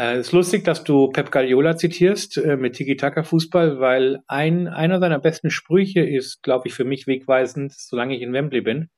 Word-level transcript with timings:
Äh, 0.00 0.14
es 0.14 0.28
ist 0.28 0.32
lustig, 0.32 0.64
dass 0.64 0.82
du 0.82 1.08
Pep 1.08 1.30
Guardiola 1.30 1.76
zitierst 1.76 2.38
äh, 2.38 2.56
mit 2.56 2.74
Tiki-Taka-Fußball, 2.74 3.80
weil 3.80 4.20
ein, 4.28 4.66
einer 4.66 4.98
seiner 4.98 5.18
besten 5.18 5.50
Sprüche 5.50 6.00
ist, 6.00 6.42
glaube 6.42 6.68
ich, 6.68 6.74
für 6.74 6.84
mich 6.84 7.06
wegweisend, 7.06 7.74
solange 7.74 8.16
ich 8.16 8.22
in 8.22 8.32
Wembley 8.32 8.62
bin. 8.62 8.88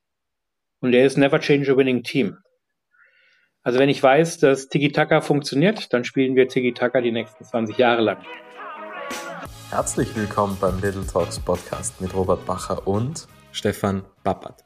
Und 0.79 0.93
der 0.93 1.05
ist 1.05 1.17
Never 1.17 1.41
change 1.41 1.69
a 1.69 1.75
winning 1.75 2.03
team. 2.03 2.37
Also 3.63 3.79
wenn 3.79 3.89
ich 3.89 4.01
weiß, 4.01 4.39
dass 4.39 4.69
Tiki-Taka 4.69 5.19
funktioniert, 5.19 5.91
dann 5.91 6.05
spielen 6.05 6.37
wir 6.37 6.47
Tiki-Taka 6.47 7.01
die 7.01 7.11
nächsten 7.11 7.43
20 7.43 7.77
Jahre 7.77 8.01
lang. 8.01 8.17
Herzlich 9.71 10.15
willkommen 10.15 10.57
beim 10.61 10.79
Little 10.79 11.05
Talks 11.05 11.37
Podcast 11.37 11.99
mit 11.99 12.13
Robert 12.13 12.45
Bacher 12.45 12.87
und 12.87 13.27
Stefan 13.51 14.03
Bappert. 14.23 14.62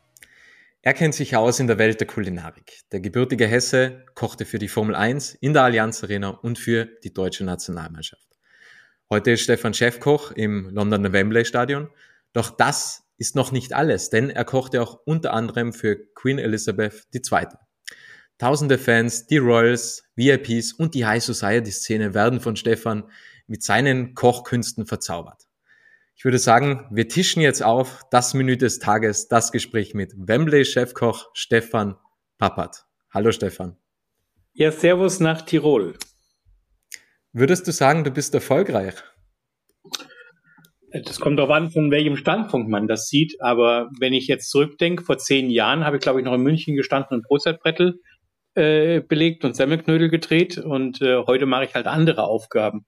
Er 0.84 0.94
kennt 0.94 1.16
sich 1.16 1.36
aus 1.36 1.60
in 1.60 1.68
der 1.68 1.80
Welt 1.80 2.00
der 2.00 2.08
Kulinarik. 2.08 2.82
Der 2.92 3.00
gebürtige 3.00 3.48
Hesse 3.48 4.06
kochte 4.14 4.46
für 4.46 4.60
die 4.60 4.68
Formel 4.68 4.96
1 4.96 5.34
in 5.36 5.54
der 5.54 5.64
Allianz 5.64 6.04
Arena 6.04 6.30
und 6.30 6.60
für 6.60 6.86
die 7.04 7.14
deutsche 7.14 7.44
Nationalmannschaft. 7.44 8.28
Heute 9.10 9.32
ist 9.32 9.42
Stefan 9.42 9.74
Chefkoch 9.74 10.32
im 10.32 10.70
Londoner 10.70 11.12
Wembley 11.12 11.46
Stadion. 11.46 11.90
Doch 12.32 12.52
das 12.52 13.04
ist 13.18 13.36
noch 13.36 13.52
nicht 13.52 13.74
alles, 13.74 14.10
denn 14.12 14.30
er 14.30 14.46
kochte 14.46 14.82
auch 14.82 15.00
unter 15.06 15.34
anderem 15.34 15.74
für 15.74 15.98
Queen 16.14 16.38
Elizabeth 16.38 17.08
II. 17.14 17.48
Tausende 18.38 18.78
Fans, 18.78 19.26
die 19.26 19.38
Royals, 19.38 20.04
VIPs 20.16 20.74
und 20.74 20.94
die 20.94 21.08
High 21.08 21.24
Society 21.24 21.72
Szene 21.72 22.14
werden 22.14 22.40
von 22.40 22.56
Stefan 22.56 23.10
mit 23.48 23.64
seinen 23.64 24.14
Kochkünsten 24.14 24.86
verzaubert. 24.86 25.47
Ich 26.20 26.26
würde 26.26 26.40
sagen, 26.40 26.88
wir 26.90 27.08
tischen 27.08 27.44
jetzt 27.44 27.62
auf 27.62 28.02
das 28.10 28.34
Menü 28.34 28.58
des 28.58 28.80
Tages, 28.80 29.28
das 29.28 29.52
Gespräch 29.52 29.94
mit 29.94 30.14
Wembley-Chefkoch 30.18 31.30
Stefan 31.34 31.96
Pappert. 32.40 32.86
Hallo 33.14 33.32
Stefan. 33.32 33.78
Ja, 34.54 34.72
Servus 34.72 35.20
nach 35.20 35.44
Tirol. 35.44 35.96
Würdest 37.34 37.68
du 37.68 37.72
sagen, 37.72 38.04
du 38.04 38.10
bist 38.10 38.34
erfolgreich? 38.34 38.96
Das 40.92 41.20
kommt 41.20 41.38
darauf 41.38 41.52
an, 41.52 41.70
von 41.70 41.92
welchem 41.92 42.18
Standpunkt 42.18 42.68
man 42.68 42.88
das 42.88 43.08
sieht. 43.10 43.40
Aber 43.40 43.92
wenn 44.00 44.14
ich 44.14 44.26
jetzt 44.26 44.50
zurückdenke, 44.50 45.04
vor 45.04 45.20
zehn 45.20 45.52
Jahren 45.52 45.86
habe 45.86 45.98
ich, 45.98 46.02
glaube 46.02 46.20
ich, 46.20 46.26
noch 46.26 46.34
in 46.34 46.42
München 46.42 46.76
gestanden 46.76 47.18
und 47.18 47.28
Brotzeitbrettel 47.28 48.02
äh, 48.56 49.02
belegt 49.02 49.46
und 49.46 49.56
Semmelknödel 49.56 50.10
gedreht. 50.10 50.58
Und 50.58 51.00
äh, 51.00 51.18
heute 51.28 51.46
mache 51.46 51.66
ich 51.66 51.76
halt 51.76 51.86
andere 51.86 52.24
Aufgaben. 52.24 52.88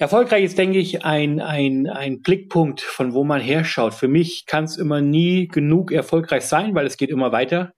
Erfolgreich 0.00 0.44
ist, 0.44 0.56
denke 0.56 0.78
ich, 0.78 1.04
ein, 1.04 1.40
ein, 1.40 1.86
ein 1.86 2.22
Blickpunkt, 2.22 2.80
von 2.80 3.12
wo 3.12 3.22
man 3.22 3.38
herschaut. 3.38 3.92
Für 3.92 4.08
mich 4.08 4.46
kann 4.46 4.64
es 4.64 4.78
immer 4.78 5.02
nie 5.02 5.46
genug 5.46 5.92
erfolgreich 5.92 6.46
sein, 6.46 6.74
weil 6.74 6.86
es 6.86 6.96
geht 6.96 7.10
immer 7.10 7.32
weiter. 7.32 7.74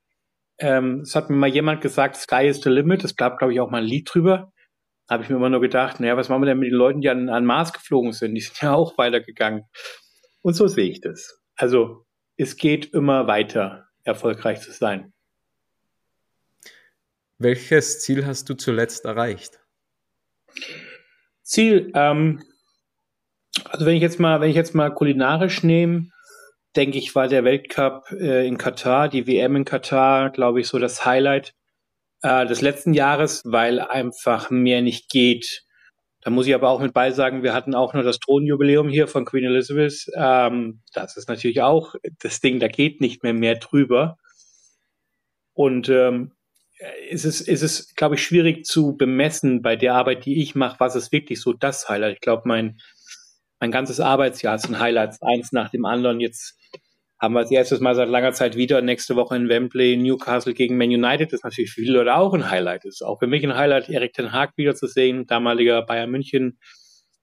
Ähm, 0.59 1.01
es 1.01 1.17
hat 1.17 1.31
mir 1.31 1.37
mal 1.37 1.49
jemand 1.49 1.81
gesagt, 1.81 2.15
Sky 2.15 2.47
is 2.47 2.61
the 2.61 2.71
limit. 2.71 3.03
Es 3.03 3.17
gab, 3.17 3.39
glaube 3.39 3.53
ich, 3.53 3.59
auch 3.59 3.71
mal 3.71 3.83
ein 3.83 3.89
Lied 3.89 4.09
drüber. 4.09 4.53
Da 5.09 5.15
habe 5.15 5.25
ich 5.25 5.31
mir 5.31 5.35
immer 5.35 5.51
nur 5.51 5.61
gedacht, 5.61 5.99
naja, 5.99 6.17
was 6.17 6.29
machen 6.29 6.43
wir 6.43 6.47
denn 6.47 6.61
mit 6.61 6.71
den 6.71 6.77
Leuten, 6.77 7.01
die 7.01 7.11
an, 7.11 7.29
an 7.29 7.45
Mars 7.45 7.73
geflogen 7.73 8.13
sind? 8.13 8.37
Die 8.37 8.41
sind 8.41 8.63
ja 8.63 8.73
auch 8.73 8.97
weitergegangen. 8.99 9.65
Und 10.43 10.55
so 10.55 10.69
sehe 10.69 10.89
ich 10.89 11.01
das. 11.01 11.43
Also 11.57 12.07
es 12.37 12.57
geht 12.57 12.95
immer 12.95 13.27
weiter, 13.27 13.89
erfolgreich 14.05 14.61
zu 14.61 14.71
sein. 14.71 15.13
Welches 17.39 18.01
Ziel 18.01 18.25
hast 18.27 18.49
du 18.49 18.55
zuletzt 18.55 19.07
erreicht? 19.07 19.59
Ziel, 21.53 21.93
ähm, 21.95 22.43
also 23.65 23.85
wenn 23.85 23.97
ich 23.97 24.03
jetzt 24.03 24.19
mal, 24.19 24.41
wenn 24.41 24.49
ich 24.49 24.57
jetzt 24.57 24.75
mal 24.75 24.93
kulinarisch 24.93 25.63
nehme, 25.63 26.09
denke 26.75 26.97
ich, 26.97 27.15
war 27.15 27.29
der 27.29 27.45
Weltcup 27.45 28.11
äh, 28.13 28.47
in 28.47 28.57
Katar, 28.57 29.09
die 29.11 29.27
WM 29.27 29.57
in 29.57 29.65
Katar, 29.67 30.31
glaube 30.31 30.61
ich, 30.61 30.69
so 30.69 30.79
das 30.79 31.05
Highlight 31.05 31.55
äh, 32.23 32.47
des 32.47 32.63
letzten 32.63 32.95
Jahres, 32.95 33.43
weil 33.45 33.81
einfach 33.81 34.51
mehr 34.51 34.81
nicht 34.81 35.11
geht. 35.11 35.65
Da 36.23 36.31
muss 36.31 36.47
ich 36.47 36.55
aber 36.55 36.71
auch 36.71 36.81
mit 36.81 36.95
beisagen, 36.95 37.43
wir 37.43 37.53
hatten 37.53 37.75
auch 37.75 37.93
nur 37.93 38.03
das 38.03 38.19
Thronjubiläum 38.19 38.89
hier 38.89 39.07
von 39.07 39.27
Queen 39.27 39.45
Elizabeth. 39.45 40.07
Ähm, 40.17 40.83
das 40.95 41.17
ist 41.19 41.29
natürlich 41.29 41.61
auch 41.61 41.97
das 42.21 42.41
Ding, 42.41 42.61
da 42.61 42.69
geht 42.69 43.01
nicht 43.03 43.23
mehr 43.23 43.35
mehr 43.35 43.57
drüber. 43.57 44.17
Und 45.53 45.91
ähm, 45.91 46.33
ist 47.09 47.25
es, 47.25 47.41
ist 47.41 47.63
es, 47.63 47.95
glaube 47.95 48.17
ich, 48.17 48.23
schwierig 48.23 48.65
zu 48.65 48.97
bemessen 48.97 49.63
bei 49.63 49.77
der 49.77 49.95
Arbeit, 49.95 50.25
die 50.25 50.41
ich 50.43 50.55
mache, 50.55 50.81
was 50.81 50.97
ist 50.97 51.13
wirklich 51.13 51.41
so 51.41 51.53
das 51.53 51.89
Highlight. 51.89 52.15
Ich 52.15 52.21
glaube, 52.21 52.43
mein, 52.47 52.79
mein 53.61 53.71
ganzes 53.71 54.01
Arbeitsjahr 54.01 54.57
ist 54.57 54.69
ein 54.69 54.79
Highlight, 54.79 55.17
eins 55.21 55.53
nach 55.53 55.71
dem 55.71 55.85
anderen. 55.85 56.21
Jetzt 56.21 56.59
haben 57.21 57.35
wir 57.35 57.41
als 57.41 57.51
erstes 57.51 57.81
Mal 57.81 57.95
seit 57.95 58.09
langer 58.09 58.33
Zeit 58.33 58.57
wieder 58.57 58.83
nächste 58.83 59.15
Woche 59.15 59.37
in 59.37 59.49
Wembley 59.49 59.97
Newcastle 59.97 60.55
gegen 60.55 60.77
Man 60.77 60.89
United. 60.89 61.33
Das 61.33 61.39
ist 61.39 61.45
natürlich 61.45 61.71
für 61.71 61.83
viele 61.83 61.99
Leute 61.99 62.17
auch 62.17 62.35
ein 62.35 62.51
Highlight. 62.51 62.85
Das 62.85 62.95
ist 62.95 63.03
auch 63.03 63.21
für 63.21 63.29
mich 63.29 63.45
ein 63.45 63.55
Highlight, 63.55 63.89
Erik 63.89 64.13
Ten 64.13 64.33
Haag 64.33 64.53
wiederzusehen, 64.57 65.27
damaliger 65.27 65.83
Bayern 65.83 66.11
München 66.11 66.59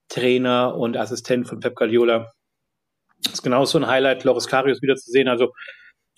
Trainer 0.08 0.76
und 0.76 0.98
Assistent 0.98 1.48
von 1.48 1.60
Pep 1.60 1.76
Guardiola. 1.76 2.32
Das 3.24 3.34
ist 3.34 3.42
genauso 3.42 3.78
ein 3.78 3.88
Highlight, 3.88 4.24
Loris 4.24 4.48
Karius 4.48 4.82
wiederzusehen. 4.82 5.28
Also 5.28 5.52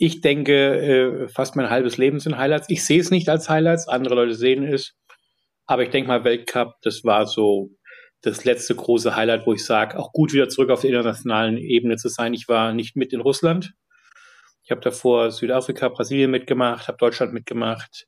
ich 0.02 0.20
denke, 0.20 0.80
äh, 0.82 1.28
fast 1.28 1.56
mein 1.56 1.70
halbes 1.70 1.98
Leben 1.98 2.20
sind 2.20 2.36
Highlights. 2.36 2.70
Ich 2.70 2.84
sehe 2.84 3.00
es 3.00 3.12
nicht 3.12 3.30
als 3.30 3.50
Highlights, 3.50 3.88
andere 3.88 4.16
Leute 4.16 4.34
sehen 4.34 4.64
es. 4.64 4.96
Aber 5.68 5.84
ich 5.84 5.92
denke 5.92 6.08
mal, 6.08 6.24
Weltcup, 6.24 6.74
das 6.82 7.04
war 7.04 7.28
so 7.28 7.70
das 8.22 8.44
letzte 8.44 8.74
große 8.74 9.16
Highlight, 9.16 9.46
wo 9.46 9.54
ich 9.54 9.64
sage, 9.64 10.00
auch 10.00 10.12
gut 10.12 10.34
wieder 10.34 10.50
zurück 10.50 10.72
auf 10.72 10.82
der 10.82 10.90
internationalen 10.90 11.56
Ebene 11.58 11.98
zu 11.98 12.10
sein. 12.10 12.34
Ich 12.34 12.48
war 12.48 12.74
nicht 12.74 12.96
mit 12.96 13.14
in 13.14 13.22
Russland. 13.22 13.74
Ich 14.64 14.72
habe 14.72 14.82
davor 14.82 15.30
Südafrika, 15.30 15.90
Brasilien 15.90 16.32
mitgemacht, 16.32 16.88
habe 16.88 16.98
Deutschland 16.98 17.32
mitgemacht. 17.32 18.08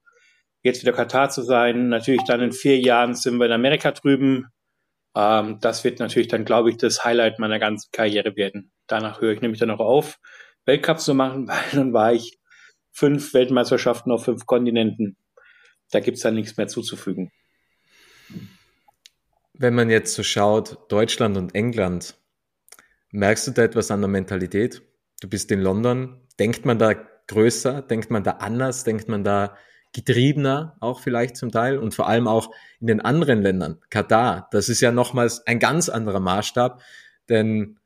Jetzt 0.64 0.82
wieder 0.82 0.94
Katar 0.94 1.30
zu 1.30 1.44
sein. 1.44 1.90
Natürlich 1.90 2.24
dann 2.26 2.42
in 2.42 2.54
vier 2.54 2.80
Jahren 2.80 3.14
sind 3.14 3.38
wir 3.38 3.46
in 3.46 3.52
Amerika 3.52 3.92
drüben. 3.92 4.48
Ähm, 5.16 5.60
das 5.62 5.84
wird 5.84 6.00
natürlich 6.00 6.28
dann, 6.28 6.44
glaube 6.44 6.72
ich, 6.72 6.78
das 6.78 7.06
Highlight 7.06 7.38
meiner 7.38 7.60
ganzen 7.60 7.92
Karriere 7.92 8.36
werden. 8.36 8.72
Danach 8.88 9.22
höre 9.22 9.34
ich 9.34 9.42
nämlich 9.42 9.60
dann 9.60 9.70
auch 9.70 9.80
auf. 9.80 10.18
Weltcup 10.66 11.00
zu 11.00 11.14
machen, 11.14 11.48
weil 11.48 11.64
dann 11.74 11.94
war 11.94 12.14
ich 12.14 12.40
fünf 12.92 13.34
Weltmeisterschaften 13.34 14.12
auf 14.12 14.26
fünf 14.26 14.46
Kontinenten. 14.46 15.18
Da 15.92 16.00
gibt's 16.00 16.22
dann 16.22 16.36
nichts 16.36 16.58
mehr 16.58 16.68
zuzufügen. 16.68 17.32
Wenn 19.54 19.76
man 19.76 19.90
jetzt 19.90 20.16
so 20.16 20.24
schaut, 20.24 20.92
Deutschland 20.92 21.38
und 21.38 21.54
England, 21.54 22.16
merkst 23.12 23.48
du 23.48 23.52
da 23.52 23.64
etwas 23.64 23.92
an 23.92 24.02
der 24.02 24.10
Mentalität? 24.10 24.82
Du 25.22 25.30
bist 25.30 25.52
in 25.52 25.62
London. 25.62 26.20
Denkt 26.40 26.66
man 26.66 26.80
da 26.80 26.94
größer? 27.28 27.84
Denkt 27.84 28.10
man 28.10 28.24
da 28.24 28.32
anders? 28.32 28.84
Denkt 28.84 29.08
man 29.08 29.24
da 29.24 29.56
getriebener 29.94 30.76
auch 30.80 31.00
vielleicht 31.00 31.38
zum 31.38 31.52
Teil? 31.52 31.78
Und 31.78 31.94
vor 31.94 32.08
allem 32.08 32.28
auch 32.28 32.50
in 32.80 32.88
den 32.88 33.02
anderen 33.02 33.44
Ländern. 33.44 33.80
Katar, 33.92 34.48
das 34.52 34.70
ist 34.70 34.82
ja 34.82 34.92
nochmals 34.92 35.46
ein 35.46 35.60
ganz 35.60 35.90
anderer 35.90 36.20
Maßstab. 36.20 36.82
Denn 37.30 37.78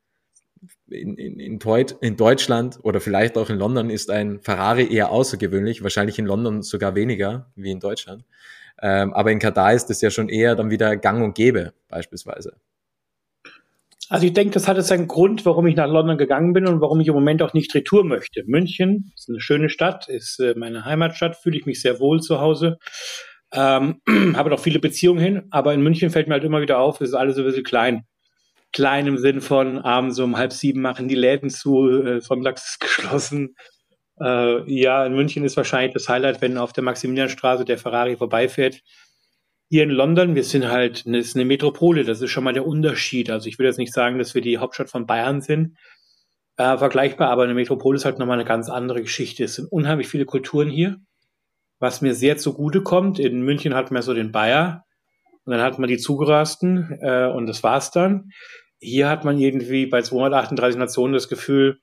in, 0.90 1.16
in, 1.18 1.40
in, 1.40 1.59
in 2.01 2.18
Deutschland 2.18 2.79
oder 2.84 3.00
vielleicht 3.00 3.38
auch 3.38 3.50
in 3.50 3.57
London 3.57 3.90
ist 3.90 4.09
ein 4.09 4.40
Ferrari 4.41 4.94
eher 4.94 5.12
außergewöhnlich, 5.12 5.84
wahrscheinlich 5.84 6.19
in 6.19 6.25
London 6.25 6.62
sogar 6.62 6.95
weniger 6.95 7.51
wie 7.56 7.72
in 7.72 7.79
Deutschland. 7.79 8.23
Ähm, 8.81 9.13
aber 9.13 9.31
in 9.31 9.40
Katar 9.40 9.73
ist 9.73 9.90
es 9.90 10.01
ja 10.01 10.12
schon 10.12 10.29
eher 10.29 10.56
dann 10.56 10.69
wieder 10.69 10.97
gang 10.97 11.23
und 11.23 11.35
gäbe, 11.35 11.73
beispielsweise. 11.88 12.57
Also 14.09 14.25
ich 14.25 14.34
denke, 14.34 14.53
das 14.53 14.68
hat 14.68 14.78
jetzt 14.78 14.91
einen 14.91 15.07
Grund, 15.07 15.45
warum 15.45 15.68
ich 15.68 15.75
nach 15.75 15.90
London 15.90 16.18
gegangen 16.18 16.53
bin 16.53 16.66
und 16.68 16.79
warum 16.79 17.00
ich 17.01 17.07
im 17.07 17.13
Moment 17.13 17.41
auch 17.41 17.53
nicht 17.53 17.74
retour 17.75 18.06
möchte. 18.06 18.44
München 18.45 19.12
ist 19.16 19.28
eine 19.28 19.41
schöne 19.41 19.69
Stadt, 19.69 20.07
ist 20.07 20.39
äh, 20.39 20.53
meine 20.56 20.85
Heimatstadt, 20.85 21.35
fühle 21.35 21.57
ich 21.57 21.66
mich 21.66 21.81
sehr 21.81 22.00
wohl 22.00 22.22
zu 22.22 22.39
Hause. 22.39 22.78
Ähm, 23.51 24.01
habe 24.35 24.50
noch 24.50 24.59
viele 24.59 24.79
Beziehungen 24.79 25.19
hin, 25.19 25.44
aber 25.50 25.74
in 25.74 25.81
München 25.81 26.09
fällt 26.09 26.28
mir 26.28 26.35
halt 26.35 26.44
immer 26.44 26.62
wieder 26.62 26.79
auf, 26.79 27.01
es 27.01 27.09
ist 27.09 27.16
alles 27.16 27.38
ein 27.38 27.44
bisschen 27.44 27.63
klein 27.63 28.06
klein 28.74 29.08
im 29.08 29.18
Sinn 29.18 29.42
von 29.42 29.80
abends 29.80 30.20
um 30.20 30.38
halb 30.38 30.54
sieben 30.54 30.82
machen 30.82 31.08
die 31.08 31.16
Läden 31.16 31.50
zu, 31.50 31.90
äh, 31.90 32.22
sonntags 32.22 32.70
ist 32.70 32.80
geschlossen. 32.80 33.56
Äh, 34.20 34.72
ja, 34.72 35.06
in 35.06 35.16
München 35.16 35.44
ist 35.44 35.58
wahrscheinlich 35.58 35.94
das 35.94 36.10
Highlight, 36.10 36.42
wenn 36.42 36.58
auf 36.58 36.74
der 36.74 36.84
Maximilianstraße 36.84 37.66
der 37.66 37.78
Ferrari 37.78 38.18
vorbeifährt. 38.18 38.82
Hier 39.70 39.84
in 39.84 39.90
London, 39.90 40.36
wir 40.36 40.44
sind 40.44 40.70
halt, 40.70 41.04
eine, 41.06 41.18
ist 41.18 41.36
eine 41.36 41.46
Metropole, 41.46 42.04
das 42.04 42.22
ist 42.22 42.31
schon 42.31 42.44
mal 42.44 42.54
der 42.54 42.66
Unterschied. 42.66 43.30
Also 43.30 43.48
ich 43.48 43.60
will 43.60 43.66
jetzt 43.66 43.78
nicht 43.78 43.94
sagen, 43.94 44.18
dass 44.18 44.34
wir 44.34 44.42
die 44.42 44.58
Hauptstadt 44.58 44.90
von 44.90 45.06
Bayern 45.06 45.42
sind, 45.42 45.78
äh, 46.58 46.78
vergleichbar, 46.78 47.30
aber 47.30 47.44
eine 47.44 47.54
Metropole 47.54 47.98
ist 47.98 48.06
halt 48.06 48.18
nochmal 48.18 48.40
eine 48.40 48.48
ganz 48.48 48.70
andere 48.70 49.02
Geschichte. 49.02 49.44
Es 49.44 49.56
sind 49.56 49.72
unheimlich 49.72 50.08
viele 50.08 50.25
Kulturen 50.25 50.70
hier, 50.70 50.98
was 51.80 52.02
mir 52.02 52.16
sehr 52.16 52.38
zugute 52.38 52.81
kommt. 52.81 53.20
In 53.20 53.42
München 53.42 53.75
hat 53.75 53.92
man 53.92 54.02
so 54.02 54.13
den 54.13 54.31
Bayer, 54.31 54.87
und 55.48 55.54
dann 55.54 55.62
hat 55.62 55.80
man 55.80 55.88
die 55.88 55.98
zugerasten 55.98 57.00
äh, 57.02 57.32
und 57.34 57.48
das 57.48 57.64
war's 57.64 57.90
dann. 57.90 58.32
Hier 58.80 59.08
hat 59.10 59.24
man 59.24 59.40
irgendwie 59.40 59.86
bei 59.86 60.02
238 60.02 60.78
Nationen 60.78 61.14
das 61.14 61.30
Gefühl, 61.30 61.80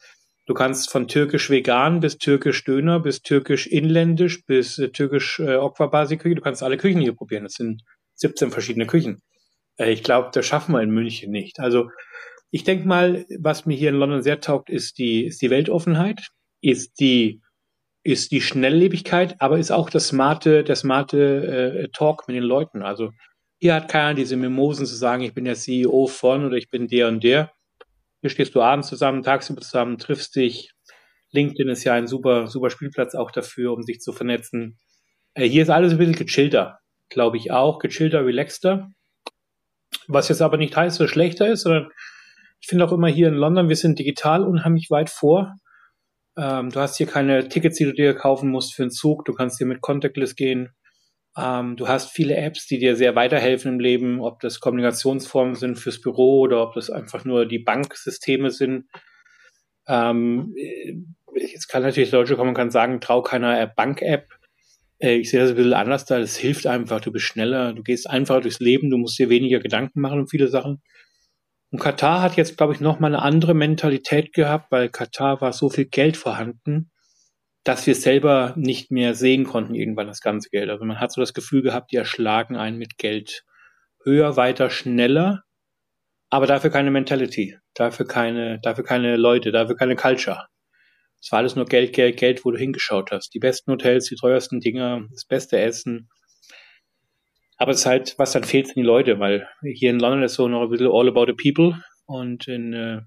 du 0.47 0.53
kannst 0.53 0.91
von 0.91 1.09
türkisch 1.09 1.49
vegan 1.49 2.01
bis 2.01 2.19
türkisch 2.19 2.63
Döner 2.65 3.01
bis 3.01 3.23
türkisch 3.23 3.67
inländisch 3.67 4.45
bis 4.45 4.79
äh, 4.79 4.91
türkisch 4.91 5.41
äh, 5.41 5.57
Okwa-Basi-Küche, 5.57 6.35
du 6.35 6.43
kannst 6.43 6.63
alle 6.63 6.77
Küchen 6.77 7.01
hier 7.01 7.17
probieren. 7.17 7.45
Das 7.45 7.55
sind 7.55 7.83
17 8.17 8.51
verschiedene 8.51 8.87
Küchen. 8.87 9.23
Äh, 9.79 9.93
ich 9.93 10.03
glaube, 10.03 10.29
das 10.35 10.45
schaffen 10.45 10.73
wir 10.73 10.83
in 10.83 10.91
München 10.91 11.31
nicht. 11.31 11.59
Also 11.59 11.89
ich 12.51 12.65
denke 12.65 12.87
mal, 12.87 13.25
was 13.41 13.65
mir 13.65 13.79
hier 13.79 13.89
in 13.89 13.97
London 13.97 14.23
sehr 14.23 14.41
taugt, 14.41 14.69
ist 14.69 14.99
die, 14.99 15.25
ist 15.25 15.41
die 15.41 15.49
Weltoffenheit, 15.49 16.29
ist 16.61 17.01
die 17.01 17.41
ist 18.07 18.33
die 18.33 18.43
Schnelllebigkeit, 18.43 19.37
aber 19.41 19.59
ist 19.59 19.71
auch 19.71 19.89
das 19.89 20.09
smarte, 20.09 20.63
der 20.63 20.77
smarte 20.77 21.85
äh, 21.85 21.89
Talk 21.89 22.29
mit 22.29 22.37
den 22.37 22.43
Leuten. 22.43 22.83
Also 22.83 23.13
hier 23.61 23.75
hat 23.75 23.89
keiner 23.89 24.15
diese 24.15 24.37
Mimosen 24.37 24.87
zu 24.87 24.95
sagen, 24.95 25.23
ich 25.23 25.35
bin 25.35 25.45
der 25.45 25.55
CEO 25.55 26.07
von 26.07 26.45
oder 26.45 26.57
ich 26.57 26.71
bin 26.71 26.89
der 26.89 27.09
und 27.09 27.23
der. 27.25 27.53
Hier 28.21 28.31
stehst 28.31 28.55
du 28.55 28.63
abends 28.63 28.89
zusammen, 28.89 29.23
tagsüber 29.23 29.61
zusammen, 29.61 29.99
triffst 29.99 30.35
dich. 30.37 30.73
LinkedIn 31.33 31.69
ist 31.69 31.85
ja 31.85 31.95
ein 31.95 32.07
super, 32.07 32.47
super 32.47 32.71
Spielplatz 32.71 33.15
auch 33.15 33.31
dafür, 33.31 33.73
um 33.73 33.83
sich 33.83 34.01
zu 34.01 34.13
vernetzen. 34.13 34.79
Äh, 35.35 35.49
hier 35.49 35.63
ist 35.63 35.71
alles 35.71 35.93
ein 35.93 35.99
bisschen 35.99 36.15
gechillter, 36.15 36.79
glaube 37.09 37.37
ich 37.37 37.51
auch, 37.51 37.79
gechillter, 37.81 38.25
relaxter. 38.25 38.91
Was 40.07 40.29
jetzt 40.29 40.43
aber 40.43 40.57
nicht 40.57 40.77
heißt, 40.77 41.01
dass 41.01 41.07
es 41.07 41.11
schlechter 41.11 41.49
ist, 41.49 41.63
sondern 41.63 41.89
ich 42.61 42.69
finde 42.69 42.87
auch 42.87 42.93
immer 42.93 43.09
hier 43.09 43.29
in 43.29 43.35
London, 43.35 43.69
wir 43.69 43.77
sind 43.77 43.99
digital 43.99 44.43
unheimlich 44.45 44.91
weit 44.91 45.11
vor. 45.11 45.55
Ähm, 46.37 46.71
du 46.71 46.81
hast 46.81 46.97
hier 46.97 47.07
keine 47.07 47.49
Tickets, 47.49 47.77
die 47.77 47.85
du 47.85 47.93
dir 47.93 48.15
kaufen 48.15 48.51
musst 48.51 48.75
für 48.75 48.83
einen 48.83 48.91
Zug. 48.91 49.25
Du 49.25 49.33
kannst 49.35 49.59
hier 49.59 49.67
mit 49.67 49.81
Contactless 49.81 50.35
gehen. 50.35 50.71
Ähm, 51.37 51.77
du 51.77 51.89
hast 51.89 52.13
viele 52.13 52.37
Apps, 52.37 52.67
die 52.67 52.79
dir 52.79 52.97
sehr 52.97 53.17
weiterhelfen 53.17 53.73
im 53.73 53.81
Leben, 53.81 54.21
ob 54.21 54.41
das 54.41 54.61
Kommunikationsformen 54.61 55.57
sind 55.57 55.79
fürs 55.79 56.01
Büro 56.01 56.41
oder 56.41 56.63
ob 56.63 56.75
das 56.75 56.91
einfach 56.91 57.25
nur 57.25 57.47
die 57.47 57.59
Banksysteme 57.59 58.51
sind. 58.51 58.87
Ähm, 59.89 60.55
jetzt 61.35 61.69
kann 61.69 61.83
natürlich 61.83 62.11
Deutsche 62.11 62.37
kommen 62.37 62.51
und 62.51 62.57
kann 62.57 62.71
sagen, 62.71 63.01
trau 63.01 63.23
keiner 63.23 63.67
Bank-App. 63.67 64.29
Äh, 64.99 65.17
ich 65.17 65.31
sehe 65.31 65.41
das 65.41 65.51
ein 65.51 65.57
bisschen 65.57 65.75
anders 65.75 66.05
da. 66.05 66.19
Das 66.21 66.37
hilft 66.37 66.67
einfach. 66.67 67.01
Du 67.01 67.13
bist 67.13 67.25
schneller. 67.25 67.73
Du 67.73 67.83
gehst 67.83 68.09
einfacher 68.09 68.41
durchs 68.41 68.61
Leben. 68.61 68.91
Du 68.91 68.97
musst 68.97 69.19
dir 69.19 69.29
weniger 69.29 69.59
Gedanken 69.59 70.01
machen 70.01 70.21
um 70.21 70.29
viele 70.29 70.49
Sachen. 70.49 70.83
Und 71.71 71.81
Katar 71.81 72.23
hat 72.23 72.37
jetzt, 72.37 72.57
glaube 72.57 72.73
ich, 72.73 72.81
nochmal 72.81 73.13
eine 73.13 73.23
andere 73.23 73.53
Mentalität 73.53 74.33
gehabt, 74.33 74.71
weil 74.71 74.89
Katar 74.89 75.41
war 75.41 75.53
so 75.53 75.69
viel 75.69 75.87
Geld 75.87 76.17
vorhanden, 76.17 76.93
dass 77.65 77.87
wir 77.87 77.95
selber 77.95 78.53
nicht 78.57 78.91
mehr 78.91 79.15
sehen 79.15 79.45
konnten 79.45 79.75
irgendwann 79.75 80.07
das 80.07 80.21
ganze 80.21 80.51
Geld. 80.51 80.71
Also 80.71 80.85
man 80.85 81.01
hat 81.01 81.13
so 81.13 81.21
das 81.21 81.35
Gefühl 81.35 81.63
gehabt, 81.63 81.93
die 81.93 81.97
erschlagen 81.97 82.57
einen 82.57 82.79
mit 82.79 82.99
Geld. 82.99 83.45
Höher, 84.05 84.37
weiter, 84.37 84.69
schneller, 84.69 85.45
aber 86.29 86.47
dafür 86.47 86.71
keine 86.71 86.91
Mentality, 86.91 87.57
dafür 87.73 88.07
keine, 88.07 88.61
dafür 88.61 88.85
keine 88.85 89.17
Leute, 89.17 89.51
dafür 89.51 89.77
keine 89.77 89.97
Culture. 89.97 90.47
Es 91.23 91.33
war 91.33 91.39
alles 91.39 91.57
nur 91.57 91.65
Geld, 91.65 91.95
Geld, 91.95 92.19
Geld, 92.19 92.45
wo 92.45 92.51
du 92.51 92.59
hingeschaut 92.59 93.11
hast. 93.11 93.33
Die 93.33 93.39
besten 93.39 93.73
Hotels, 93.73 94.05
die 94.07 94.17
teuersten 94.17 94.61
Dinger, 94.61 95.07
das 95.11 95.25
beste 95.25 95.59
Essen, 95.59 96.11
aber 97.57 97.73
es 97.73 97.81
ist 97.81 97.87
halt, 97.87 98.15
was 98.19 98.33
dann 98.33 98.45
fehlt, 98.45 98.67
sind 98.67 98.77
die 98.77 98.83
Leute, 98.83 99.21
weil 99.21 99.49
hier 99.63 99.91
in 99.91 100.01
London 100.01 100.23
ist 100.23 100.35
so 100.35 100.49
noch 100.49 100.63
ein 100.63 100.71
bisschen 100.71 100.91
all 100.91 101.09
about 101.09 101.27
the 101.27 101.33
people 101.33 101.81
und 102.07 102.49
in 102.49 102.73
äh, 102.73 103.01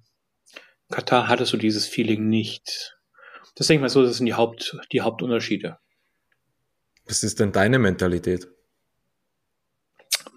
Katar 0.89 1.27
hattest 1.27 1.53
du 1.53 1.57
dieses 1.57 1.85
Feeling 1.85 2.29
nicht. 2.29 2.96
Das 3.57 3.67
denke 3.67 3.79
ich 3.79 3.81
mal 3.81 3.89
so, 3.89 4.03
das 4.03 4.17
sind 4.17 4.27
die, 4.27 4.35
Haupt, 4.35 4.77
die 4.91 5.01
Hauptunterschiede. 5.01 5.77
Was 7.07 7.23
ist 7.23 7.39
denn 7.39 7.51
deine 7.51 7.79
Mentalität? 7.79 8.47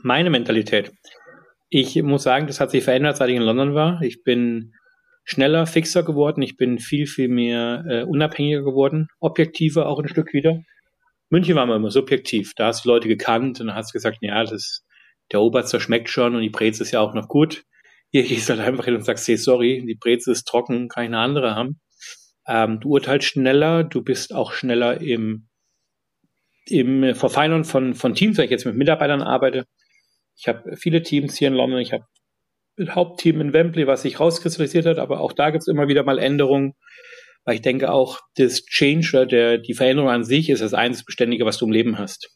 Meine 0.02 0.30
Mentalität. 0.30 0.92
Ich 1.68 2.02
muss 2.02 2.22
sagen, 2.22 2.46
das 2.46 2.60
hat 2.60 2.70
sich 2.70 2.82
verändert, 2.82 3.18
seit 3.18 3.28
ich 3.28 3.36
in 3.36 3.42
London 3.42 3.74
war. 3.74 4.00
Ich 4.02 4.22
bin 4.24 4.72
schneller, 5.24 5.66
fixer 5.66 6.02
geworden. 6.02 6.40
Ich 6.42 6.56
bin 6.56 6.78
viel, 6.78 7.06
viel 7.06 7.28
mehr 7.28 7.84
äh, 7.88 8.02
unabhängiger 8.04 8.62
geworden, 8.62 9.08
objektiver 9.20 9.86
auch 9.86 10.00
ein 10.00 10.08
Stück 10.08 10.32
wieder. 10.32 10.62
München 11.28 11.56
war 11.56 11.68
immer 11.72 11.90
subjektiv. 11.90 12.54
Da 12.56 12.66
hast 12.66 12.84
du 12.84 12.88
Leute 12.88 13.06
gekannt 13.06 13.60
und 13.60 13.68
dann 13.68 13.76
hast 13.76 13.90
du 13.90 13.98
gesagt, 13.98 14.18
ja, 14.22 14.42
das, 14.44 14.84
der 15.30 15.40
Oberster 15.40 15.78
schmeckt 15.78 16.08
schon 16.08 16.34
und 16.34 16.40
die 16.40 16.50
Breze 16.50 16.82
ist 16.82 16.90
ja 16.90 17.00
auch 17.00 17.14
noch 17.14 17.28
gut. 17.28 17.64
Hier 18.10 18.24
gehst 18.24 18.48
du 18.48 18.54
halt 18.54 18.66
einfach 18.66 18.86
hin 18.86 18.96
und 18.96 19.04
sagst, 19.04 19.28
hey, 19.28 19.36
sorry, 19.36 19.84
die 19.86 19.94
Breze 19.94 20.32
ist 20.32 20.48
trocken, 20.48 20.88
kann 20.88 21.04
ich 21.04 21.08
eine 21.08 21.18
andere 21.18 21.54
haben. 21.54 21.80
Ähm, 22.50 22.80
du 22.80 22.88
urteilst 22.90 23.28
schneller, 23.28 23.84
du 23.84 24.02
bist 24.02 24.34
auch 24.34 24.52
schneller 24.52 25.00
im, 25.00 25.46
im 26.66 27.14
Verfeinern 27.14 27.64
von, 27.64 27.94
von 27.94 28.14
Teams, 28.16 28.38
wenn 28.38 28.46
ich 28.46 28.50
jetzt 28.50 28.66
mit 28.66 28.74
Mitarbeitern 28.74 29.22
arbeite. 29.22 29.66
Ich 30.36 30.48
habe 30.48 30.76
viele 30.76 31.02
Teams 31.02 31.36
hier 31.36 31.46
in 31.46 31.54
London, 31.54 31.78
ich 31.78 31.92
habe 31.92 32.06
ein 32.76 32.94
Hauptteam 32.96 33.40
in 33.40 33.52
Wembley, 33.52 33.86
was 33.86 34.02
sich 34.02 34.18
rauskristallisiert 34.18 34.86
hat, 34.86 34.98
aber 34.98 35.20
auch 35.20 35.32
da 35.32 35.50
gibt 35.50 35.62
es 35.62 35.68
immer 35.68 35.86
wieder 35.86 36.02
mal 36.02 36.18
Änderungen. 36.18 36.74
Weil 37.44 37.54
ich 37.54 37.62
denke 37.62 37.90
auch, 37.90 38.18
das 38.34 38.64
Change 38.66 39.26
der, 39.26 39.58
die 39.58 39.74
Veränderung 39.74 40.10
an 40.10 40.24
sich 40.24 40.50
ist 40.50 40.60
das 40.60 40.74
einzige 40.74 41.06
Beständige, 41.06 41.46
was 41.46 41.56
du 41.56 41.66
im 41.66 41.72
Leben 41.72 41.98
hast. 41.98 42.30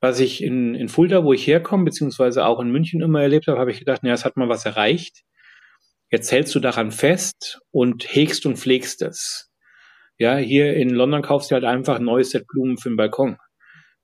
Was 0.00 0.18
ich 0.18 0.42
in, 0.42 0.74
in 0.74 0.88
Fulda, 0.88 1.24
wo 1.24 1.32
ich 1.32 1.46
herkomme, 1.46 1.84
beziehungsweise 1.84 2.46
auch 2.46 2.58
in 2.58 2.70
München 2.70 3.02
immer 3.02 3.22
erlebt 3.22 3.46
habe, 3.48 3.58
habe 3.58 3.70
ich 3.70 3.78
gedacht, 3.78 4.02
naja, 4.02 4.14
es 4.14 4.24
hat 4.24 4.36
mal 4.36 4.48
was 4.48 4.64
erreicht. 4.64 5.22
Jetzt 6.10 6.30
hältst 6.30 6.54
du 6.54 6.60
daran 6.60 6.92
fest 6.92 7.60
und 7.72 8.04
hegst 8.14 8.46
und 8.46 8.58
pflegst 8.58 9.02
es. 9.02 9.50
Ja, 10.18 10.36
hier 10.36 10.74
in 10.74 10.90
London 10.90 11.22
kaufst 11.22 11.50
du 11.50 11.54
halt 11.54 11.64
einfach 11.64 11.96
ein 11.96 12.04
neues 12.04 12.30
Set 12.30 12.46
Blumen 12.46 12.78
für 12.78 12.88
den 12.88 12.96
Balkon. 12.96 13.36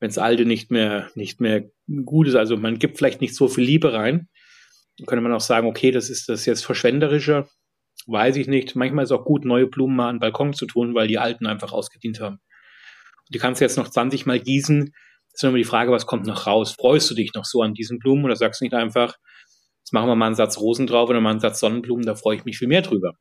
Wenn 0.00 0.08
das 0.08 0.18
alte 0.18 0.44
nicht 0.44 0.70
mehr, 0.70 1.10
nicht 1.14 1.40
mehr 1.40 1.70
gut 2.04 2.26
ist. 2.26 2.34
Also 2.34 2.56
man 2.56 2.78
gibt 2.78 2.98
vielleicht 2.98 3.20
nicht 3.20 3.36
so 3.36 3.48
viel 3.48 3.64
Liebe 3.64 3.92
rein. 3.92 4.28
Dann 4.98 5.06
könnte 5.06 5.22
man 5.22 5.32
auch 5.32 5.40
sagen, 5.40 5.68
okay, 5.68 5.90
das 5.90 6.10
ist 6.10 6.28
das 6.28 6.44
jetzt 6.44 6.64
verschwenderischer. 6.64 7.48
Weiß 8.06 8.36
ich 8.36 8.48
nicht. 8.48 8.74
Manchmal 8.74 9.04
ist 9.04 9.10
es 9.12 9.16
auch 9.16 9.24
gut, 9.24 9.44
neue 9.44 9.68
Blumen 9.68 9.96
mal 9.96 10.08
an 10.08 10.16
den 10.16 10.20
Balkon 10.20 10.54
zu 10.54 10.66
tun, 10.66 10.94
weil 10.94 11.06
die 11.06 11.18
alten 11.18 11.46
einfach 11.46 11.72
ausgedient 11.72 12.20
haben. 12.20 12.36
Und 12.36 13.34
die 13.34 13.38
kannst 13.38 13.60
du 13.60 13.64
jetzt 13.64 13.78
noch 13.78 13.88
20 13.88 14.26
Mal 14.26 14.40
gießen. 14.40 14.92
Das 15.32 15.42
ist 15.42 15.44
immer 15.44 15.56
die 15.56 15.64
Frage, 15.64 15.92
was 15.92 16.04
kommt 16.04 16.26
noch 16.26 16.46
raus? 16.46 16.74
Freust 16.78 17.08
du 17.10 17.14
dich 17.14 17.32
noch 17.34 17.44
so 17.44 17.62
an 17.62 17.72
diesen 17.72 18.00
Blumen 18.00 18.24
oder 18.24 18.36
sagst 18.36 18.60
du 18.60 18.64
nicht 18.64 18.74
einfach, 18.74 19.16
jetzt 19.92 19.94
machen 19.94 20.08
wir 20.08 20.16
mal 20.16 20.26
einen 20.26 20.34
Satz 20.34 20.58
Rosen 20.58 20.86
drauf 20.86 21.10
oder 21.10 21.20
mal 21.20 21.30
einen 21.30 21.40
Satz 21.40 21.60
Sonnenblumen, 21.60 22.04
da 22.04 22.14
freue 22.14 22.36
ich 22.36 22.44
mich 22.44 22.58
viel 22.58 22.68
mehr 22.68 22.82
drüber. 22.82 23.12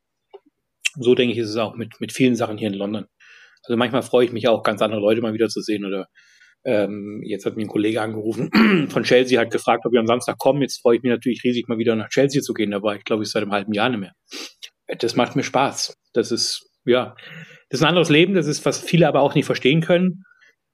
so 0.98 1.14
denke 1.14 1.32
ich, 1.32 1.38
ist 1.38 1.50
es 1.50 1.56
auch 1.56 1.74
mit, 1.74 2.00
mit 2.00 2.12
vielen 2.12 2.34
Sachen 2.34 2.58
hier 2.58 2.68
in 2.68 2.74
London. 2.74 3.06
Also 3.64 3.76
manchmal 3.76 4.02
freue 4.02 4.24
ich 4.24 4.32
mich 4.32 4.48
auch, 4.48 4.62
ganz 4.62 4.82
andere 4.82 5.00
Leute 5.00 5.20
mal 5.20 5.34
wieder 5.34 5.48
zu 5.48 5.60
sehen 5.60 5.84
oder 5.84 6.08
ähm, 6.64 7.22
jetzt 7.24 7.44
hat 7.44 7.56
mir 7.56 7.64
ein 7.64 7.68
Kollege 7.68 8.00
angerufen 8.00 8.50
von 8.90 9.02
Chelsea, 9.02 9.40
hat 9.40 9.50
gefragt, 9.50 9.84
ob 9.84 9.92
wir 9.92 10.00
am 10.00 10.06
Samstag 10.06 10.38
kommen. 10.38 10.62
Jetzt 10.62 10.80
freue 10.80 10.96
ich 10.96 11.02
mich 11.02 11.10
natürlich 11.10 11.42
riesig, 11.44 11.68
mal 11.68 11.78
wieder 11.78 11.96
nach 11.96 12.08
Chelsea 12.08 12.40
zu 12.40 12.54
gehen. 12.54 12.70
Da 12.70 12.82
war 12.82 12.96
ich, 12.96 13.04
glaube 13.04 13.22
ich, 13.22 13.30
seit 13.30 13.42
einem 13.42 13.52
halben 13.52 13.72
Jahr 13.72 13.88
nicht 13.88 14.00
mehr 14.00 14.12
das 14.98 15.16
macht 15.16 15.36
mir 15.36 15.42
Spaß. 15.42 15.96
Das 16.12 16.32
ist, 16.32 16.68
ja, 16.84 17.14
das 17.68 17.80
ist 17.80 17.82
ein 17.82 17.88
anderes 17.88 18.10
Leben, 18.10 18.34
das 18.34 18.46
ist, 18.46 18.64
was 18.64 18.80
viele 18.80 19.08
aber 19.08 19.20
auch 19.20 19.34
nicht 19.34 19.46
verstehen 19.46 19.80
können. 19.80 20.24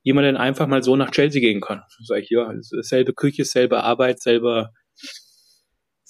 Jemand, 0.02 0.24
der 0.26 0.40
einfach 0.40 0.66
mal 0.66 0.82
so 0.82 0.96
nach 0.96 1.10
Chelsea 1.10 1.40
gehen 1.40 1.60
kann. 1.60 1.82
Sag 2.04 2.22
ich, 2.22 2.30
ja, 2.30 2.50
selbe 2.60 3.12
Küche, 3.12 3.44
selbe 3.44 3.82
Arbeit, 3.82 4.20
selber, 4.20 4.70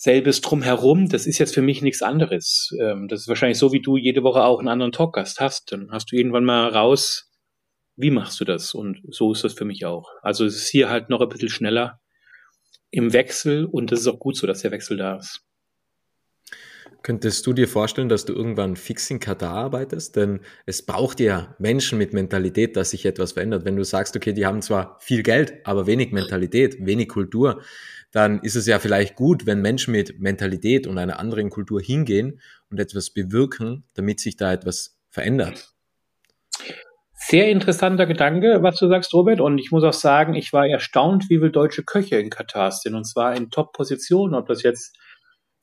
selbes 0.00 0.40
drumherum, 0.42 1.08
das 1.08 1.26
ist 1.26 1.38
jetzt 1.38 1.54
für 1.54 1.60
mich 1.60 1.82
nichts 1.82 2.02
anderes. 2.02 2.70
Ähm, 2.80 3.08
das 3.08 3.22
ist 3.22 3.28
wahrscheinlich 3.28 3.58
so, 3.58 3.72
wie 3.72 3.82
du 3.82 3.96
jede 3.96 4.22
Woche 4.22 4.44
auch 4.44 4.60
einen 4.60 4.68
anderen 4.68 4.92
Talkgast 4.92 5.40
hast. 5.40 5.72
Dann 5.72 5.90
hast 5.90 6.12
du 6.12 6.16
irgendwann 6.16 6.44
mal 6.44 6.68
raus, 6.68 7.32
wie 7.96 8.12
machst 8.12 8.38
du 8.38 8.44
das? 8.44 8.74
Und 8.74 9.02
so 9.08 9.32
ist 9.32 9.42
das 9.42 9.54
für 9.54 9.64
mich 9.64 9.86
auch. 9.86 10.08
Also 10.22 10.44
es 10.44 10.54
ist 10.54 10.68
hier 10.68 10.88
halt 10.88 11.10
noch 11.10 11.20
ein 11.20 11.28
bisschen 11.28 11.48
schneller 11.48 11.98
im 12.92 13.12
Wechsel 13.12 13.64
und 13.64 13.90
es 13.90 14.02
ist 14.02 14.06
auch 14.06 14.20
gut 14.20 14.36
so, 14.36 14.46
dass 14.46 14.62
der 14.62 14.70
Wechsel 14.70 14.98
da 14.98 15.16
ist. 15.16 15.40
Könntest 17.02 17.46
du 17.46 17.52
dir 17.52 17.68
vorstellen, 17.68 18.08
dass 18.08 18.24
du 18.24 18.34
irgendwann 18.34 18.76
fix 18.76 19.08
in 19.10 19.20
Katar 19.20 19.54
arbeitest? 19.54 20.16
Denn 20.16 20.40
es 20.66 20.84
braucht 20.84 21.20
ja 21.20 21.54
Menschen 21.58 21.96
mit 21.96 22.12
Mentalität, 22.12 22.76
dass 22.76 22.90
sich 22.90 23.06
etwas 23.06 23.32
verändert. 23.32 23.64
Wenn 23.64 23.76
du 23.76 23.84
sagst, 23.84 24.16
okay, 24.16 24.32
die 24.32 24.46
haben 24.46 24.62
zwar 24.62 24.98
viel 25.00 25.22
Geld, 25.22 25.54
aber 25.64 25.86
wenig 25.86 26.12
Mentalität, 26.12 26.84
wenig 26.84 27.08
Kultur, 27.08 27.62
dann 28.10 28.40
ist 28.40 28.56
es 28.56 28.66
ja 28.66 28.78
vielleicht 28.78 29.14
gut, 29.14 29.46
wenn 29.46 29.60
Menschen 29.60 29.92
mit 29.92 30.18
Mentalität 30.18 30.86
und 30.86 30.98
einer 30.98 31.18
anderen 31.20 31.50
Kultur 31.50 31.80
hingehen 31.80 32.40
und 32.70 32.80
etwas 32.80 33.10
bewirken, 33.10 33.84
damit 33.94 34.18
sich 34.20 34.36
da 34.36 34.52
etwas 34.52 34.98
verändert. 35.08 35.74
Sehr 37.12 37.50
interessanter 37.50 38.06
Gedanke, 38.06 38.62
was 38.62 38.78
du 38.78 38.88
sagst, 38.88 39.12
Robert. 39.12 39.40
Und 39.40 39.58
ich 39.58 39.70
muss 39.70 39.84
auch 39.84 39.92
sagen, 39.92 40.34
ich 40.34 40.52
war 40.52 40.66
erstaunt, 40.66 41.24
wie 41.28 41.38
viele 41.38 41.50
deutsche 41.50 41.84
Köche 41.84 42.16
in 42.16 42.30
Katar 42.30 42.72
sind. 42.72 42.94
Und 42.94 43.04
zwar 43.04 43.36
in 43.36 43.50
Top-Positionen, 43.50 44.34
ob 44.34 44.46
das 44.46 44.62
jetzt 44.62 44.96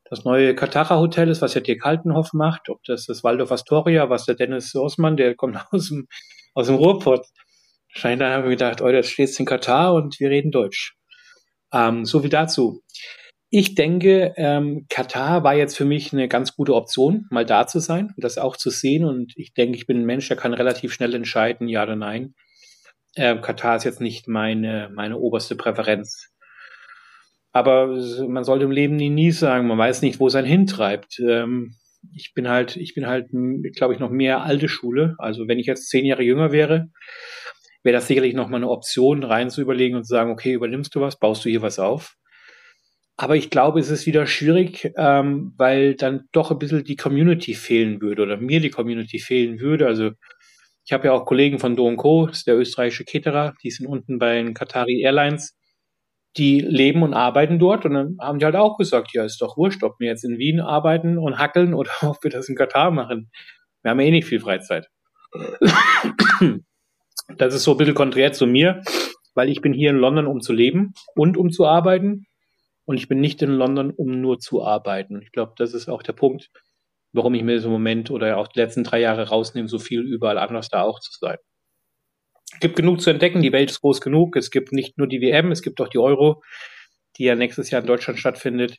das 0.09 0.23
neue 0.23 0.53
Katara 0.53 0.99
Hotel 0.99 1.29
ist, 1.29 1.41
was 1.41 1.55
ja 1.55 1.61
Dirk 1.61 1.81
Kaltenhoff 1.81 2.33
macht, 2.33 2.69
ob 2.69 2.83
das 2.83 3.05
das 3.05 3.23
Waldorf 3.23 3.51
Astoria, 3.51 4.09
was 4.09 4.25
der 4.25 4.35
Dennis 4.35 4.75
Osman, 4.75 5.17
der 5.17 5.35
kommt 5.35 5.57
aus 5.71 5.89
dem, 5.89 6.07
aus 6.53 6.67
dem 6.67 6.75
Ruhrpott. 6.75 7.25
Scheint 7.87 8.21
dann 8.21 8.31
haben 8.31 8.43
wir 8.43 8.51
gedacht, 8.51 8.81
oh, 8.81 8.91
das 8.91 9.09
steht 9.09 9.39
in 9.39 9.45
Katar 9.45 9.93
und 9.93 10.19
wir 10.19 10.29
reden 10.29 10.51
Deutsch. 10.51 10.95
Ähm, 11.73 12.05
so 12.05 12.19
viel 12.19 12.29
dazu. 12.29 12.81
Ich 13.49 13.73
denke, 13.73 14.33
ähm, 14.37 14.85
Katar 14.89 15.43
war 15.43 15.55
jetzt 15.55 15.77
für 15.77 15.85
mich 15.85 16.11
eine 16.11 16.27
ganz 16.27 16.55
gute 16.55 16.75
Option, 16.75 17.25
mal 17.29 17.45
da 17.45 17.67
zu 17.67 17.79
sein 17.79 18.07
und 18.15 18.23
das 18.23 18.37
auch 18.37 18.57
zu 18.57 18.69
sehen. 18.69 19.05
Und 19.05 19.33
ich 19.37 19.53
denke, 19.53 19.77
ich 19.77 19.87
bin 19.87 20.01
ein 20.01 20.05
Mensch, 20.05 20.27
der 20.27 20.37
kann 20.37 20.53
relativ 20.53 20.93
schnell 20.93 21.13
entscheiden, 21.15 21.67
ja 21.67 21.83
oder 21.83 21.95
nein. 21.95 22.35
Ähm, 23.15 23.41
Katar 23.41 23.77
ist 23.77 23.85
jetzt 23.85 24.01
nicht 24.01 24.27
meine, 24.27 24.89
meine 24.93 25.17
oberste 25.17 25.55
Präferenz. 25.55 26.34
Aber 27.55 27.87
man 28.27 28.43
sollte 28.43 28.65
im 28.65 28.71
Leben 28.71 28.97
nie, 28.97 29.09
nie 29.09 29.31
sagen, 29.31 29.67
man 29.67 29.77
weiß 29.77 30.01
nicht, 30.01 30.19
wo 30.19 30.27
es 30.27 30.35
einen 30.35 30.47
hintreibt. 30.47 31.19
Ähm, 31.19 31.75
ich 32.13 32.33
bin 32.33 32.49
halt, 32.49 32.75
ich 32.75 32.93
bin 32.93 33.07
halt, 33.07 33.29
glaube 33.75 33.93
ich, 33.93 33.99
noch 33.99 34.11
mehr 34.11 34.43
alte 34.43 34.67
Schule. 34.69 35.15
Also 35.19 35.47
wenn 35.47 35.59
ich 35.59 35.65
jetzt 35.65 35.89
zehn 35.89 36.05
Jahre 36.05 36.23
jünger 36.23 36.51
wäre, 36.51 36.89
wäre 37.83 37.95
das 37.95 38.07
sicherlich 38.07 38.33
noch 38.33 38.49
mal 38.49 38.57
eine 38.57 38.69
Option, 38.69 39.23
rein 39.23 39.49
zu 39.49 39.61
überlegen 39.61 39.95
und 39.95 40.03
zu 40.03 40.09
sagen, 40.09 40.31
okay, 40.31 40.53
übernimmst 40.53 40.93
du 40.95 41.01
was, 41.01 41.17
baust 41.17 41.45
du 41.45 41.49
hier 41.49 41.61
was 41.61 41.79
auf. 41.79 42.15
Aber 43.17 43.35
ich 43.37 43.49
glaube, 43.49 43.79
es 43.79 43.89
ist 43.89 44.05
wieder 44.05 44.27
schwierig, 44.27 44.91
ähm, 44.97 45.53
weil 45.57 45.95
dann 45.95 46.25
doch 46.33 46.51
ein 46.51 46.59
bisschen 46.59 46.83
die 46.83 46.97
Community 46.97 47.53
fehlen 47.53 48.01
würde 48.01 48.23
oder 48.23 48.37
mir 48.37 48.59
die 48.59 48.69
Community 48.71 49.19
fehlen 49.19 49.59
würde. 49.59 49.87
Also 49.87 50.11
Ich 50.85 50.93
habe 50.93 51.07
ja 51.07 51.13
auch 51.13 51.25
Kollegen 51.25 51.59
von 51.59 51.75
Do 51.75 51.93
Co., 51.97 52.27
das 52.27 52.39
ist 52.39 52.47
der 52.47 52.57
österreichische 52.57 53.05
Caterer, 53.05 53.53
die 53.63 53.71
sind 53.71 53.87
unten 53.87 54.19
bei 54.19 54.35
den 54.35 54.53
Qatari 54.53 55.01
Airlines. 55.01 55.54
Die 56.37 56.59
leben 56.59 57.03
und 57.03 57.13
arbeiten 57.13 57.59
dort 57.59 57.85
und 57.85 57.93
dann 57.93 58.17
haben 58.19 58.39
die 58.39 58.45
halt 58.45 58.55
auch 58.55 58.77
gesagt, 58.77 59.13
ja, 59.13 59.23
ist 59.23 59.41
doch 59.41 59.55
wurscht, 59.57 59.83
ob 59.83 59.99
wir 59.99 60.07
jetzt 60.07 60.25
in 60.25 60.37
Wien 60.37 60.59
arbeiten 60.59 61.17
und 61.17 61.37
hackeln 61.37 61.73
oder 61.73 61.91
ob 62.01 62.23
wir 62.23 62.31
das 62.31 62.49
in 62.49 62.55
Katar 62.55 62.91
machen. 62.91 63.31
Wir 63.81 63.91
haben 63.91 63.99
ja 63.99 64.07
eh 64.07 64.11
nicht 64.11 64.27
viel 64.27 64.39
Freizeit. 64.39 64.87
Das 67.37 67.55
ist 67.55 67.63
so 67.63 67.71
ein 67.71 67.77
bisschen 67.77 67.95
konträr 67.95 68.33
zu 68.33 68.45
mir, 68.45 68.81
weil 69.33 69.49
ich 69.49 69.61
bin 69.61 69.73
hier 69.73 69.89
in 69.89 69.97
London, 69.97 70.27
um 70.27 70.41
zu 70.41 70.53
leben 70.53 70.93
und 71.15 71.37
um 71.37 71.51
zu 71.51 71.65
arbeiten. 71.65 72.27
Und 72.85 72.97
ich 72.97 73.07
bin 73.07 73.19
nicht 73.19 73.41
in 73.41 73.49
London, 73.49 73.91
um 73.91 74.21
nur 74.21 74.37
zu 74.37 74.63
arbeiten. 74.63 75.21
Ich 75.23 75.31
glaube, 75.31 75.53
das 75.57 75.73
ist 75.73 75.89
auch 75.89 76.03
der 76.03 76.13
Punkt, 76.13 76.51
warum 77.13 77.33
ich 77.33 77.43
mir 77.43 77.59
so 77.59 77.67
im 77.67 77.73
Moment 77.73 78.11
oder 78.11 78.37
auch 78.37 78.47
die 78.47 78.59
letzten 78.59 78.83
drei 78.83 78.99
Jahre 78.99 79.29
rausnehme, 79.29 79.67
so 79.67 79.79
viel 79.79 80.01
überall 80.01 80.37
anders 80.37 80.69
da 80.69 80.83
auch 80.83 80.99
zu 80.99 81.11
sein. 81.19 81.37
Es 82.55 82.61
gibt 82.61 82.77
genug 82.77 83.01
zu 83.01 83.09
entdecken, 83.09 83.41
die 83.41 83.51
Welt 83.51 83.69
ist 83.69 83.81
groß 83.81 83.99
genug. 83.99 84.37
Es 84.37 84.49
gibt 84.49 84.71
nicht 84.71 84.97
nur 84.97 85.07
die 85.07 85.19
WM, 85.19 85.51
es 85.51 85.61
gibt 85.61 85.81
auch 85.81 85.89
die 85.89 85.99
Euro, 85.99 86.41
die 87.17 87.25
ja 87.25 87.35
nächstes 87.35 87.69
Jahr 87.69 87.81
in 87.81 87.87
Deutschland 87.87 88.17
stattfindet. 88.17 88.77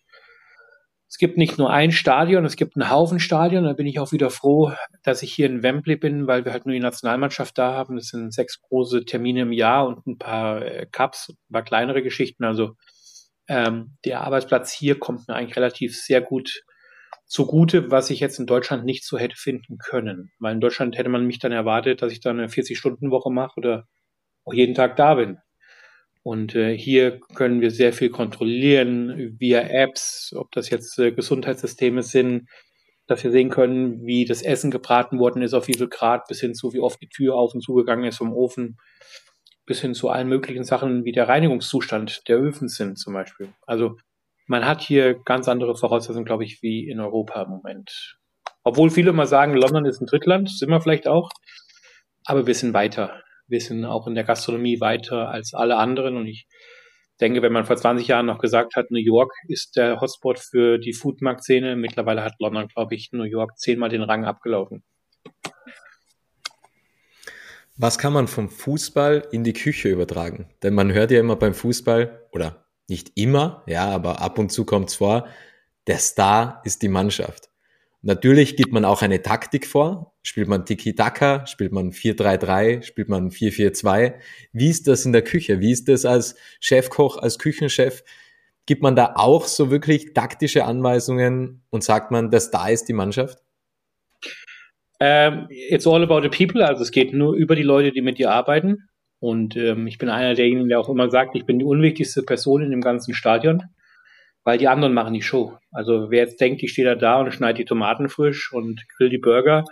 Es 1.09 1.19
gibt 1.19 1.37
nicht 1.37 1.59
nur 1.59 1.71
ein 1.71 1.93
Stadion, 1.93 2.45
es 2.47 2.57
gibt 2.57 2.75
einen 2.75 2.91
Haufen 2.91 3.21
Stadion. 3.21 3.65
Da 3.65 3.75
bin 3.75 3.87
ich 3.87 4.01
auch 4.01 4.13
wieder 4.13 4.31
froh, 4.31 4.73
dass 5.03 5.23
ich 5.23 5.33
hier 5.33 5.47
in 5.47 5.63
Wembley 5.63 5.97
bin, 5.97 6.27
weil 6.27 6.45
wir 6.45 6.53
halt 6.53 6.65
nur 6.65 6.73
die 6.73 6.81
Nationalmannschaft 6.81 7.57
da 7.59 7.75
haben. 7.75 7.97
Das 7.97 8.07
sind 8.07 8.33
sechs 8.33 8.61
große 8.61 9.05
Termine 9.05 9.43
im 9.43 9.53
Jahr 9.53 9.87
und 9.87 10.07
ein 10.07 10.19
paar 10.19 10.63
äh, 10.63 10.87
Cups, 10.91 11.29
ein 11.29 11.53
paar 11.53 11.63
kleinere 11.63 12.03
Geschichten. 12.03 12.45
Also 12.45 12.77
ähm, 13.47 13.97
der 14.05 14.23
Arbeitsplatz 14.23 14.73
hier 14.73 14.99
kommt 14.99 15.29
mir 15.29 15.35
eigentlich 15.35 15.57
relativ 15.57 15.97
sehr 15.97 16.23
gut 16.23 16.63
zugute, 17.27 17.91
was 17.91 18.11
ich 18.11 18.21
jetzt 18.21 18.39
in 18.39 18.47
Deutschland 18.47 18.85
nicht 18.85 19.05
so 19.05 19.19
hätte 19.19 19.37
finden 19.37 19.79
können. 19.79 20.31
Weil 20.39 20.55
in 20.55 20.61
Deutschland 20.61 20.97
hätte 20.97 21.09
man 21.09 21.27
mich 21.27 21.39
dann 21.39 21.53
erwartet, 21.53 22.03
dass 22.03 22.13
ich 22.13 22.21
dann 22.21 22.39
eine 22.39 22.49
40-Stunden-Woche 22.49 23.31
mache 23.31 23.57
oder 23.57 23.87
auch 24.45 24.55
jeden 24.55 24.75
Tag 24.75 24.97
da 24.97 25.15
bin. 25.17 25.39
Und 26.23 26.55
äh, 26.55 26.77
hier 26.77 27.21
können 27.35 27.61
wir 27.61 27.71
sehr 27.71 27.93
viel 27.93 28.11
kontrollieren 28.11 29.37
via 29.39 29.61
Apps, 29.61 30.35
ob 30.37 30.51
das 30.53 30.71
jetzt 30.71 30.99
äh, 30.99 31.13
Gesundheitssysteme 31.13 32.03
sind, 32.03 32.49
dass 33.07 33.23
wir 33.23 33.31
sehen 33.31 33.51
können, 33.51 34.05
wie 34.05 34.25
das 34.25 34.43
Essen 34.43 34.73
gebraten 34.73 35.21
worden 35.21 35.43
ist, 35.43 35.55
auf 35.55 35.69
wie 35.69 35.75
viel 35.75 35.89
Grad, 35.89 36.27
bis 36.27 36.41
hin 36.41 36.55
zu 36.55 36.73
wie 36.73 36.81
oft 36.81 37.01
die 37.01 37.09
Tür 37.09 37.37
auf 37.37 37.55
und 37.55 37.61
zugegangen 37.61 38.05
ist 38.05 38.19
vom 38.19 38.33
Ofen, 38.33 38.77
bis 39.67 39.81
hin 39.81 39.95
zu 39.95 40.09
allen 40.09 40.29
möglichen 40.29 40.65
Sachen, 40.65 41.05
wie 41.05 41.13
der 41.13 41.29
Reinigungszustand 41.29 42.29
der 42.29 42.39
Öfen 42.39 42.69
sind 42.69 42.99
zum 42.99 43.15
Beispiel. 43.15 43.49
Also 43.67 43.97
man 44.47 44.65
hat 44.65 44.81
hier 44.81 45.15
ganz 45.25 45.49
andere 45.49 45.77
Voraussetzungen, 45.77 46.25
glaube 46.25 46.45
ich, 46.45 46.63
wie 46.63 46.89
in 46.89 47.01
Europa 47.01 47.43
im 47.43 47.51
Moment. 47.51 48.17
Obwohl 48.63 48.91
viele 48.91 49.11
immer 49.11 49.27
sagen, 49.27 49.55
London 49.55 49.85
ist 49.85 50.01
ein 50.01 50.07
Drittland, 50.07 50.51
sind 50.51 50.71
wir 50.71 50.81
vielleicht 50.81 51.07
auch, 51.07 51.31
aber 52.25 52.47
wir 52.47 52.55
sind 52.55 52.75
weiter. 52.75 53.23
Wir 53.49 53.61
sind 53.61 53.85
auch 53.85 54.07
in 54.07 54.15
der 54.15 54.25
Gastronomie 54.25 54.81
weiter 54.81 55.29
als 55.29 55.55
alle 55.55 55.77
anderen 55.77 56.17
und 56.17 56.27
ich 56.27 56.47
denke, 57.21 57.43
wenn 57.43 57.53
man 57.53 57.65
vor 57.65 57.77
20 57.77 58.09
Jahren 58.09 58.27
noch 58.27 58.39
gesagt 58.39 58.75
hat, 58.77 58.91
New 58.91 58.99
York 58.99 59.33
ist 59.49 59.77
der 59.77 60.01
Hotspot 60.01 60.39
für 60.39 60.79
die 60.79 60.93
Foodmarkt-Szene, 60.93 61.77
mittlerweile 61.77 62.23
hat 62.25 62.35
London, 62.41 62.69
glaube 62.69 62.95
ich, 62.95 63.11
New 63.13 63.25
York 63.25 63.57
zehnmal 63.57 63.89
den 63.89 64.03
Rang 64.03 64.25
abgelaufen. 64.25 64.85
Was 67.79 67.99
kann 67.99 68.13
man 68.13 68.27
vom 68.27 68.49
Fußball 68.49 69.29
in 69.33 69.45
die 69.45 69.53
Küche 69.53 69.91
übertragen? 69.91 70.49
Denn 70.63 70.75
man 70.75 70.93
hört 70.93 71.11
ja 71.11 71.21
immer 71.21 71.37
beim 71.37 71.55
Fußball, 71.55 72.27
oder 72.33 72.66
nicht 72.89 73.13
immer, 73.15 73.63
ja, 73.67 73.87
aber 73.87 74.21
ab 74.21 74.39
und 74.39 74.51
zu 74.51 74.65
kommt 74.65 74.91
es 74.91 74.97
vor, 74.97 75.27
der 75.87 75.99
Star 75.99 76.61
ist 76.65 76.83
die 76.83 76.89
Mannschaft. 76.89 77.51
Natürlich 78.03 78.57
gibt 78.57 78.73
man 78.73 78.85
auch 78.85 79.03
eine 79.03 79.23
Taktik 79.23 79.67
vor. 79.67 80.15
Spielt 80.23 80.47
man 80.47 80.65
Tiki-Taka, 80.65 81.47
spielt 81.47 81.73
man 81.73 81.91
4-3-3, 81.91 82.83
spielt 82.83 83.09
man 83.09 83.31
4-4-2. 83.31 84.15
Wie 84.53 84.71
ist 84.71 84.87
das 84.87 85.07
in 85.07 85.13
der 85.13 85.23
Küche? 85.23 85.61
Wie 85.61 85.73
ist 85.73 85.89
das 85.89 86.05
als 86.05 86.37
Chefkoch, 86.61 87.17
als 87.17 87.39
Küchenchef? 87.39 88.05
Gibt 88.65 88.83
man 88.83 88.95
da 88.95 89.15
auch 89.17 89.47
so 89.47 89.71
wirklich 89.71 90.13
taktische 90.15 90.65
Anweisungen 90.65 91.63
und 91.71 91.83
sagt 91.83 92.11
man, 92.11 92.31
der 92.31 92.41
Star 92.41 92.71
ist 92.71 92.85
die 92.89 92.93
Mannschaft? 92.93 93.39
Um, 94.99 95.07
ähm, 95.07 95.47
it's 95.51 95.87
all 95.87 96.03
about 96.03 96.23
the 96.23 96.29
people. 96.29 96.65
Also 96.65 96.83
es 96.83 96.91
geht 96.91 97.13
nur 97.13 97.35
über 97.35 97.55
die 97.55 97.63
Leute, 97.63 97.93
die 97.93 98.03
mit 98.03 98.19
dir 98.19 98.31
arbeiten. 98.31 98.89
Und 99.19 99.57
ähm, 99.57 99.87
ich 99.87 99.99
bin 99.99 100.09
einer 100.09 100.35
derjenigen, 100.35 100.69
der 100.69 100.79
auch 100.79 100.89
immer 100.89 101.11
sagt, 101.11 101.35
ich 101.35 101.47
bin 101.47 101.59
die 101.59 101.65
unwichtigste 101.65 102.23
Person 102.23 102.63
in 102.63 102.71
dem 102.71 102.81
ganzen 102.81 103.15
Stadion, 103.15 103.63
weil 104.45 104.59
die 104.59 104.69
anderen 104.69 104.95
machen 104.95 105.15
die 105.15 105.23
Show. 105.23 105.57
Also 105.73 106.11
wer 106.11 106.21
jetzt 106.21 106.41
denkt, 106.41 106.63
ich 106.63 106.73
stehe 106.73 106.87
da 106.87 106.95
da 106.95 107.21
und 107.21 107.33
schneide 107.33 107.59
die 107.59 107.65
Tomaten 107.65 108.09
frisch 108.09 108.53
und 108.53 108.85
grill 108.97 109.09
die 109.09 109.19
Burger, 109.19 109.65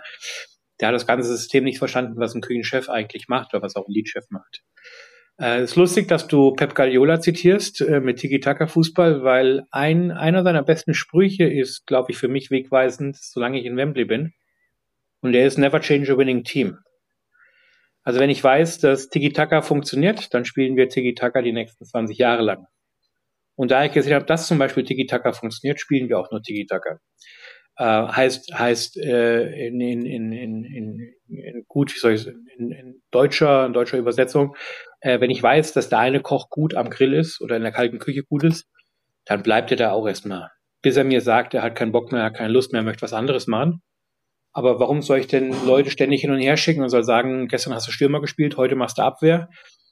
der 0.79 0.89
hat 0.89 0.95
das 0.95 1.07
ganze 1.07 1.29
System 1.29 1.63
nicht 1.63 1.77
verstanden, 1.77 2.15
was 2.17 2.35
ein 2.35 2.41
Küchenchef 2.41 2.89
eigentlich 2.89 3.27
macht 3.27 3.53
oder 3.53 3.63
was 3.63 3.75
auch 3.75 3.87
ein 3.87 3.93
Leadchef 3.93 4.25
macht. 4.29 4.63
Äh, 5.37 5.59
es 5.59 5.71
ist 5.71 5.75
lustig, 5.75 6.07
dass 6.07 6.27
du 6.27 6.53
Pep 6.53 6.75
Guardiola 6.75 7.19
zitierst 7.19 7.81
äh, 7.81 7.99
mit 7.99 8.17
Tiki-Taka-Fußball, 8.17 9.23
weil 9.23 9.63
ein, 9.71 10.11
einer 10.11 10.43
seiner 10.43 10.63
besten 10.63 10.93
Sprüche 10.93 11.45
ist, 11.45 11.85
glaube 11.87 12.11
ich, 12.11 12.17
für 12.17 12.27
mich 12.27 12.51
wegweisend, 12.51 13.17
solange 13.17 13.59
ich 13.59 13.65
in 13.65 13.77
Wembley 13.77 14.05
bin. 14.05 14.33
Und 15.21 15.33
der 15.33 15.47
ist 15.47 15.57
Never 15.57 15.81
change 15.81 16.11
a 16.11 16.17
winning 16.17 16.43
team. 16.43 16.77
Also 18.05 18.19
wenn 18.19 18.29
ich 18.29 18.43
weiß, 18.43 18.79
dass 18.79 19.09
Tiki-Taka 19.09 19.63
funktioniert, 19.63 20.33
dann 20.33 20.45
spielen 20.45 20.77
wir 20.77 20.89
Tiki-Taka 20.89 21.41
die 21.41 21.51
nächsten 21.51 21.85
20 21.85 22.17
Jahre 22.19 22.43
lang. 22.43 22.67
Und 23.55 23.71
da 23.71 23.83
ich 23.83 23.93
gesehen 23.93 24.13
habe, 24.13 24.25
dass 24.25 24.47
zum 24.47 24.59
Beispiel 24.59 24.83
Tiki-Taka 24.83 25.31
funktioniert, 25.33 25.79
spielen 25.79 26.07
wir 26.07 26.19
auch 26.19 26.29
nur 26.29 26.41
Tiki-Taka. 26.41 26.99
Äh, 27.77 27.83
heißt, 27.83 28.53
heißt 28.53 28.97
äh, 28.97 29.67
in, 29.67 29.81
in, 29.81 30.05
in, 30.05 30.31
in, 30.31 31.13
in, 31.27 31.65
gut, 31.67 31.93
wie 31.93 31.99
soll 31.99 32.13
ich 32.13 32.27
in, 32.27 32.71
in 32.71 33.01
deutscher, 33.09 33.65
in 33.65 33.73
deutscher 33.73 33.97
Übersetzung, 33.97 34.55
äh, 35.01 35.19
wenn 35.19 35.31
ich 35.31 35.41
weiß, 35.41 35.73
dass 35.73 35.89
der 35.89 35.99
eine 35.99 36.21
Koch 36.21 36.49
gut 36.49 36.75
am 36.75 36.91
Grill 36.91 37.13
ist 37.13 37.41
oder 37.41 37.57
in 37.57 37.63
der 37.63 37.71
kalten 37.71 37.97
Küche 37.97 38.23
gut 38.23 38.43
ist, 38.43 38.67
dann 39.25 39.41
bleibt 39.41 39.71
er 39.71 39.77
da 39.77 39.91
auch 39.91 40.07
erstmal. 40.07 40.51
Bis 40.83 40.95
er 40.95 41.03
mir 41.05 41.21
sagt, 41.21 41.55
er 41.55 41.63
hat 41.63 41.75
keinen 41.75 41.91
Bock 41.91 42.11
mehr, 42.11 42.29
keine 42.29 42.53
Lust 42.53 42.71
mehr, 42.71 42.83
möchte 42.83 43.01
was 43.01 43.13
anderes 43.13 43.47
machen. 43.47 43.81
Aber 44.57 44.79
warum 44.79 45.01
soll 45.01 45.19
ich 45.19 45.27
denn 45.27 45.53
Leute 45.65 45.91
ständig 45.91 46.21
hin 46.21 46.31
und 46.31 46.39
her 46.39 46.55
schicken 46.55 46.81
und 46.81 46.87
soll 46.87 47.03
sagen, 47.03 47.49
gestern 47.49 47.73
hast 47.73 47.89
du 47.89 47.91
Stürmer 47.91 48.21
gespielt, 48.21 48.55
heute 48.55 48.77
machst 48.77 48.97
du 48.97 49.01
Abwehr, 49.01 49.49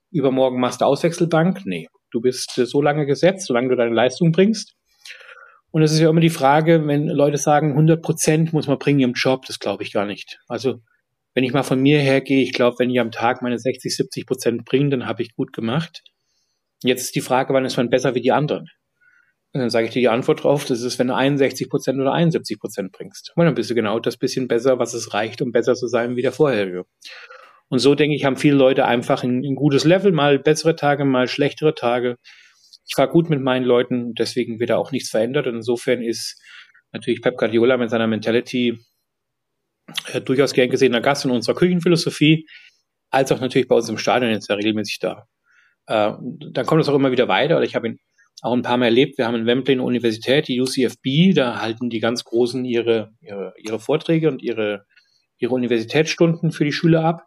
übermorgen 0.09 0.61
machst 0.61 0.79
du 0.79 0.85
Auswechselbank? 0.85 1.65
Nee, 1.65 1.89
du 2.11 2.21
bist 2.21 2.53
so 2.55 2.81
lange 2.81 3.05
gesetzt, 3.05 3.45
solange 3.47 3.67
du 3.67 3.75
deine 3.75 3.93
Leistung 3.93 4.31
bringst. 4.31 4.75
Und 5.71 5.81
es 5.81 5.91
ist 5.91 5.99
ja 5.99 6.09
immer 6.09 6.21
die 6.21 6.29
Frage, 6.29 6.87
wenn 6.87 7.07
Leute 7.07 7.37
sagen, 7.37 7.71
100 7.71 8.01
Prozent 8.01 8.53
muss 8.53 8.67
man 8.67 8.79
bringen 8.79 9.01
im 9.01 9.13
Job, 9.13 9.45
das 9.47 9.59
glaube 9.59 9.83
ich 9.83 9.91
gar 9.91 10.05
nicht. 10.05 10.39
Also 10.47 10.79
wenn 11.33 11.43
ich 11.43 11.51
mal 11.51 11.63
von 11.63 11.81
mir 11.81 11.99
her 11.99 12.21
gehe, 12.21 12.41
ich 12.41 12.53
glaube, 12.53 12.77
wenn 12.79 12.89
ich 12.89 13.01
am 13.01 13.11
Tag 13.11 13.41
meine 13.41 13.59
60, 13.59 13.93
70 13.93 14.25
Prozent 14.25 14.63
bringe, 14.63 14.91
dann 14.91 15.07
habe 15.07 15.23
ich 15.23 15.35
gut 15.35 15.51
gemacht. 15.51 16.03
Jetzt 16.83 17.01
ist 17.01 17.15
die 17.15 17.21
Frage, 17.21 17.53
wann 17.53 17.65
ist 17.65 17.75
man 17.75 17.89
besser 17.89 18.15
wie 18.15 18.21
die 18.21 18.31
anderen? 18.31 18.69
Und 19.53 19.59
dann 19.59 19.69
sage 19.69 19.85
ich 19.85 19.93
dir 19.93 19.99
die 19.99 20.09
Antwort 20.09 20.43
drauf, 20.43 20.65
das 20.65 20.81
ist, 20.81 20.97
wenn 20.97 21.07
du 21.07 21.15
61 21.15 21.69
Prozent 21.69 21.99
oder 21.99 22.11
71 22.11 22.59
Prozent 22.59 22.91
bringst. 22.91 23.33
Und 23.35 23.45
dann 23.45 23.53
bist 23.53 23.69
du 23.69 23.75
genau 23.75 23.99
das 23.99 24.17
bisschen 24.17 24.47
besser, 24.47 24.79
was 24.79 24.95
es 24.95 25.13
reicht, 25.13 25.43
um 25.43 25.51
besser 25.51 25.75
zu 25.75 25.87
sein 25.87 26.15
wie 26.15 26.23
der 26.23 26.31
vorherige. 26.31 26.85
Und 27.69 27.79
so 27.79 27.93
denke 27.93 28.15
ich, 28.15 28.25
haben 28.25 28.35
viele 28.35 28.55
Leute 28.55 28.85
einfach 28.85 29.23
ein, 29.23 29.43
ein 29.43 29.55
gutes 29.55 29.83
Level, 29.83 30.11
mal 30.11 30.39
bessere 30.39 30.75
Tage, 30.75 31.05
mal 31.05 31.27
schlechtere 31.27 31.75
Tage. 31.75 32.17
Ich 32.87 32.95
fahre 32.95 33.09
gut 33.09 33.29
mit 33.29 33.41
meinen 33.41 33.63
Leuten, 33.63 34.13
deswegen 34.15 34.59
wird 34.59 34.71
da 34.71 34.77
auch 34.77 34.91
nichts 34.91 35.11
verändert. 35.11 35.45
Und 35.45 35.57
insofern 35.57 36.01
ist 36.01 36.41
natürlich 36.91 37.21
Pep 37.21 37.37
Guardiola 37.37 37.77
mit 37.77 37.91
seiner 37.91 38.07
Mentality 38.07 38.79
äh, 40.11 40.21
durchaus 40.21 40.53
gern 40.53 40.69
gesehener 40.69 41.01
Gast 41.01 41.25
in 41.25 41.31
unserer 41.31 41.55
Küchenphilosophie, 41.55 42.47
als 43.11 43.31
auch 43.31 43.39
natürlich 43.39 43.67
bei 43.67 43.75
uns 43.75 43.89
im 43.89 43.99
Stadion 43.99 44.31
jetzt 44.31 44.49
ja 44.49 44.55
regelmäßig 44.55 44.97
da. 44.99 45.27
Äh, 45.85 46.13
dann 46.51 46.65
kommt 46.65 46.81
es 46.81 46.89
auch 46.89 46.95
immer 46.95 47.11
wieder 47.11 47.27
weiter. 47.27 47.57
Oder 47.57 47.65
ich 47.65 47.75
habe 47.75 47.87
ihn 47.87 47.99
auch 48.43 48.53
ein 48.53 48.61
paar 48.61 48.77
Mal 48.77 48.87
erlebt. 48.87 49.17
Wir 49.17 49.25
haben 49.25 49.35
in 49.35 49.45
Wembley 49.45 49.73
eine 49.73 49.83
Universität, 49.83 50.49
die 50.49 50.59
UCFB, 50.59 51.33
da 51.33 51.61
halten 51.61 51.89
die 51.89 52.01
ganz 52.01 52.25
Großen 52.25 52.65
ihre, 52.65 53.13
ihre, 53.21 53.53
ihre 53.57 53.79
Vorträge 53.79 54.29
und 54.29 54.43
ihre, 54.43 54.85
ihre 55.37 55.55
Universitätsstunden 55.55 56.51
für 56.51 56.65
die 56.65 56.73
Schüler 56.73 57.05
ab. 57.05 57.25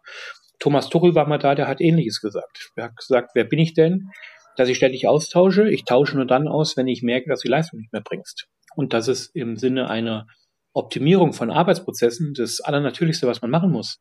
Thomas 0.59 0.89
Tuchel 0.89 1.15
war 1.15 1.27
mal 1.27 1.39
da, 1.39 1.55
der 1.55 1.67
hat 1.67 1.81
Ähnliches 1.81 2.21
gesagt. 2.21 2.69
Er 2.75 2.85
hat 2.85 2.95
gesagt, 2.95 3.31
wer 3.33 3.45
bin 3.45 3.57
ich 3.57 3.73
denn, 3.73 4.09
dass 4.57 4.69
ich 4.69 4.77
ständig 4.77 5.07
austausche? 5.07 5.67
Ich 5.69 5.85
tausche 5.85 6.15
nur 6.15 6.27
dann 6.27 6.47
aus, 6.47 6.77
wenn 6.77 6.87
ich 6.87 7.01
merke, 7.01 7.29
dass 7.29 7.41
du 7.41 7.47
die 7.47 7.51
Leistung 7.51 7.79
nicht 7.79 7.91
mehr 7.91 8.03
bringst. 8.03 8.45
Und 8.75 8.93
das 8.93 9.07
ist 9.07 9.35
im 9.35 9.55
Sinne 9.55 9.89
einer 9.89 10.27
Optimierung 10.73 11.33
von 11.33 11.49
Arbeitsprozessen 11.49 12.35
das 12.35 12.61
Allernatürlichste, 12.61 13.25
was 13.25 13.41
man 13.41 13.49
machen 13.49 13.71
muss 13.71 13.97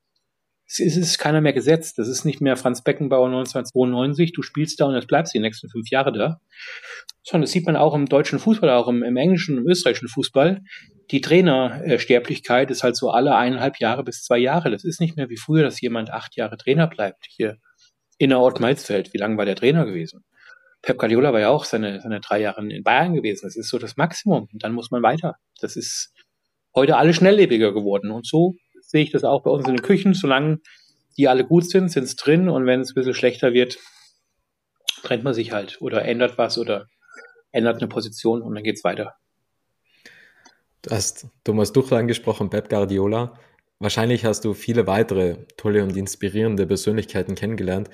es 0.67 0.97
ist 0.97 1.19
keiner 1.19 1.41
mehr 1.41 1.53
gesetzt. 1.53 1.99
Das 1.99 2.09
ist 2.09 2.25
nicht 2.25 2.41
mehr 2.41 2.57
Franz 2.57 2.83
Beckenbauer 2.83 3.27
1992, 3.27 4.33
du 4.33 4.43
spielst 4.43 4.81
da 4.81 4.87
und 4.87 4.95
jetzt 4.95 5.07
bleibst 5.07 5.33
die 5.33 5.39
nächsten 5.39 5.69
fünf 5.69 5.89
Jahre 5.91 6.13
da. 6.13 6.41
Sondern 7.23 7.43
das 7.43 7.53
sieht 7.53 7.67
man 7.67 7.77
auch 7.77 7.95
im 7.95 8.07
deutschen 8.07 8.39
Fußball, 8.39 8.71
auch 8.71 8.89
im, 8.89 9.03
im 9.03 9.17
englischen, 9.17 9.59
im 9.59 9.69
österreichischen 9.69 10.09
Fußball. 10.09 10.61
Die 11.11 11.21
Trainersterblichkeit 11.21 12.71
ist 12.71 12.83
halt 12.83 12.97
so 12.97 13.11
alle 13.11 13.37
eineinhalb 13.37 13.79
Jahre 13.79 14.03
bis 14.03 14.23
zwei 14.23 14.39
Jahre. 14.39 14.71
Das 14.71 14.85
ist 14.85 15.01
nicht 15.01 15.17
mehr 15.17 15.29
wie 15.29 15.37
früher, 15.37 15.63
dass 15.63 15.81
jemand 15.81 16.11
acht 16.11 16.37
Jahre 16.37 16.57
Trainer 16.57 16.89
bleibt. 16.89 17.27
Hier 17.29 17.59
in 18.19 18.31
der 18.31 18.41
Ort 18.41 18.61
Malzfeld, 18.61 19.13
wie 19.13 19.19
lange 19.19 19.37
war 19.37 19.45
der 19.45 19.57
Trainer 19.57 19.87
gewesen? 19.87 20.25
Pep 20.83 20.99
Guardiola 20.99 21.33
war 21.33 21.41
ja 21.41 21.51
auch 21.51 21.65
seine, 21.65 22.01
seine 22.01 22.21
drei 22.21 22.41
Jahre 22.41 22.67
in 22.67 22.83
Bayern 22.83 23.15
gewesen. 23.15 23.47
Das 23.47 23.57
ist 23.57 23.69
so 23.69 23.79
das 23.79 23.97
Maximum. 23.97 24.49
Und 24.53 24.65
dann 24.65 24.73
muss 24.73 24.91
man 24.91 25.03
weiter. 25.03 25.35
Das 25.61 25.77
ist 25.77 26.13
heute 26.75 26.97
alles 26.97 27.17
schnelllebiger 27.17 27.73
geworden. 27.73 28.11
Und 28.11 28.27
so 28.27 28.55
sehe 28.87 29.03
ich 29.03 29.11
das 29.11 29.25
auch 29.25 29.43
bei 29.43 29.51
uns 29.51 29.67
in 29.67 29.75
den 29.75 29.83
Küchen. 29.83 30.15
Solange 30.15 30.61
die 31.17 31.29
alle 31.29 31.45
gut 31.45 31.69
sind, 31.69 31.91
sind 31.91 32.05
es 32.05 32.17
drin 32.17 32.49
und 32.49 32.67
wenn 32.67 32.81
es 32.81 32.91
ein 32.91 32.95
bisschen 32.95 33.15
schlechter 33.15 33.53
wird, 33.53 33.79
trennt 35.03 35.25
man 35.25 35.35
sich 35.35 35.53
halt 35.53 35.81
oder 35.81 36.05
ändert 36.05 36.39
was 36.39 36.59
oder 36.59 36.87
ändert 37.53 37.79
eine 37.79 37.89
Position 37.89 38.43
und 38.43 38.55
dann 38.55 38.65
geht's 38.65 38.85
weiter. 38.85 39.15
Du 40.83 40.91
hast 40.91 41.29
Thomas 41.43 41.73
Tuchel 41.73 41.99
angesprochen, 41.99 42.51
Pep 42.51 42.69
Guardiola. 42.69 43.39
Wahrscheinlich 43.79 44.25
hast 44.25 44.45
du 44.45 44.55
viele 44.55 44.87
weitere 44.87 45.47
tolle 45.57 45.83
und 45.83 45.97
inspirierende 45.97 46.67
Persönlichkeiten 46.67 47.35
kennengelernt. 47.35 47.91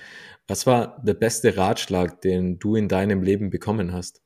Was 0.46 0.66
war 0.66 1.00
der 1.02 1.14
beste 1.14 1.56
Ratschlag, 1.56 2.20
den 2.20 2.58
du 2.58 2.76
in 2.76 2.88
deinem 2.88 3.22
Leben 3.22 3.50
bekommen 3.50 3.92
hast? 3.92 4.20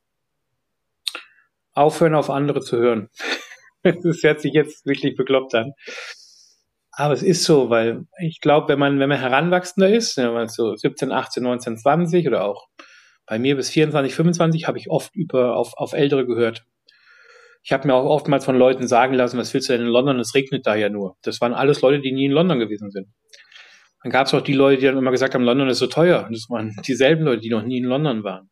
Aufhören 1.73 2.15
auf 2.15 2.29
andere 2.29 2.61
zu 2.61 2.77
hören. 2.77 3.09
Das 3.83 4.21
hört 4.23 4.41
sich 4.41 4.51
jetzt 4.53 4.85
wirklich 4.85 5.15
bekloppt 5.15 5.55
an. 5.55 5.71
Aber 6.99 7.13
es 7.13 7.21
ist 7.21 7.43
so, 7.43 7.69
weil 7.69 8.07
ich 8.19 8.41
glaube, 8.41 8.69
wenn 8.69 8.79
man, 8.79 8.99
wenn 8.99 9.07
man 9.07 9.19
heranwachsender 9.19 9.87
ist, 9.87 10.17
wenn 10.17 10.33
man 10.33 10.47
so 10.47 10.75
17, 10.75 11.11
18, 11.11 11.43
19, 11.43 11.77
20 11.77 12.27
oder 12.27 12.43
auch 12.43 12.69
bei 13.27 13.37
mir 13.37 13.55
bis 13.55 13.69
24, 13.69 14.15
25 14.15 14.67
habe 14.67 14.79
ich 14.79 14.89
oft 14.89 15.15
über 15.15 15.55
auf, 15.57 15.77
auf 15.77 15.93
Ältere 15.93 16.25
gehört. 16.25 16.65
Ich 17.61 17.71
habe 17.71 17.85
mir 17.85 17.93
auch 17.93 18.05
oftmals 18.09 18.45
von 18.45 18.57
Leuten 18.57 18.87
sagen 18.87 19.13
lassen, 19.13 19.37
was 19.37 19.53
willst 19.53 19.69
du 19.69 19.73
denn 19.73 19.83
in 19.83 19.91
London? 19.91 20.19
Es 20.19 20.33
regnet 20.33 20.65
da 20.65 20.73
ja 20.73 20.89
nur. 20.89 21.17
Das 21.21 21.39
waren 21.39 21.53
alles 21.53 21.81
Leute, 21.81 22.01
die 22.01 22.11
nie 22.11 22.25
in 22.25 22.31
London 22.31 22.57
gewesen 22.57 22.89
sind. 22.89 23.09
Dann 24.01 24.11
gab 24.11 24.25
es 24.25 24.33
auch 24.33 24.41
die 24.41 24.53
Leute, 24.53 24.81
die 24.81 24.87
dann 24.87 24.97
immer 24.97 25.11
gesagt 25.11 25.35
haben, 25.35 25.43
London 25.43 25.69
ist 25.69 25.77
so 25.77 25.87
teuer. 25.87 26.27
Das 26.31 26.49
waren 26.49 26.75
dieselben 26.87 27.25
Leute, 27.25 27.41
die 27.41 27.51
noch 27.51 27.61
nie 27.61 27.77
in 27.77 27.83
London 27.83 28.23
waren. 28.23 28.49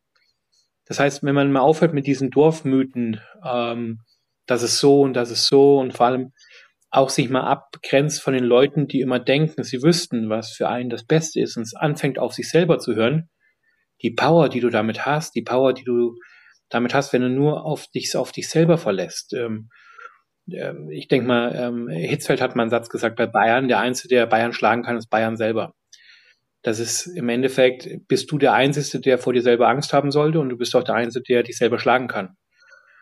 Das 0.85 0.99
heißt, 0.99 1.23
wenn 1.23 1.33
man 1.33 1.51
mal 1.51 1.61
aufhört 1.61 1.95
mit 1.95 2.05
diesen 2.05 2.29
Dorfmythen, 2.29 3.19
ähm, 3.43 4.01
das 4.45 4.61
ist 4.61 4.77
so 4.79 5.01
und 5.01 5.13
das 5.13 5.31
ist 5.31 5.47
so 5.47 5.79
und 5.79 5.93
vor 5.93 6.05
allem 6.05 6.31
auch 6.95 7.09
sich 7.09 7.29
mal 7.29 7.41
abgrenzt 7.41 8.21
von 8.21 8.33
den 8.33 8.43
Leuten, 8.43 8.87
die 8.87 9.01
immer 9.01 9.19
denken, 9.19 9.63
sie 9.63 9.83
wüssten, 9.83 10.29
was 10.29 10.51
für 10.51 10.69
einen 10.69 10.89
das 10.89 11.03
Beste 11.03 11.41
ist 11.41 11.57
und 11.57 11.63
es 11.63 11.75
anfängt 11.75 12.19
auf 12.19 12.33
sich 12.33 12.49
selber 12.49 12.79
zu 12.79 12.95
hören, 12.95 13.29
die 14.01 14.11
Power, 14.11 14.49
die 14.49 14.61
du 14.61 14.69
damit 14.69 15.05
hast, 15.05 15.35
die 15.35 15.41
Power, 15.41 15.73
die 15.73 15.83
du 15.83 16.15
damit 16.69 16.93
hast, 16.93 17.11
wenn 17.11 17.21
du 17.21 17.29
nur 17.29 17.65
auf 17.65 17.87
dich, 17.87 18.15
auf 18.15 18.31
dich 18.31 18.49
selber 18.49 18.77
verlässt. 18.77 19.33
Ähm, 19.33 19.69
ähm, 20.51 20.89
ich 20.89 21.07
denke 21.07 21.27
mal, 21.27 21.53
ähm, 21.55 21.89
Hitzfeld 21.89 22.41
hat 22.41 22.55
mal 22.55 22.63
einen 22.63 22.71
Satz 22.71 22.89
gesagt 22.89 23.17
bei 23.17 23.27
Bayern, 23.27 23.67
der 23.67 23.79
Einzige, 23.79 24.15
der 24.15 24.25
Bayern 24.25 24.53
schlagen 24.53 24.83
kann, 24.83 24.97
ist 24.97 25.09
Bayern 25.09 25.37
selber. 25.37 25.73
Das 26.61 26.79
ist 26.79 27.07
im 27.07 27.29
Endeffekt, 27.29 27.87
bist 28.07 28.31
du 28.31 28.37
der 28.37 28.53
Einzige, 28.53 29.01
der 29.01 29.17
vor 29.17 29.33
dir 29.33 29.41
selber 29.41 29.67
Angst 29.67 29.93
haben 29.93 30.11
sollte 30.11 30.39
und 30.39 30.49
du 30.49 30.57
bist 30.57 30.75
auch 30.75 30.83
der 30.83 30.95
Einzige, 30.95 31.23
der 31.23 31.43
dich 31.43 31.57
selber 31.57 31.77
schlagen 31.77 32.07
kann. 32.07 32.35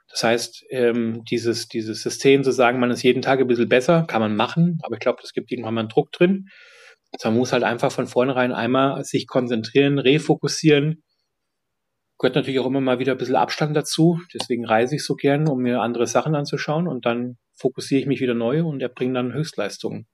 Das 0.10 0.24
heißt, 0.24 0.66
ähm, 0.70 1.24
dieses, 1.26 1.68
dieses 1.68 2.04
System 2.04 2.44
zu 2.44 2.52
sagen, 2.52 2.80
man 2.80 2.92
ist 2.92 3.02
jeden 3.04 3.22
Tag 3.22 3.40
ein 3.40 3.48
bisschen 3.48 3.70
besser, 3.70 4.06
kann 4.08 4.22
man 4.22 4.36
machen, 4.36 4.80
aber 4.84 4.96
ich 4.96 5.00
glaube, 5.00 5.20
das 5.22 5.34
gibt 5.34 5.52
irgendwann 5.52 5.74
mal 5.74 5.82
einen 5.82 5.90
Druck 5.90 6.12
drin. 6.12 6.50
Also 7.12 7.30
man 7.30 7.38
muss 7.38 7.54
halt 7.54 7.64
einfach 7.64 7.92
von 7.92 8.08
vornherein 8.08 8.52
einmal 8.52 9.04
sich 9.04 9.28
konzentrieren, 9.28 10.00
refokussieren. 10.00 11.04
Gehört 12.20 12.36
natürlich 12.36 12.60
auch 12.60 12.66
immer 12.66 12.82
mal 12.82 13.00
wieder 13.00 13.14
ein 13.14 13.18
bisschen 13.18 13.36
Abstand 13.36 13.76
dazu. 13.76 14.20
Deswegen 14.34 14.66
reise 14.66 14.96
ich 14.96 15.04
so 15.04 15.16
gern, 15.16 15.48
um 15.48 15.62
mir 15.62 15.82
andere 15.82 16.08
Sachen 16.08 16.36
anzuschauen 16.36 16.88
und 16.88 17.06
dann 17.06 17.38
fokussiere 17.56 18.02
ich 18.02 18.08
mich 18.08 18.22
wieder 18.22 18.34
neu 18.34 18.64
und 18.64 18.82
erbringe 18.82 19.14
dann 19.14 19.34
Höchstleistungen. 19.34 20.08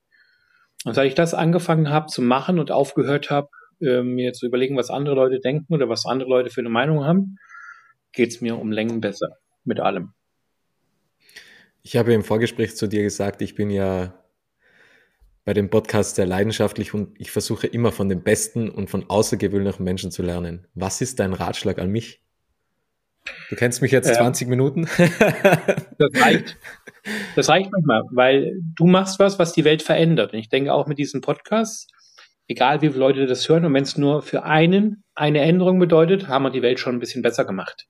Und 0.84 0.94
seit 0.94 1.08
ich 1.08 1.14
das 1.14 1.34
angefangen 1.34 1.90
habe 1.90 2.06
zu 2.06 2.22
machen 2.22 2.58
und 2.58 2.70
aufgehört 2.70 3.30
habe, 3.30 3.48
äh, 3.82 4.02
mir 4.02 4.32
zu 4.32 4.46
überlegen, 4.46 4.76
was 4.76 4.90
andere 4.90 5.14
Leute 5.14 5.40
denken 5.40 5.74
oder 5.74 5.88
was 5.88 6.06
andere 6.06 6.28
Leute 6.28 6.50
für 6.50 6.60
eine 6.60 6.70
Meinung 6.70 7.04
haben, 7.04 7.36
geht 8.12 8.30
es 8.30 8.40
mir 8.40 8.58
um 8.58 8.72
Längen 8.72 9.00
besser 9.00 9.36
mit 9.64 9.80
allem. 9.80 10.12
Ich 11.82 11.96
habe 11.96 12.12
im 12.12 12.24
Vorgespräch 12.24 12.76
zu 12.76 12.86
dir 12.86 13.02
gesagt, 13.02 13.40
ich 13.42 13.54
bin 13.54 13.70
ja 13.70 14.14
bei 15.44 15.54
dem 15.54 15.70
Podcast 15.70 16.16
sehr 16.16 16.26
leidenschaftlich 16.26 16.92
und 16.92 17.18
ich 17.18 17.30
versuche 17.30 17.66
immer 17.66 17.92
von 17.92 18.08
den 18.08 18.22
besten 18.22 18.68
und 18.68 18.90
von 18.90 19.08
außergewöhnlichen 19.08 19.84
Menschen 19.84 20.10
zu 20.10 20.22
lernen. 20.22 20.66
Was 20.74 21.00
ist 21.00 21.18
dein 21.18 21.32
Ratschlag 21.32 21.78
an 21.78 21.90
mich? 21.90 22.22
Du 23.48 23.56
kennst 23.56 23.82
mich 23.82 23.92
jetzt 23.92 24.08
ja. 24.08 24.14
20 24.14 24.48
Minuten. 24.48 24.82
das 25.98 26.22
reicht. 26.22 26.58
Das 27.36 27.48
reicht 27.48 27.70
manchmal, 27.72 28.02
weil 28.12 28.60
du 28.76 28.86
machst 28.86 29.18
was, 29.18 29.38
was 29.38 29.52
die 29.52 29.64
Welt 29.64 29.82
verändert. 29.82 30.32
Und 30.32 30.38
ich 30.38 30.48
denke 30.48 30.72
auch 30.72 30.86
mit 30.86 30.98
diesem 30.98 31.20
Podcast, 31.20 31.90
egal 32.46 32.82
wie 32.82 32.88
viele 32.88 33.00
Leute 33.00 33.26
das 33.26 33.48
hören, 33.48 33.64
und 33.64 33.74
wenn 33.74 33.82
es 33.82 33.96
nur 33.96 34.22
für 34.22 34.44
einen 34.44 35.04
eine 35.14 35.40
Änderung 35.40 35.78
bedeutet, 35.78 36.28
haben 36.28 36.44
wir 36.44 36.50
die 36.50 36.62
Welt 36.62 36.80
schon 36.80 36.96
ein 36.96 37.00
bisschen 37.00 37.22
besser 37.22 37.44
gemacht 37.44 37.88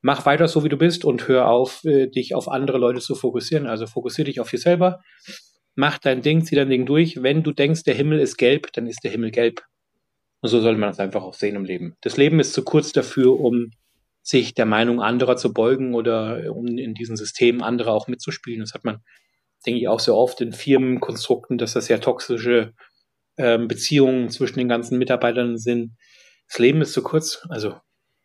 mach 0.00 0.26
weiter 0.26 0.48
so, 0.48 0.64
wie 0.64 0.68
du 0.68 0.76
bist 0.76 1.04
und 1.04 1.28
hör 1.28 1.48
auf, 1.48 1.84
äh, 1.84 2.06
dich 2.06 2.34
auf 2.34 2.48
andere 2.48 2.78
Leute 2.78 3.00
zu 3.00 3.14
fokussieren. 3.14 3.66
Also 3.66 3.86
fokussier 3.86 4.24
dich 4.24 4.40
auf 4.40 4.50
dich 4.50 4.62
selber, 4.62 5.00
mach 5.74 5.98
dein 5.98 6.22
Ding, 6.22 6.44
zieh 6.44 6.56
dein 6.56 6.70
Ding 6.70 6.86
durch. 6.86 7.22
Wenn 7.22 7.42
du 7.42 7.52
denkst, 7.52 7.84
der 7.84 7.94
Himmel 7.94 8.20
ist 8.20 8.36
gelb, 8.36 8.72
dann 8.72 8.86
ist 8.86 9.04
der 9.04 9.10
Himmel 9.10 9.30
gelb. 9.30 9.62
Und 10.40 10.48
so 10.48 10.60
sollte 10.60 10.80
man 10.80 10.90
es 10.90 10.98
einfach 10.98 11.22
auch 11.22 11.34
sehen 11.34 11.56
im 11.56 11.64
Leben. 11.64 11.96
Das 12.00 12.16
Leben 12.16 12.40
ist 12.40 12.54
zu 12.54 12.64
kurz 12.64 12.92
dafür, 12.92 13.38
um 13.38 13.72
sich 14.22 14.54
der 14.54 14.66
Meinung 14.66 15.00
anderer 15.00 15.36
zu 15.36 15.52
beugen 15.52 15.94
oder 15.94 16.54
um 16.54 16.66
in 16.66 16.94
diesem 16.94 17.16
System 17.16 17.62
andere 17.62 17.92
auch 17.92 18.08
mitzuspielen. 18.08 18.60
Das 18.60 18.74
hat 18.74 18.84
man, 18.84 19.00
denke 19.66 19.80
ich, 19.80 19.88
auch 19.88 20.00
sehr 20.00 20.14
oft 20.14 20.40
in 20.40 20.52
Firmenkonstrukten, 20.52 21.58
dass 21.58 21.74
das 21.74 21.86
sehr 21.86 22.00
toxische 22.00 22.72
ähm, 23.36 23.68
Beziehungen 23.68 24.28
zwischen 24.30 24.58
den 24.58 24.68
ganzen 24.68 24.98
Mitarbeitern 24.98 25.58
sind. 25.58 25.96
Das 26.48 26.58
Leben 26.58 26.80
ist 26.80 26.92
zu 26.92 27.02
kurz. 27.02 27.46
Also 27.48 27.74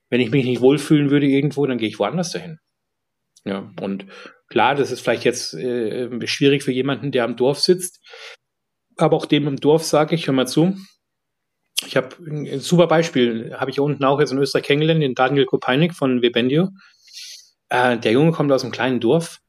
wenn 0.09 0.21
ich 0.21 0.31
mich 0.31 0.45
nicht 0.45 0.61
wohlfühlen 0.61 1.09
würde 1.09 1.27
irgendwo, 1.27 1.65
dann 1.65 1.77
gehe 1.77 1.89
ich 1.89 1.99
woanders 1.99 2.31
dahin. 2.31 2.59
Ja, 3.45 3.71
und 3.81 4.05
klar, 4.49 4.75
das 4.75 4.91
ist 4.91 5.01
vielleicht 5.01 5.23
jetzt 5.23 5.53
äh, 5.53 6.27
schwierig 6.27 6.63
für 6.63 6.71
jemanden, 6.71 7.11
der 7.11 7.23
am 7.23 7.35
Dorf 7.35 7.59
sitzt. 7.59 8.01
Aber 8.97 9.17
auch 9.17 9.25
dem 9.25 9.47
im 9.47 9.57
Dorf 9.57 9.83
sage 9.83 10.15
ich, 10.15 10.27
hör 10.27 10.33
mal 10.33 10.47
zu. 10.47 10.75
Ich 11.85 11.95
habe 11.97 12.15
ein 12.25 12.59
super 12.59 12.87
Beispiel, 12.87 13.53
habe 13.55 13.69
ich 13.69 13.79
unten 13.79 14.03
auch 14.03 14.19
jetzt 14.19 14.31
in 14.31 14.37
Österreich 14.39 14.63
kennengelernt, 14.63 15.03
den 15.03 15.13
Daniel 15.13 15.45
Kopeinik 15.45 15.93
von 15.93 16.21
Webendio. 16.21 16.69
Äh, 17.69 17.97
der 17.99 18.13
Junge 18.13 18.31
kommt 18.31 18.51
aus 18.51 18.63
einem 18.63 18.71
kleinen 18.71 18.99
Dorf, 18.99 19.39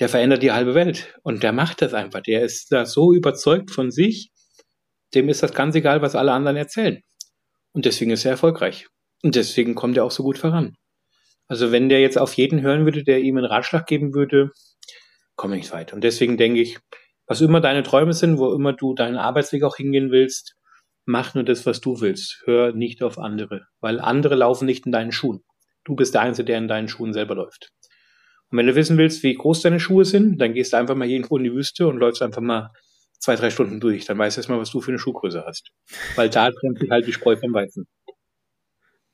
der 0.00 0.08
verändert 0.08 0.42
die 0.42 0.52
halbe 0.52 0.74
Welt. 0.74 1.18
Und 1.22 1.42
der 1.42 1.52
macht 1.52 1.80
das 1.82 1.94
einfach. 1.94 2.20
Der 2.20 2.42
ist 2.42 2.72
da 2.72 2.84
so 2.84 3.14
überzeugt 3.14 3.70
von 3.70 3.90
sich, 3.90 4.30
dem 5.14 5.28
ist 5.28 5.42
das 5.42 5.54
ganz 5.54 5.74
egal, 5.74 6.02
was 6.02 6.16
alle 6.16 6.32
anderen 6.32 6.56
erzählen. 6.56 7.02
Und 7.72 7.84
deswegen 7.84 8.10
ist 8.10 8.24
er 8.24 8.32
erfolgreich. 8.32 8.88
Und 9.22 9.34
deswegen 9.34 9.74
kommt 9.74 9.96
er 9.96 10.04
auch 10.04 10.10
so 10.10 10.22
gut 10.22 10.38
voran. 10.38 10.76
Also 11.48 11.72
wenn 11.72 11.88
der 11.88 12.00
jetzt 12.00 12.18
auf 12.18 12.34
jeden 12.34 12.62
hören 12.62 12.84
würde, 12.84 13.04
der 13.04 13.20
ihm 13.20 13.36
einen 13.36 13.46
Ratschlag 13.46 13.86
geben 13.86 14.14
würde, 14.14 14.50
komme 15.36 15.56
ich 15.56 15.62
nicht 15.62 15.72
weiter. 15.72 15.94
Und 15.94 16.02
deswegen 16.02 16.36
denke 16.36 16.60
ich, 16.60 16.78
was 17.26 17.40
immer 17.40 17.60
deine 17.60 17.82
Träume 17.82 18.12
sind, 18.12 18.38
wo 18.38 18.52
immer 18.52 18.72
du 18.72 18.94
deinen 18.94 19.16
Arbeitsweg 19.16 19.62
auch 19.62 19.76
hingehen 19.76 20.10
willst, 20.10 20.54
mach 21.04 21.34
nur 21.34 21.44
das, 21.44 21.66
was 21.66 21.80
du 21.80 22.00
willst. 22.00 22.42
Hör 22.44 22.72
nicht 22.72 23.02
auf 23.02 23.18
andere, 23.18 23.66
weil 23.80 24.00
andere 24.00 24.34
laufen 24.34 24.66
nicht 24.66 24.86
in 24.86 24.92
deinen 24.92 25.12
Schuhen. 25.12 25.44
Du 25.84 25.94
bist 25.94 26.14
der 26.14 26.22
Einzige, 26.22 26.46
der 26.46 26.58
in 26.58 26.68
deinen 26.68 26.88
Schuhen 26.88 27.12
selber 27.12 27.36
läuft. 27.36 27.70
Und 28.50 28.58
wenn 28.58 28.66
du 28.66 28.74
wissen 28.74 28.98
willst, 28.98 29.22
wie 29.22 29.34
groß 29.34 29.62
deine 29.62 29.80
Schuhe 29.80 30.04
sind, 30.04 30.38
dann 30.38 30.52
gehst 30.52 30.72
du 30.72 30.76
einfach 30.76 30.94
mal 30.94 31.08
irgendwo 31.08 31.36
in 31.36 31.44
die 31.44 31.52
Wüste 31.52 31.86
und 31.86 31.98
läufst 31.98 32.22
einfach 32.22 32.42
mal 32.42 32.70
zwei, 33.18 33.36
drei 33.36 33.50
Stunden 33.50 33.80
durch. 33.80 34.04
Dann 34.04 34.18
weißt 34.18 34.36
du 34.36 34.40
erstmal, 34.40 34.58
was 34.58 34.70
du 34.70 34.80
für 34.80 34.90
eine 34.90 34.98
Schuhgröße 34.98 35.44
hast. 35.44 35.70
Weil 36.16 36.30
da 36.30 36.50
trennt 36.50 36.78
sich 36.78 36.90
halt 36.90 37.06
die 37.06 37.12
Spreu 37.12 37.36
vom 37.36 37.52
Weizen 37.54 37.86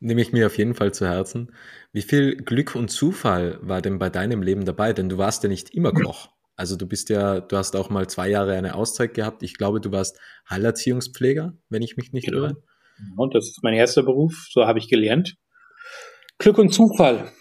nehme 0.03 0.21
ich 0.21 0.33
mir 0.33 0.47
auf 0.47 0.59
jeden 0.59 0.75
Fall 0.75 0.93
zu 0.93 1.07
Herzen. 1.07 1.53
Wie 1.93 2.03
viel 2.03 2.37
Glück 2.37 2.75
und 2.75 2.89
Zufall 2.89 3.59
war 3.63 3.81
denn 3.81 3.99
bei 3.99 4.11
deinem 4.11 4.43
Leben 4.43 4.65
dabei? 4.65 4.93
Denn 4.93 5.09
du 5.09 5.17
warst 5.17 5.43
ja 5.43 5.49
nicht 5.49 5.71
immer 5.71 5.93
Koch. 5.93 6.29
Also 6.57 6.77
du 6.77 6.87
bist 6.87 7.09
ja, 7.09 7.41
du 7.41 7.57
hast 7.57 7.77
auch 7.77 7.89
mal 7.89 8.09
zwei 8.09 8.29
Jahre 8.29 8.55
eine 8.55 8.75
Auszeit 8.75 9.15
gehabt. 9.15 9.43
Ich 9.43 9.55
glaube, 9.55 9.81
du 9.81 9.93
warst 9.93 10.19
Heilerziehungspfleger, 10.51 11.57
wenn 11.71 11.83
ich 11.83 11.97
mich 11.97 12.13
nicht 12.13 12.27
genau. 12.27 12.39
irre. 12.39 12.63
Und 13.17 13.35
das 13.35 13.47
ist 13.47 13.63
mein 13.63 13.75
erster 13.75 14.03
Beruf, 14.03 14.49
so 14.51 14.67
habe 14.67 14.79
ich 14.79 14.89
gelernt. 14.89 15.37
Glück 16.39 16.59
und 16.59 16.71
Zufall. 16.71 17.33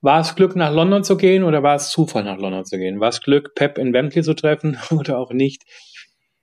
War 0.00 0.20
es 0.20 0.34
Glück, 0.34 0.56
nach 0.56 0.72
London 0.72 1.04
zu 1.04 1.16
gehen 1.16 1.44
oder 1.44 1.62
war 1.62 1.76
es 1.76 1.90
Zufall, 1.90 2.24
nach 2.24 2.38
London 2.38 2.64
zu 2.64 2.76
gehen? 2.76 2.98
War 2.98 3.10
es 3.10 3.20
Glück, 3.20 3.54
Pep 3.54 3.78
in 3.78 3.92
Wembley 3.92 4.22
zu 4.22 4.34
treffen 4.34 4.78
oder 4.90 5.18
auch 5.18 5.32
nicht? 5.32 5.62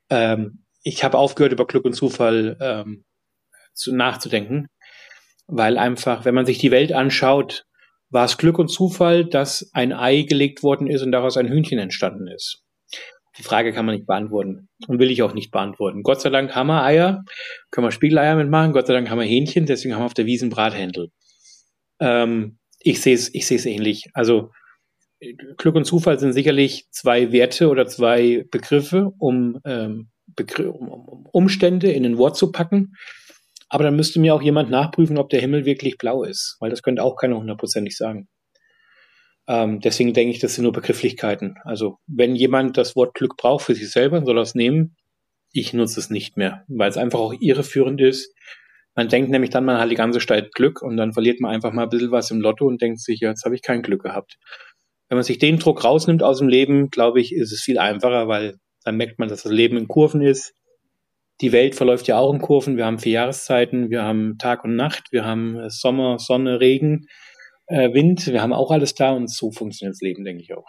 Ähm, 0.09 0.63
ich 0.81 1.03
habe 1.03 1.17
aufgehört, 1.17 1.51
über 1.51 1.67
Glück 1.67 1.83
und 1.83 1.93
Zufall 1.93 2.57
ähm, 2.61 3.03
zu, 3.73 3.93
nachzudenken 3.93 4.69
weil 5.49 5.77
einfach, 5.77 6.25
wenn 6.25 6.35
man 6.35 6.45
sich 6.45 6.59
die 6.59 6.71
Welt 6.71 6.93
anschaut, 6.93 7.65
war 8.09 8.25
es 8.25 8.37
Glück 8.37 8.57
und 8.59 8.69
Zufall, 8.69 9.25
dass 9.25 9.69
ein 9.73 9.93
Ei 9.93 10.23
gelegt 10.23 10.63
worden 10.63 10.87
ist 10.87 11.01
und 11.01 11.11
daraus 11.11 11.37
ein 11.37 11.47
Hühnchen 11.47 11.79
entstanden 11.79 12.27
ist. 12.27 12.63
Die 13.37 13.43
Frage 13.43 13.71
kann 13.71 13.85
man 13.85 13.95
nicht 13.95 14.07
beantworten 14.07 14.67
und 14.87 14.99
will 14.99 15.11
ich 15.11 15.23
auch 15.23 15.33
nicht 15.33 15.51
beantworten. 15.51 16.03
Gott 16.03 16.21
sei 16.21 16.29
Dank 16.29 16.55
haben 16.55 16.67
wir 16.67 16.83
Eier, 16.83 17.23
können 17.71 17.87
wir 17.87 17.91
Spiegeleier 17.91 18.35
mitmachen, 18.35 18.73
Gott 18.73 18.87
sei 18.87 18.93
Dank 18.93 19.09
haben 19.09 19.19
wir 19.19 19.25
Hähnchen, 19.25 19.65
deswegen 19.65 19.93
haben 19.93 20.01
wir 20.01 20.07
auf 20.07 20.13
der 20.13 20.25
Wiesen 20.25 20.49
Brathändel. 20.49 21.09
Ähm, 21.99 22.57
ich 22.79 23.01
sehe 23.01 23.15
es 23.15 23.33
ich 23.33 23.45
sehe 23.47 23.57
es 23.57 23.65
ähnlich. 23.65 24.05
Also 24.13 24.51
Glück 25.57 25.75
und 25.75 25.85
Zufall 25.85 26.19
sind 26.19 26.33
sicherlich 26.33 26.87
zwei 26.91 27.31
Werte 27.31 27.69
oder 27.69 27.87
zwei 27.87 28.45
Begriffe, 28.51 29.11
um, 29.17 29.59
ähm, 29.65 30.09
Begr 30.27 30.73
um 30.73 31.25
Umstände 31.31 31.91
in 31.91 32.05
ein 32.05 32.17
Wort 32.17 32.37
zu 32.37 32.51
packen. 32.51 32.93
Aber 33.69 33.83
dann 33.83 33.95
müsste 33.95 34.19
mir 34.19 34.33
auch 34.33 34.41
jemand 34.41 34.69
nachprüfen, 34.69 35.17
ob 35.17 35.29
der 35.29 35.41
Himmel 35.41 35.65
wirklich 35.65 35.97
blau 35.97 36.23
ist, 36.23 36.57
weil 36.59 36.71
das 36.71 36.81
könnte 36.81 37.03
auch 37.03 37.15
keiner 37.15 37.37
hundertprozentig 37.37 37.95
sagen. 37.95 38.27
Ähm, 39.47 39.79
deswegen 39.79 40.13
denke 40.13 40.31
ich, 40.31 40.39
das 40.39 40.55
sind 40.55 40.63
nur 40.63 40.73
Begrifflichkeiten. 40.73 41.55
Also 41.63 41.97
wenn 42.07 42.35
jemand 42.35 42.77
das 42.77 42.95
Wort 42.95 43.15
Glück 43.15 43.35
braucht 43.37 43.65
für 43.65 43.75
sich 43.75 43.89
selber, 43.91 44.23
soll 44.23 44.37
er 44.37 44.43
es 44.43 44.55
nehmen. 44.55 44.95
ich 45.51 45.73
nutze 45.73 45.99
es 45.99 46.11
nicht 46.11 46.37
mehr, 46.37 46.63
weil 46.67 46.89
es 46.89 46.97
einfach 46.97 47.19
auch 47.19 47.33
irreführend 47.39 47.99
ist. 48.01 48.35
Man 48.95 49.07
denkt 49.07 49.31
nämlich 49.31 49.49
dann, 49.49 49.65
man 49.65 49.79
hat 49.79 49.89
die 49.89 49.95
ganze 49.95 50.19
Zeit 50.19 50.53
Glück 50.53 50.81
und 50.81 50.97
dann 50.97 51.13
verliert 51.13 51.39
man 51.39 51.51
einfach 51.51 51.71
mal 51.71 51.83
ein 51.83 51.89
bisschen 51.89 52.11
was 52.11 52.29
im 52.31 52.41
Lotto 52.41 52.65
und 52.67 52.81
denkt 52.81 52.99
sich, 52.99 53.21
ja, 53.21 53.29
jetzt 53.29 53.45
habe 53.45 53.55
ich 53.55 53.63
kein 53.63 53.81
Glück 53.81 54.03
gehabt. 54.03 54.37
Wenn 55.07 55.17
man 55.17 55.23
sich 55.23 55.39
den 55.39 55.57
Druck 55.57 55.83
rausnimmt 55.83 56.21
aus 56.21 56.37
dem 56.39 56.47
Leben, 56.47 56.89
glaube 56.89 57.19
ich, 57.19 57.33
ist 57.33 57.51
es 57.51 57.61
viel 57.61 57.79
einfacher, 57.79 58.27
weil 58.27 58.57
dann 58.83 58.97
merkt 58.97 59.17
man, 59.17 59.29
dass 59.29 59.43
das 59.43 59.51
Leben 59.51 59.77
in 59.77 59.87
Kurven 59.87 60.21
ist. 60.21 60.53
Die 61.41 61.51
Welt 61.51 61.75
verläuft 61.75 62.07
ja 62.07 62.17
auch 62.17 62.33
in 62.33 62.41
Kurven. 62.41 62.75
Wir 62.75 62.85
haben 62.85 62.99
vier 62.99 63.13
Jahreszeiten, 63.13 63.89
wir 63.89 64.03
haben 64.03 64.37
Tag 64.37 64.63
und 64.63 64.75
Nacht, 64.75 65.11
wir 65.11 65.25
haben 65.25 65.69
Sommer, 65.69 66.19
Sonne, 66.19 66.59
Regen, 66.59 67.07
äh, 67.67 67.93
Wind. 67.93 68.27
Wir 68.27 68.41
haben 68.41 68.53
auch 68.53 68.71
alles 68.71 68.93
da 68.93 69.11
und 69.11 69.31
so 69.31 69.51
funktioniert 69.51 69.95
das 69.95 70.01
Leben, 70.01 70.25
denke 70.25 70.43
ich 70.43 70.53
auch. 70.53 70.67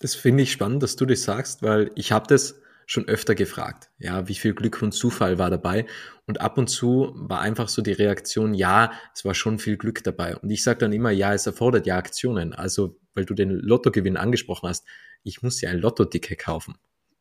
Das 0.00 0.14
finde 0.14 0.42
ich 0.42 0.52
spannend, 0.52 0.82
dass 0.82 0.96
du 0.96 1.06
das 1.06 1.22
sagst, 1.22 1.62
weil 1.62 1.90
ich 1.94 2.12
habe 2.12 2.26
das 2.26 2.60
schon 2.86 3.08
öfter 3.08 3.34
gefragt. 3.34 3.90
Ja, 3.98 4.28
wie 4.28 4.34
viel 4.34 4.54
Glück 4.54 4.82
und 4.82 4.92
Zufall 4.92 5.38
war 5.38 5.48
dabei? 5.48 5.86
Und 6.26 6.40
ab 6.40 6.58
und 6.58 6.68
zu 6.68 7.12
war 7.14 7.40
einfach 7.40 7.68
so 7.68 7.80
die 7.80 7.92
Reaktion, 7.92 8.54
ja, 8.54 8.92
es 9.14 9.24
war 9.24 9.34
schon 9.34 9.58
viel 9.58 9.76
Glück 9.76 10.02
dabei. 10.04 10.36
Und 10.36 10.50
ich 10.50 10.62
sage 10.62 10.80
dann 10.80 10.92
immer, 10.92 11.10
ja, 11.10 11.32
es 11.32 11.46
erfordert 11.46 11.86
ja 11.86 11.96
Aktionen. 11.96 12.52
Also, 12.52 12.98
weil 13.14 13.24
du 13.24 13.34
den 13.34 13.50
Lottogewinn 13.50 14.16
angesprochen 14.16 14.68
hast, 14.68 14.84
ich 15.22 15.42
muss 15.42 15.60
ja 15.60 15.70
ein 15.70 15.78
Lottodicke 15.78 16.36
kaufen, 16.36 16.74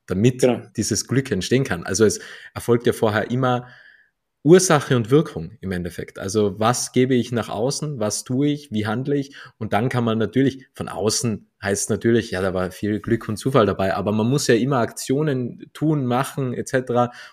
damit 0.07 0.41
genau. 0.41 0.61
dieses 0.75 1.07
Glück 1.07 1.31
entstehen 1.31 1.63
kann. 1.63 1.83
Also 1.83 2.05
es 2.05 2.19
erfolgt 2.53 2.87
ja 2.87 2.93
vorher 2.93 3.31
immer 3.31 3.67
Ursache 4.43 4.95
und 4.95 5.11
Wirkung 5.11 5.51
im 5.61 5.71
Endeffekt. 5.71 6.17
Also 6.17 6.59
was 6.59 6.93
gebe 6.93 7.13
ich 7.13 7.31
nach 7.31 7.49
außen, 7.49 7.99
was 7.99 8.23
tue 8.23 8.47
ich, 8.47 8.71
wie 8.71 8.87
handle 8.87 9.15
ich 9.15 9.35
und 9.59 9.71
dann 9.71 9.87
kann 9.87 10.03
man 10.03 10.17
natürlich, 10.17 10.65
von 10.73 10.89
außen 10.89 11.47
heißt 11.61 11.91
natürlich, 11.91 12.31
ja, 12.31 12.41
da 12.41 12.51
war 12.51 12.71
viel 12.71 12.99
Glück 12.99 13.29
und 13.29 13.37
Zufall 13.37 13.67
dabei, 13.67 13.93
aber 13.93 14.11
man 14.11 14.27
muss 14.27 14.47
ja 14.47 14.55
immer 14.55 14.77
Aktionen 14.79 15.69
tun, 15.73 16.07
machen 16.07 16.55
etc. 16.55 16.73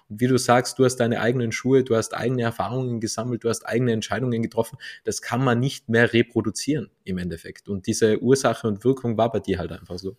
Und 0.09 0.21
wie 0.21 0.27
du 0.27 0.37
sagst, 0.37 0.79
du 0.79 0.85
hast 0.85 0.97
deine 0.97 1.23
eigenen 1.23 1.51
Schuhe, 1.51 1.83
du 1.83 1.97
hast 1.97 2.15
eigene 2.15 2.43
Erfahrungen 2.43 3.01
gesammelt, 3.01 3.43
du 3.43 3.49
hast 3.49 3.67
eigene 3.67 3.93
Entscheidungen 3.93 4.43
getroffen, 4.43 4.77
das 5.05 5.23
kann 5.23 5.43
man 5.43 5.61
nicht 5.61 5.89
mehr 5.89 6.13
reproduzieren 6.13 6.91
im 7.05 7.17
Endeffekt. 7.17 7.71
Und 7.71 7.87
diese 7.87 8.23
Ursache 8.23 8.69
und 8.69 8.85
Wirkung 8.85 9.17
war 9.17 9.33
bei 9.33 9.41
dir 9.41 9.59
halt 9.59 9.73
einfach 9.73 9.99
so. 9.99 10.19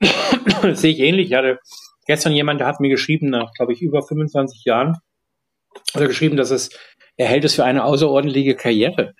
Das 0.00 0.80
sehe 0.80 0.92
ich 0.92 1.00
ähnlich. 1.00 1.28
Ich 1.28 1.34
hatte 1.34 1.58
gestern 2.06 2.32
jemand, 2.32 2.60
der 2.60 2.66
hat 2.66 2.80
mir 2.80 2.88
geschrieben, 2.88 3.28
nach, 3.30 3.52
glaube 3.52 3.72
ich, 3.72 3.82
über 3.82 4.02
25 4.02 4.64
Jahren, 4.64 4.96
hat 5.94 6.00
er 6.00 6.08
geschrieben, 6.08 6.36
dass 6.36 6.50
es, 6.50 6.70
er 7.16 7.28
hält 7.28 7.44
es 7.44 7.54
für 7.54 7.64
eine 7.64 7.84
außerordentliche 7.84 8.54
Karriere. 8.54 9.14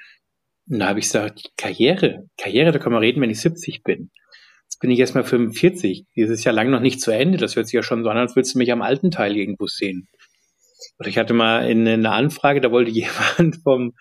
Und 0.69 0.81
da 0.81 0.89
habe 0.89 0.99
ich 1.01 1.07
gesagt, 1.07 1.51
Karriere, 1.57 2.27
Karriere, 2.39 2.73
da 2.73 2.79
kann 2.79 2.93
man 2.93 3.03
reden, 3.03 3.21
wenn 3.21 3.31
ich 3.31 3.41
70 3.41 3.83
bin. 3.83 4.11
Jetzt 4.65 4.79
bin 4.81 4.91
ich 4.91 5.01
erst 5.01 5.15
mal 5.15 5.25
45. 5.25 6.07
Dieses 6.17 6.45
Jahr 6.45 6.55
lang 6.55 6.71
noch 6.71 6.81
nicht 6.81 7.01
zu 7.01 7.11
Ende. 7.11 7.39
Das 7.39 7.57
hört 7.57 7.67
sich 7.67 7.75
ja 7.75 7.83
schon 7.83 8.05
so 8.05 8.11
an, 8.11 8.19
als 8.19 8.37
würdest 8.37 8.55
du 8.55 8.59
mich 8.59 8.71
am 8.73 8.83
alten 8.83 9.11
Teil 9.11 9.37
irgendwo 9.37 9.67
sehen. 9.67 10.09
Oder 10.99 11.09
ich 11.09 11.19
hatte 11.19 11.35
mal 11.35 11.69
in 11.69 11.87
einer 11.89 12.13
Anfrage, 12.13 12.61
da 12.61 12.71
wollte 12.71 12.91
jemand 12.93 13.57
vom 13.63 13.95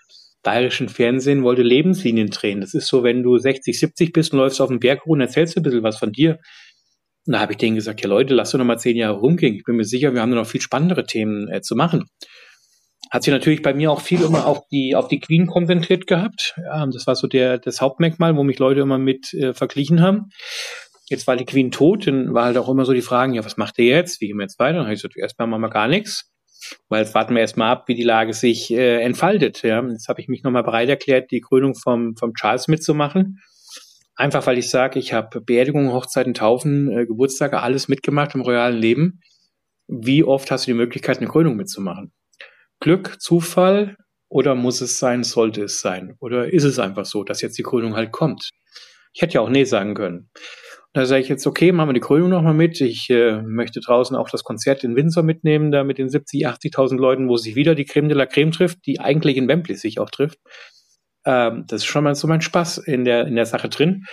bayerischen 0.44 0.90
Fernsehen, 0.90 1.44
wollte 1.44 1.64
Lebenslinien 1.64 2.30
drehen. 2.30 2.62
Das 2.62 2.74
ist 2.74 2.88
so, 2.88 3.04
wenn 3.04 3.24
du 3.24 3.38
60, 3.38 3.78
70 3.78 4.14
bist 4.14 4.32
und 4.32 4.40
läufst 4.40 4.62
auf 4.62 4.70
den 4.70 4.80
Berg 4.80 5.06
und 5.06 5.22
erzählst 5.22 5.58
ein 5.58 5.64
bisschen 5.64 5.84
was 5.84 5.98
von 5.98 6.12
dir. 6.12 6.40
Und 7.30 7.34
da 7.34 7.42
habe 7.42 7.52
ich 7.52 7.60
denen 7.60 7.76
gesagt, 7.76 8.02
ja 8.02 8.10
Leute, 8.10 8.34
lasst 8.34 8.56
doch 8.56 8.58
noch 8.58 8.66
mal 8.66 8.80
zehn 8.80 8.98
Jahre 8.98 9.20
rumgehen. 9.20 9.54
Ich 9.54 9.64
bin 9.64 9.76
mir 9.76 9.84
sicher, 9.84 10.16
wir 10.16 10.22
haben 10.22 10.32
noch 10.32 10.48
viel 10.48 10.62
spannendere 10.62 11.06
Themen 11.06 11.48
äh, 11.48 11.62
zu 11.62 11.76
machen 11.76 12.06
hat 13.12 13.24
sich 13.24 13.32
natürlich 13.32 13.62
bei 13.62 13.74
mir 13.74 13.92
auch 13.92 14.02
viel 14.02 14.22
immer 14.22 14.46
auf 14.46 14.68
die, 14.72 14.96
auf 14.96 15.08
die 15.08 15.20
Queen 15.20 15.48
konzentriert 15.48 16.06
gehabt. 16.06 16.56
Ja, 16.64 16.86
das 16.86 17.08
war 17.08 17.16
so 17.16 17.28
der, 17.28 17.58
das 17.58 17.82
Hauptmerkmal, 17.82 18.36
wo 18.36 18.44
mich 18.44 18.60
Leute 18.60 18.82
immer 18.82 19.00
mit 19.00 19.34
äh, 19.34 19.54
verglichen 19.54 20.02
haben. 20.02 20.30
Jetzt 21.10 21.26
war 21.26 21.36
die 21.36 21.46
Queen 21.46 21.72
tot, 21.72 22.06
dann 22.06 22.36
war 22.36 22.46
halt 22.46 22.58
auch 22.58 22.70
immer 22.70 22.86
so 22.86 22.94
die 22.94 23.02
Fragen, 23.02 23.34
ja, 23.34 23.44
was 23.44 23.58
macht 23.58 23.80
ihr 23.80 23.86
jetzt? 23.86 24.22
Wie 24.22 24.28
gehen 24.28 24.38
wir 24.38 24.44
jetzt 24.44 24.60
weiter? 24.60 24.78
Dann 24.78 24.84
habe 24.84 24.94
ich 24.94 25.02
gesagt, 25.02 25.18
erstmal 25.18 25.48
machen 25.48 25.62
wir 25.62 25.70
gar 25.70 25.88
nichts. 25.88 26.32
Weil 26.88 27.04
jetzt 27.04 27.16
warten 27.16 27.34
wir 27.34 27.42
erstmal 27.42 27.72
ab, 27.72 27.88
wie 27.88 27.96
die 27.96 28.04
Lage 28.04 28.34
sich 28.34 28.70
äh, 28.70 29.02
entfaltet. 29.02 29.64
Ja. 29.64 29.82
Jetzt 29.90 30.08
habe 30.08 30.22
ich 30.22 30.28
mich 30.28 30.44
nochmal 30.44 30.64
bereit 30.64 30.90
erklärt, 30.90 31.32
die 31.32 31.42
Krönung 31.42 31.74
vom, 31.74 32.16
vom 32.16 32.34
Charles 32.34 32.68
mitzumachen. 32.68 33.40
Einfach 34.20 34.46
weil 34.48 34.58
ich 34.58 34.70
sage, 34.70 35.00
ich 35.00 35.14
habe 35.14 35.40
Beerdigungen, 35.40 35.94
Hochzeiten, 35.94 36.34
Taufen, 36.34 36.92
äh, 36.92 37.06
Geburtstage, 37.06 37.62
alles 37.62 37.88
mitgemacht 37.88 38.36
im 38.36 38.42
realen 38.42 38.78
Leben. 38.78 39.22
Wie 39.88 40.26
oft 40.26 40.52
hast 40.52 40.68
du 40.68 40.72
die 40.72 40.78
Möglichkeit, 40.78 41.20
eine 41.20 41.30
Krönung 41.30 41.56
mitzumachen? 41.56 42.12
Glück, 42.82 43.16
Zufall 43.22 43.96
oder 44.28 44.56
muss 44.56 44.82
es 44.82 45.00
sein, 45.00 45.24
sollte 45.24 45.64
es 45.64 45.80
sein? 45.80 46.18
Oder 46.20 46.52
ist 46.52 46.66
es 46.66 46.80
einfach 46.80 47.06
so, 47.06 47.24
dass 47.24 47.42
jetzt 47.42 47.58
die 47.58 47.64
Krönung 47.64 47.96
halt 47.96 48.12
kommt? 48.12 48.50
Ich 49.14 49.22
hätte 49.22 49.36
ja 49.36 49.42
auch 49.42 49.50
Nee 49.50 49.64
sagen 49.64 49.94
können. 49.94 50.18
Und 50.28 50.96
da 50.96 51.06
sage 51.06 51.22
ich 51.22 51.30
jetzt, 51.30 51.48
okay, 51.48 51.72
machen 51.72 51.88
wir 51.88 51.94
die 51.94 52.02
Krönung 52.02 52.28
nochmal 52.30 52.54
mit. 52.54 52.82
Ich 52.82 53.10
äh, 53.10 53.42
möchte 53.42 53.80
draußen 53.80 54.18
auch 54.18 54.30
das 54.30 54.44
Konzert 54.44 54.84
in 54.84 54.98
Windsor 54.98 55.24
mitnehmen, 55.24 55.72
da 55.72 55.86
mit 55.86 55.98
den 55.98 56.10
70, 56.10 56.46
80.000 56.46 56.98
Leuten, 56.98 57.30
wo 57.30 57.38
sich 57.38 57.56
wieder 57.56 57.74
die 57.74 57.86
Creme 57.86 58.10
de 58.10 58.18
la 58.18 58.26
Creme 58.26 58.52
trifft, 58.52 58.86
die 58.86 59.00
eigentlich 59.00 59.38
in 59.38 59.48
Wembley 59.48 59.76
sich 59.76 59.98
auch 59.98 60.10
trifft. 60.10 60.40
Ähm, 61.30 61.66
das 61.68 61.82
ist 61.82 61.86
schon 61.86 62.06
mal 62.06 62.16
so 62.16 62.28
mein 62.28 62.42
Spaß 62.42 62.80
in 62.80 63.06
der, 63.06 63.28
in 63.28 63.36
der 63.36 63.46
Sache 63.46 63.70
drin. 63.70 64.06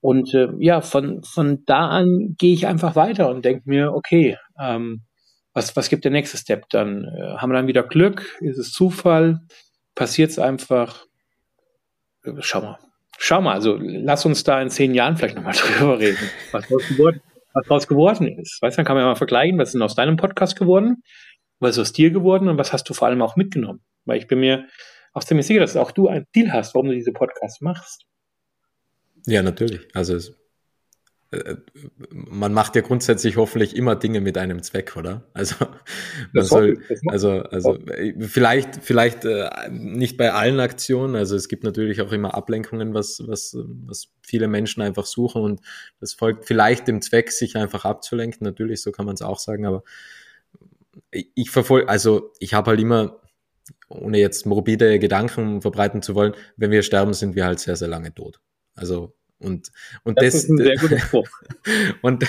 Und 0.00 0.32
äh, 0.34 0.48
ja, 0.58 0.82
von, 0.82 1.24
von 1.24 1.64
da 1.66 1.88
an 1.88 2.36
gehe 2.38 2.54
ich 2.54 2.68
einfach 2.68 2.94
weiter 2.94 3.28
und 3.28 3.44
denke 3.44 3.62
mir, 3.68 3.92
okay, 3.92 4.38
ähm, 4.60 5.02
was, 5.52 5.74
was 5.74 5.88
gibt 5.88 6.04
der 6.04 6.12
nächste 6.12 6.36
Step 6.36 6.68
dann? 6.70 7.06
Äh, 7.06 7.38
haben 7.38 7.50
wir 7.50 7.56
dann 7.56 7.66
wieder 7.66 7.82
Glück? 7.82 8.38
Ist 8.40 8.58
es 8.58 8.70
Zufall? 8.70 9.40
Passiert 9.96 10.30
es 10.30 10.38
einfach? 10.38 11.06
Äh, 12.22 12.34
schau 12.38 12.60
mal. 12.60 12.78
Schau 13.18 13.40
mal, 13.40 13.54
also 13.54 13.76
lass 13.80 14.24
uns 14.24 14.44
da 14.44 14.60
in 14.60 14.70
zehn 14.70 14.94
Jahren 14.94 15.16
vielleicht 15.16 15.36
nochmal 15.36 15.54
drüber 15.78 15.98
reden, 15.98 16.30
was 16.52 16.68
daraus 16.68 16.86
geworden, 16.88 17.20
was 17.52 17.66
daraus 17.66 17.88
geworden 17.88 18.38
ist. 18.38 18.62
Weißt 18.62 18.76
du, 18.76 18.78
dann 18.78 18.86
kann 18.86 18.94
man 18.94 19.04
ja 19.04 19.08
mal 19.08 19.16
vergleichen, 19.16 19.58
was 19.58 19.70
ist 19.70 19.74
denn 19.74 19.82
aus 19.82 19.96
deinem 19.96 20.16
Podcast 20.16 20.56
geworden? 20.56 21.02
Was 21.58 21.72
ist 21.72 21.78
aus 21.80 21.92
dir 21.92 22.10
geworden 22.10 22.48
und 22.48 22.58
was 22.58 22.72
hast 22.72 22.88
du 22.88 22.94
vor 22.94 23.08
allem 23.08 23.22
auch 23.22 23.34
mitgenommen? 23.34 23.80
Weil 24.04 24.18
ich 24.18 24.28
bin 24.28 24.38
mir 24.38 24.66
auch 25.14 25.24
ziemlich 25.24 25.46
sicher, 25.46 25.60
dass 25.60 25.76
auch 25.76 25.92
du 25.92 26.08
ein 26.08 26.26
Ziel 26.34 26.52
hast, 26.52 26.74
warum 26.74 26.88
du 26.88 26.94
diese 26.94 27.12
Podcasts 27.12 27.60
machst. 27.60 28.06
Ja, 29.26 29.42
natürlich. 29.42 29.88
Also 29.94 30.16
es 30.16 30.34
äh, 31.34 31.56
man 32.10 32.52
macht 32.52 32.76
ja 32.76 32.82
grundsätzlich 32.82 33.36
hoffentlich 33.36 33.76
immer 33.76 33.96
Dinge 33.96 34.20
mit 34.20 34.38
einem 34.38 34.62
Zweck, 34.62 34.96
oder? 34.96 35.24
Also 35.34 35.56
soll, 36.34 36.78
also 37.08 37.42
also 37.42 37.78
vielleicht 38.20 38.82
vielleicht 38.82 39.24
äh, 39.24 39.48
nicht 39.70 40.16
bei 40.16 40.32
allen 40.32 40.60
Aktionen. 40.60 41.16
Also 41.16 41.36
es 41.36 41.48
gibt 41.48 41.64
natürlich 41.64 42.00
auch 42.02 42.12
immer 42.12 42.34
Ablenkungen, 42.34 42.94
was 42.94 43.22
was 43.26 43.56
was 43.86 44.08
viele 44.22 44.48
Menschen 44.48 44.82
einfach 44.82 45.06
suchen 45.06 45.42
und 45.42 45.60
das 46.00 46.14
folgt 46.14 46.46
vielleicht 46.46 46.88
dem 46.88 47.02
Zweck, 47.02 47.32
sich 47.32 47.56
einfach 47.56 47.84
abzulenken. 47.84 48.44
Natürlich, 48.44 48.82
so 48.82 48.92
kann 48.92 49.06
man 49.06 49.14
es 49.14 49.22
auch 49.22 49.38
sagen. 49.38 49.66
Aber 49.66 49.82
ich 51.10 51.50
verfolge, 51.50 51.88
also 51.88 52.32
ich 52.38 52.54
habe 52.54 52.70
halt 52.70 52.80
immer 52.80 53.20
ohne 53.88 54.18
jetzt 54.18 54.46
morbide 54.46 54.98
Gedanken 54.98 55.62
verbreiten 55.62 56.02
zu 56.02 56.14
wollen, 56.14 56.34
wenn 56.56 56.70
wir 56.70 56.82
sterben, 56.82 57.14
sind 57.14 57.34
wir 57.34 57.44
halt 57.44 57.60
sehr, 57.60 57.76
sehr 57.76 57.88
lange 57.88 58.14
tot. 58.14 58.40
Also 58.74 59.14
und, 59.38 59.70
und 60.04 60.18
das, 60.18 60.32
das 60.32 60.44
ist 60.44 60.50
ein 60.50 60.56
sehr 60.56 60.76
guter 60.76 60.98
Spruch. 60.98 61.28
und, 62.02 62.24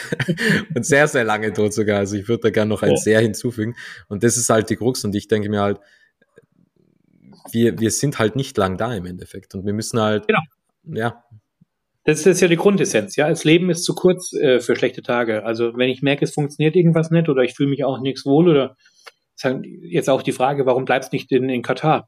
und 0.75 0.85
sehr, 0.85 1.07
sehr 1.07 1.23
lange 1.23 1.53
tot 1.53 1.73
sogar. 1.73 1.99
Also 1.99 2.17
ich 2.17 2.27
würde 2.27 2.43
da 2.43 2.49
gerne 2.49 2.69
noch 2.69 2.83
ein 2.83 2.91
ja. 2.91 2.97
sehr 2.97 3.19
hinzufügen. 3.21 3.75
Und 4.07 4.23
das 4.23 4.37
ist 4.37 4.49
halt 4.49 4.69
die 4.69 4.75
Krux. 4.75 5.03
Und 5.05 5.15
ich 5.15 5.27
denke 5.27 5.49
mir 5.49 5.61
halt, 5.61 5.79
wir, 7.51 7.79
wir 7.79 7.91
sind 7.91 8.19
halt 8.19 8.35
nicht 8.35 8.57
lang 8.57 8.77
da 8.77 8.93
im 8.93 9.05
Endeffekt. 9.05 9.55
Und 9.55 9.65
wir 9.65 9.73
müssen 9.73 9.99
halt, 9.99 10.27
genau. 10.27 10.39
ja. 10.83 11.23
Das 12.03 12.25
ist 12.25 12.41
ja 12.41 12.47
die 12.47 12.55
Grundessenz, 12.55 13.15
ja. 13.15 13.29
Das 13.29 13.43
Leben 13.43 13.69
ist 13.69 13.83
zu 13.83 13.95
kurz 13.95 14.33
äh, 14.33 14.59
für 14.59 14.75
schlechte 14.75 15.01
Tage. 15.01 15.43
Also 15.43 15.75
wenn 15.75 15.89
ich 15.89 16.01
merke, 16.01 16.25
es 16.25 16.33
funktioniert 16.33 16.75
irgendwas 16.75 17.09
nicht 17.09 17.29
oder 17.29 17.43
ich 17.43 17.55
fühle 17.55 17.69
mich 17.69 17.83
auch 17.83 17.99
nichts 17.99 18.25
wohl 18.25 18.47
oder 18.47 18.75
jetzt 19.81 20.09
auch 20.09 20.21
die 20.21 20.31
Frage, 20.31 20.65
warum 20.65 20.85
bleibst 20.85 21.11
du 21.11 21.15
nicht 21.15 21.31
in, 21.31 21.49
in 21.49 21.61
Katar? 21.61 22.07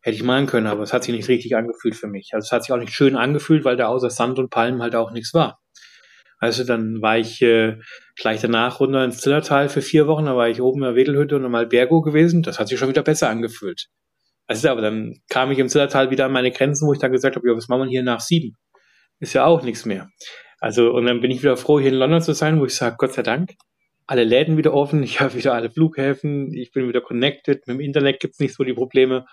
hätte 0.00 0.16
ich 0.16 0.22
malen 0.22 0.46
können, 0.46 0.66
aber 0.66 0.82
es 0.82 0.92
hat 0.92 1.04
sich 1.04 1.14
nicht 1.14 1.28
richtig 1.28 1.56
angefühlt 1.56 1.96
für 1.96 2.06
mich. 2.06 2.30
Also 2.32 2.46
es 2.46 2.52
hat 2.52 2.64
sich 2.64 2.72
auch 2.72 2.78
nicht 2.78 2.92
schön 2.92 3.16
angefühlt, 3.16 3.64
weil 3.64 3.76
da 3.76 3.88
außer 3.88 4.10
Sand 4.10 4.38
und 4.38 4.50
Palmen 4.50 4.82
halt 4.82 4.94
auch 4.94 5.10
nichts 5.10 5.34
war. 5.34 5.58
Also 6.38 6.64
dann 6.64 7.02
war 7.02 7.18
ich 7.18 7.42
äh, 7.42 7.76
gleich 8.16 8.40
danach 8.40 8.78
runter 8.78 9.04
ins 9.04 9.18
Zillertal 9.18 9.68
für 9.68 9.82
vier 9.82 10.06
Wochen, 10.06 10.26
da 10.26 10.36
war 10.36 10.48
ich 10.48 10.62
oben 10.62 10.82
in 10.82 10.84
der 10.84 10.94
Wedelhütte 10.94 11.36
und 11.36 11.50
mal 11.50 11.66
Bergo 11.66 12.00
gewesen. 12.00 12.42
Das 12.42 12.60
hat 12.60 12.68
sich 12.68 12.78
schon 12.78 12.88
wieder 12.88 13.02
besser 13.02 13.28
angefühlt. 13.28 13.88
Also 14.46 14.68
aber 14.68 14.80
dann 14.80 15.16
kam 15.28 15.50
ich 15.50 15.58
im 15.58 15.68
Zillertal 15.68 16.10
wieder 16.10 16.26
an 16.26 16.32
meine 16.32 16.52
Grenzen, 16.52 16.86
wo 16.86 16.92
ich 16.92 17.00
dann 17.00 17.12
gesagt 17.12 17.36
habe, 17.36 17.46
ja, 17.48 17.56
was 17.56 17.68
machen 17.68 17.82
wir 17.82 17.88
hier 17.88 18.02
nach 18.04 18.20
sieben? 18.20 18.56
Ist 19.18 19.34
ja 19.34 19.44
auch 19.44 19.62
nichts 19.62 19.84
mehr. 19.84 20.08
Also 20.60 20.92
und 20.92 21.06
dann 21.06 21.20
bin 21.20 21.32
ich 21.32 21.42
wieder 21.42 21.56
froh, 21.56 21.80
hier 21.80 21.90
in 21.90 21.96
London 21.96 22.22
zu 22.22 22.32
sein, 22.32 22.60
wo 22.60 22.64
ich 22.66 22.74
sage, 22.74 22.96
Gott 22.98 23.12
sei 23.12 23.22
Dank, 23.22 23.54
alle 24.08 24.24
Läden 24.24 24.56
wieder 24.56 24.74
offen, 24.74 25.02
ich 25.04 25.20
habe 25.20 25.34
wieder 25.34 25.54
alle 25.54 25.70
Flughäfen, 25.70 26.52
ich 26.52 26.72
bin 26.72 26.88
wieder 26.88 27.00
connected, 27.00 27.66
mit 27.66 27.76
dem 27.76 27.80
Internet 27.80 28.18
gibt's 28.18 28.40
nicht 28.40 28.54
so 28.54 28.64
die 28.64 28.74
Probleme 28.74 29.26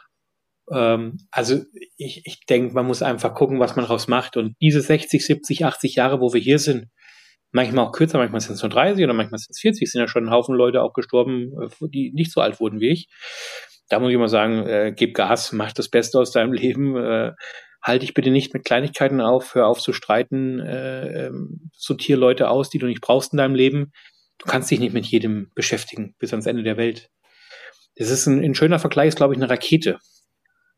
ähm, 0.71 1.17
also 1.31 1.61
ich, 1.97 2.25
ich 2.25 2.45
denke, 2.45 2.73
man 2.73 2.87
muss 2.87 3.01
einfach 3.01 3.33
gucken, 3.33 3.59
was 3.59 3.75
man 3.75 3.85
daraus 3.85 4.07
macht. 4.07 4.37
Und 4.37 4.55
diese 4.61 4.81
60, 4.81 5.25
70, 5.25 5.65
80 5.65 5.95
Jahre, 5.95 6.21
wo 6.21 6.33
wir 6.33 6.41
hier 6.41 6.59
sind, 6.59 6.87
manchmal 7.51 7.85
auch 7.85 7.91
kürzer, 7.91 8.17
manchmal 8.17 8.41
sind 8.41 8.55
es 8.55 8.63
nur 8.63 8.69
30 8.69 9.03
oder 9.03 9.13
manchmal 9.13 9.39
sind 9.39 9.51
es 9.51 9.59
40, 9.59 9.91
sind 9.91 10.01
ja 10.01 10.07
schon 10.07 10.25
ein 10.25 10.31
Haufen 10.31 10.55
Leute 10.55 10.81
auch 10.81 10.93
gestorben, 10.93 11.51
äh, 11.61 11.87
die 11.89 12.11
nicht 12.13 12.31
so 12.31 12.41
alt 12.41 12.59
wurden 12.59 12.79
wie 12.79 12.89
ich. 12.89 13.07
Da 13.89 13.99
muss 13.99 14.09
ich 14.09 14.15
immer 14.15 14.27
sagen, 14.27 14.65
äh, 14.67 14.93
gib 14.95 15.13
Gas, 15.13 15.51
mach 15.51 15.71
das 15.71 15.89
Beste 15.89 16.19
aus 16.19 16.31
deinem 16.31 16.53
Leben, 16.53 16.97
äh, 16.97 17.33
halte 17.83 17.99
dich 18.05 18.15
bitte 18.15 18.31
nicht 18.31 18.53
mit 18.53 18.65
Kleinigkeiten 18.65 19.21
auf, 19.21 19.53
hör 19.53 19.67
auf 19.67 19.79
zu 19.79 19.93
streiten, 19.93 20.59
äh, 20.59 21.27
ähm, 21.27 21.69
sortier 21.73 22.17
Leute 22.17 22.49
aus, 22.49 22.71
die 22.71 22.79
du 22.79 22.87
nicht 22.87 23.01
brauchst 23.01 23.31
in 23.31 23.37
deinem 23.37 23.53
Leben. 23.53 23.91
Du 24.37 24.45
kannst 24.45 24.69
dich 24.69 24.79
nicht 24.79 24.93
mit 24.93 25.05
jedem 25.05 25.51
beschäftigen 25.55 26.15
bis 26.19 26.31
ans 26.31 26.45
Ende 26.45 26.63
der 26.63 26.77
Welt. 26.77 27.09
Das 27.95 28.09
ist 28.09 28.27
ein, 28.27 28.43
ein 28.43 28.55
schöner 28.55 28.79
Vergleich, 28.79 29.09
ist, 29.09 29.17
glaube 29.17 29.33
ich, 29.33 29.39
eine 29.39 29.49
Rakete. 29.49 29.99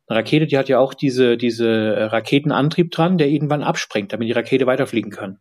Eine 0.08 0.20
Rakete, 0.20 0.48
die 0.48 0.58
hat 0.58 0.70
ja 0.70 0.80
auch 0.80 0.93
diese, 0.93 1.38
diese 1.38 2.12
Raketenantrieb 2.12 2.91
dran, 2.91 3.17
der 3.17 3.28
irgendwann 3.28 3.63
abspringt, 3.63 4.13
damit 4.13 4.28
die 4.28 4.34
Rakete 4.34 4.67
weiterfliegen 4.67 5.12
kann. 5.12 5.39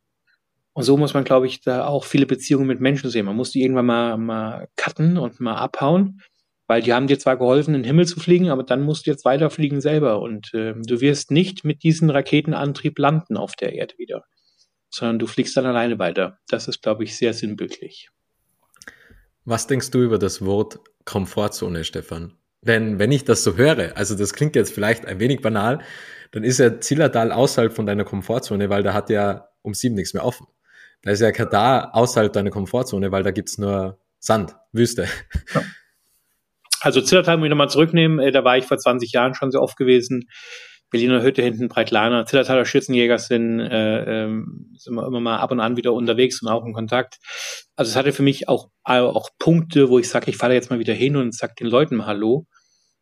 Und 0.72 0.83
so 0.83 0.96
muss 0.96 1.14
man, 1.14 1.24
glaube 1.24 1.46
ich, 1.46 1.62
da 1.62 1.87
auch 1.87 2.05
viele 2.05 2.26
Beziehungen 2.26 2.66
mit 2.66 2.81
Menschen 2.81 3.09
sehen. 3.09 3.24
Man 3.26 3.37
muss 3.37 3.50
die 3.50 3.62
irgendwann 3.62 3.87
mal, 3.87 4.18
mal 4.18 4.68
cutten 4.76 5.16
und 5.16 5.40
mal 5.40 5.55
abhauen, 5.55 6.20
weil 6.66 6.83
die 6.83 6.92
haben 6.92 7.07
dir 7.07 7.18
zwar 7.18 7.38
geholfen, 7.38 7.74
in 7.74 7.83
den 7.83 7.87
Himmel 7.87 8.07
zu 8.07 8.20
fliegen, 8.20 8.50
aber 8.50 8.62
dann 8.62 8.83
musst 8.83 9.07
du 9.07 9.11
jetzt 9.11 9.24
weiterfliegen 9.24 9.81
selber. 9.81 10.20
Und 10.20 10.52
äh, 10.52 10.74
du 10.74 11.00
wirst 11.00 11.31
nicht 11.31 11.64
mit 11.64 11.83
diesem 11.83 12.11
Raketenantrieb 12.11 12.98
landen 12.98 13.37
auf 13.37 13.57
der 13.57 13.72
Erde 13.72 13.94
wieder, 13.96 14.24
sondern 14.90 15.18
du 15.18 15.27
fliegst 15.27 15.57
dann 15.57 15.66
alleine 15.66 15.99
weiter. 15.99 16.38
Das 16.49 16.68
ist, 16.68 16.83
glaube 16.83 17.05
ich, 17.05 17.16
sehr 17.16 17.33
sinnbildlich. 17.33 18.11
Was 19.44 19.66
denkst 19.66 19.90
du 19.90 20.03
über 20.03 20.18
das 20.18 20.44
Wort 20.44 20.81
Komfortzone, 21.05 21.85
Stefan? 21.85 22.35
Wenn, 22.62 22.99
wenn 22.99 23.12
ich 23.12 23.25
das 23.25 23.44
so 23.44 23.57
höre, 23.57 23.96
also 23.96 24.16
das 24.16 24.33
klingt 24.33 24.57
jetzt 24.57 24.75
vielleicht 24.75 25.07
ein 25.07 25.20
wenig 25.20 25.40
banal, 25.40 25.81
dann 26.33 26.42
ist 26.42 26.59
ja 26.59 26.81
Zillertal 26.81 27.31
außerhalb 27.31 27.72
von 27.72 27.87
deiner 27.87 28.05
Komfortzone, 28.05 28.70
weil 28.70 28.83
da 28.83 28.92
hat 28.92 29.09
ja 29.09 29.49
um 29.62 29.75
sieben 29.75 29.94
nichts 29.94 30.14
mehr 30.14 30.25
offen. 30.25 30.46
Da 31.03 31.12
ist 31.12 31.20
ja 31.20 31.31
Katar 31.31 31.94
außerhalb 31.94 32.33
deiner 32.33 32.51
Komfortzone, 32.51 33.12
weil 33.12 33.22
da 33.22 33.31
gibt's 33.31 33.59
nur 33.59 34.01
Sand, 34.18 34.57
Wüste. 34.72 35.09
Ja. 35.55 35.62
Also 36.83 37.01
Zillertal 37.01 37.38
muss 37.38 37.46
ich 37.46 37.51
nochmal 37.51 37.70
zurücknehmen, 37.70 38.20
äh, 38.20 38.31
da 38.31 38.44
war 38.44 38.59
ich 38.59 38.66
vor 38.66 38.79
20 38.79 39.11
Jahren 39.11 39.35
schon 39.35 39.51
sehr 39.51 39.62
oft 39.62 39.77
gewesen. 39.77 40.29
Berliner 40.96 41.22
Hütte 41.22 41.42
hinten, 41.42 41.68
Breitlaner, 41.68 42.24
Zillertaler 42.24 42.64
Schützenjäger 42.64 43.18
sind, 43.18 43.61
äh, 43.61 44.24
ähm, 44.24 44.74
sind 44.78 44.94
wir 44.94 45.06
immer 45.06 45.20
mal 45.20 45.37
ab 45.37 45.50
und 45.50 45.61
an 45.61 45.76
wieder 45.76 45.92
unterwegs 45.92 46.40
und 46.40 46.48
auch 46.48 46.64
in 46.64 46.72
Kontakt. 46.72 47.18
Also 47.76 47.90
es 47.90 47.96
hatte 47.96 48.14
für 48.14 48.22
mich 48.22 48.48
auch, 48.48 48.70
auch 48.82 49.28
Punkte, 49.38 49.90
wo 49.90 49.98
ich 49.98 50.09
sage, 50.09 50.30
ich 50.30 50.38
fahre 50.38 50.54
jetzt 50.54 50.70
mal 50.70 50.78
wieder 50.78 50.94
hin 50.94 51.16
und 51.16 51.35
sag 51.35 51.54
den 51.56 51.66
Leuten 51.66 51.96
mal 51.96 52.06
Hallo. 52.06 52.46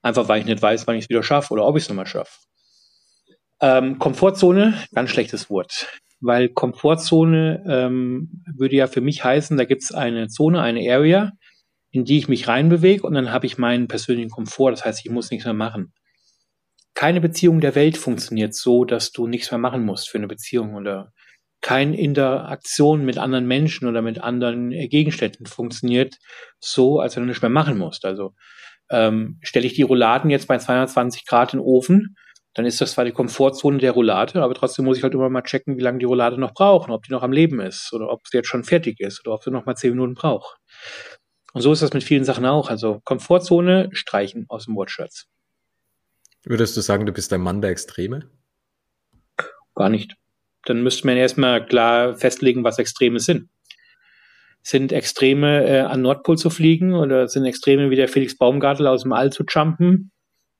Einfach 0.02 0.26
weil 0.26 0.40
ich 0.40 0.46
nicht 0.46 0.60
weiß, 0.60 0.88
wann 0.88 0.96
ich 0.96 1.04
es 1.04 1.08
wieder 1.08 1.22
schaffe 1.22 1.52
oder 1.52 1.64
ob 1.64 1.76
ich 1.76 1.84
es 1.84 1.88
nochmal 1.88 2.08
schaffe. 2.08 2.32
Ähm, 3.60 4.00
Komfortzone, 4.00 4.74
ganz 4.92 5.10
schlechtes 5.10 5.48
Wort. 5.48 5.86
Weil 6.20 6.48
Komfortzone 6.48 7.62
ähm, 7.68 8.42
würde 8.56 8.74
ja 8.74 8.88
für 8.88 9.02
mich 9.02 9.22
heißen, 9.22 9.56
da 9.56 9.64
gibt 9.64 9.84
es 9.84 9.92
eine 9.92 10.26
Zone, 10.26 10.60
eine 10.60 10.80
Area, 10.92 11.30
in 11.92 12.04
die 12.04 12.18
ich 12.18 12.26
mich 12.26 12.48
reinbewege 12.48 13.06
und 13.06 13.14
dann 13.14 13.30
habe 13.30 13.46
ich 13.46 13.56
meinen 13.56 13.86
persönlichen 13.86 14.30
Komfort. 14.30 14.72
Das 14.72 14.84
heißt, 14.84 15.04
ich 15.04 15.12
muss 15.12 15.30
nichts 15.30 15.44
mehr 15.44 15.54
machen. 15.54 15.92
Keine 16.94 17.20
Beziehung 17.20 17.60
der 17.60 17.74
Welt 17.74 17.96
funktioniert 17.96 18.54
so, 18.54 18.84
dass 18.84 19.10
du 19.12 19.26
nichts 19.26 19.50
mehr 19.50 19.58
machen 19.58 19.84
musst 19.84 20.08
für 20.08 20.18
eine 20.18 20.28
Beziehung 20.28 20.74
oder 20.74 21.12
keine 21.60 21.98
Interaktion 21.98 23.04
mit 23.04 23.18
anderen 23.18 23.46
Menschen 23.46 23.88
oder 23.88 24.02
mit 24.02 24.20
anderen 24.20 24.70
Gegenständen 24.70 25.46
funktioniert 25.46 26.16
so, 26.60 27.00
als 27.00 27.16
wenn 27.16 27.22
du 27.22 27.28
nichts 27.28 27.42
mehr 27.42 27.50
machen 27.50 27.78
musst. 27.78 28.04
Also 28.04 28.34
ähm, 28.90 29.38
stelle 29.42 29.66
ich 29.66 29.74
die 29.74 29.82
Rouladen 29.82 30.30
jetzt 30.30 30.46
bei 30.46 30.58
220 30.58 31.26
Grad 31.26 31.54
in 31.54 31.60
den 31.60 31.66
Ofen, 31.66 32.16
dann 32.54 32.66
ist 32.66 32.80
das 32.80 32.92
zwar 32.92 33.04
die 33.04 33.12
Komfortzone 33.12 33.78
der 33.78 33.92
Roulade, 33.92 34.42
aber 34.42 34.54
trotzdem 34.54 34.84
muss 34.84 34.96
ich 34.96 35.02
halt 35.02 35.14
immer 35.14 35.28
mal 35.28 35.42
checken, 35.42 35.76
wie 35.76 35.82
lange 35.82 35.98
die 35.98 36.04
Roulade 36.04 36.38
noch 36.38 36.54
braucht, 36.54 36.88
ob 36.88 37.02
die 37.02 37.12
noch 37.12 37.22
am 37.22 37.32
Leben 37.32 37.60
ist 37.60 37.92
oder 37.92 38.10
ob 38.10 38.28
sie 38.28 38.36
jetzt 38.36 38.48
schon 38.48 38.62
fertig 38.62 39.00
ist 39.00 39.26
oder 39.26 39.34
ob 39.34 39.42
sie 39.42 39.50
noch 39.50 39.66
mal 39.66 39.74
zehn 39.74 39.90
Minuten 39.90 40.14
braucht. 40.14 40.58
Und 41.52 41.62
so 41.62 41.72
ist 41.72 41.82
das 41.82 41.92
mit 41.92 42.04
vielen 42.04 42.24
Sachen 42.24 42.46
auch. 42.46 42.70
Also 42.70 43.00
Komfortzone 43.04 43.90
streichen 43.92 44.46
aus 44.48 44.66
dem 44.66 44.76
Wortschatz. 44.76 45.26
Würdest 46.44 46.76
du 46.76 46.80
sagen, 46.82 47.06
du 47.06 47.12
bist 47.12 47.32
ein 47.32 47.40
Mann 47.40 47.62
der 47.62 47.70
Extreme? 47.70 48.28
Gar 49.74 49.88
nicht. 49.88 50.16
Dann 50.64 50.82
müsste 50.82 51.06
man 51.06 51.16
erstmal 51.16 51.64
klar 51.66 52.16
festlegen, 52.16 52.64
was 52.64 52.78
Extreme 52.78 53.18
sind. 53.20 53.48
Sind 54.62 54.92
Extreme 54.92 55.66
äh, 55.66 55.80
an 55.80 56.02
Nordpol 56.02 56.38
zu 56.38 56.48
fliegen 56.50 56.94
oder 56.94 57.28
sind 57.28 57.44
Extreme 57.44 57.90
wie 57.90 57.96
der 57.96 58.08
Felix 58.08 58.36
Baumgartel 58.36 58.86
aus 58.86 59.02
dem 59.02 59.12
All 59.12 59.30
zu 59.30 59.44
jumpen? 59.48 60.10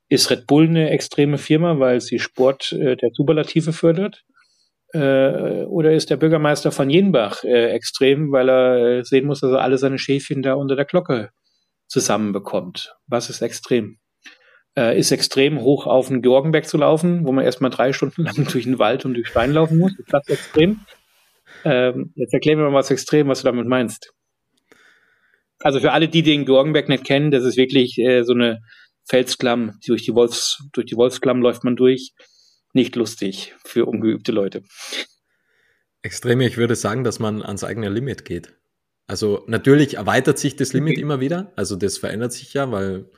Ist 0.09 0.31
Red 0.31 0.47
Bull 0.47 0.67
eine 0.67 0.91
extreme 0.91 1.39
Firma, 1.39 1.79
weil 1.79 2.01
sie 2.01 2.19
Sport 2.19 2.73
äh, 2.73 2.97
der 2.97 3.11
Superlative 3.15 3.73
fördert? 3.73 4.25
Äh, 4.93 5.65
oder 5.65 5.93
ist 5.93 6.11
der 6.11 6.17
Bürgermeister 6.19 6.71
von 6.71 6.91
Jenbach 6.91 7.43
äh, 7.45 7.71
extrem, 7.71 8.31
weil 8.31 8.49
er 8.49 8.99
äh, 8.99 9.05
sehen 9.05 9.27
muss, 9.27 9.41
dass 9.41 9.53
er 9.53 9.63
alle 9.63 9.79
seine 9.79 9.99
Schäfchen 9.99 10.43
da 10.43 10.55
unter 10.55 10.77
der 10.77 10.85
Glocke 10.85 11.31
zusammenbekommt? 11.89 12.95
Was 13.07 13.31
ist 13.31 13.41
extrem? 13.41 13.99
Äh, 14.77 14.99
ist 14.99 15.13
extrem 15.13 15.61
hoch 15.61 15.87
auf 15.87 16.09
den 16.09 16.21
Georgenberg 16.21 16.67
zu 16.67 16.77
laufen, 16.79 17.25
wo 17.25 17.33
man 17.33 17.45
erstmal 17.45 17.71
drei 17.71 17.93
Stunden 17.93 18.25
lang 18.25 18.45
durch 18.53 18.65
den 18.65 18.79
Wald 18.79 19.05
und 19.05 19.15
durch 19.15 19.29
Stein 19.29 19.53
laufen 19.53 19.79
muss? 19.79 19.97
Ist 19.99 20.13
das 20.13 20.29
extrem? 20.29 20.81
Ähm, 21.65 22.13
jetzt 22.17 22.35
erklären 22.35 22.59
wir 22.59 22.69
mal, 22.71 22.79
was 22.79 22.91
extrem, 22.91 23.29
was 23.29 23.43
du 23.43 23.47
damit 23.47 23.67
meinst. 23.67 24.13
Also 25.61 25.81
für 25.81 25.93
alle, 25.93 26.09
die 26.09 26.23
den 26.23 26.45
Georgenberg 26.45 26.89
nicht 26.89 27.05
kennen, 27.05 27.31
das 27.31 27.45
ist 27.45 27.57
wirklich 27.57 27.99
äh, 27.99 28.23
so 28.23 28.35
eine 28.35 28.61
Felsklamm, 29.07 29.79
durch 29.87 30.03
die 30.03 30.15
Wolfs, 30.15 30.63
durch 30.73 30.87
die 30.87 30.97
Wolfsklamm 30.97 31.41
läuft 31.41 31.65
man 31.65 31.77
durch 31.77 32.13
nicht 32.73 32.97
lustig 32.97 33.55
für 33.65 33.87
ungeübte 33.87 34.33
Leute. 34.33 34.63
Extreme, 36.03 36.47
ich 36.47 36.57
würde 36.57 36.75
sagen, 36.75 37.05
dass 37.05 37.19
man 37.19 37.43
ans 37.43 37.65
eigene 37.65 37.89
Limit 37.89 38.25
geht. 38.25 38.53
Also 39.07 39.45
natürlich 39.47 39.95
erweitert 39.95 40.39
sich 40.39 40.57
das 40.57 40.73
Limit 40.73 40.95
okay. 40.95 41.01
immer 41.01 41.21
wieder. 41.21 41.53
Also 41.57 41.77
das 41.77 41.99
verändert 41.99 42.33
sich 42.33 42.53
ja, 42.55 42.71
weil 42.71 43.11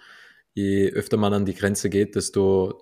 je 0.57 0.91
öfter 0.91 1.19
man 1.19 1.35
an 1.35 1.45
die 1.45 1.55
Grenze 1.55 1.91
geht, 1.91 2.17
desto, 2.17 2.81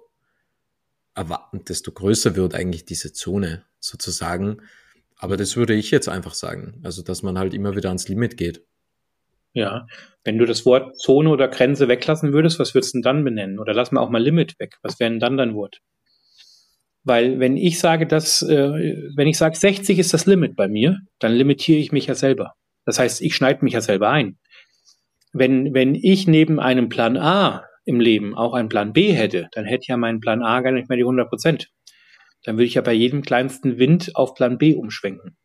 desto 1.68 1.92
größer 1.92 2.36
wird 2.36 2.54
eigentlich 2.54 2.84
diese 2.84 3.12
Zone 3.12 3.64
sozusagen. 3.80 4.62
Aber 5.16 5.36
das 5.36 5.56
würde 5.56 5.74
ich 5.74 5.90
jetzt 5.90 6.08
einfach 6.08 6.34
sagen. 6.34 6.80
Also 6.84 7.02
dass 7.02 7.22
man 7.22 7.36
halt 7.36 7.52
immer 7.52 7.74
wieder 7.76 7.88
ans 7.88 8.08
Limit 8.08 8.36
geht. 8.36 8.64
Ja, 9.54 9.86
wenn 10.22 10.38
du 10.38 10.46
das 10.46 10.64
Wort 10.66 10.96
Zone 10.98 11.28
oder 11.28 11.48
Grenze 11.48 11.88
weglassen 11.88 12.32
würdest, 12.32 12.58
was 12.58 12.74
würdest 12.74 12.94
du 12.94 12.98
denn 12.98 13.02
dann 13.02 13.24
benennen? 13.24 13.58
Oder 13.58 13.74
lass 13.74 13.90
mal 13.90 14.00
auch 14.00 14.10
mal 14.10 14.22
Limit 14.22 14.58
weg. 14.60 14.76
Was 14.82 15.00
wäre 15.00 15.10
denn 15.10 15.20
dann 15.20 15.36
dein 15.36 15.54
Wort? 15.54 15.80
Weil 17.02 17.40
wenn 17.40 17.56
ich 17.56 17.80
sage, 17.80 18.06
dass, 18.06 18.40
äh, 18.42 18.70
wenn 19.14 19.28
ich 19.28 19.36
sage, 19.36 19.56
60 19.56 19.98
ist 19.98 20.14
das 20.14 20.26
Limit 20.26 20.56
bei 20.56 20.68
mir, 20.68 21.00
dann 21.18 21.32
limitiere 21.32 21.78
ich 21.78 21.92
mich 21.92 22.06
ja 22.06 22.14
selber. 22.14 22.54
Das 22.84 22.98
heißt, 22.98 23.20
ich 23.20 23.34
schneide 23.34 23.64
mich 23.64 23.74
ja 23.74 23.80
selber 23.80 24.10
ein. 24.10 24.38
Wenn, 25.34 25.74
wenn 25.74 25.94
ich 25.94 26.26
neben 26.26 26.58
einem 26.58 26.88
Plan 26.88 27.18
A 27.18 27.64
im 27.84 28.00
Leben 28.00 28.34
auch 28.34 28.54
einen 28.54 28.70
Plan 28.70 28.92
B 28.92 29.12
hätte, 29.12 29.48
dann 29.52 29.66
hätte 29.66 29.86
ja 29.88 29.96
mein 29.96 30.20
Plan 30.20 30.42
A 30.42 30.60
gar 30.62 30.72
nicht 30.72 30.88
mehr 30.88 30.96
die 30.96 31.02
100 31.02 31.28
Prozent. 31.28 31.70
Dann 32.44 32.56
würde 32.56 32.64
ich 32.64 32.74
ja 32.74 32.82
bei 32.82 32.92
jedem 32.92 33.20
kleinsten 33.20 33.78
Wind 33.78 34.16
auf 34.16 34.34
Plan 34.34 34.56
B 34.56 34.74
umschwenken. 34.74 35.36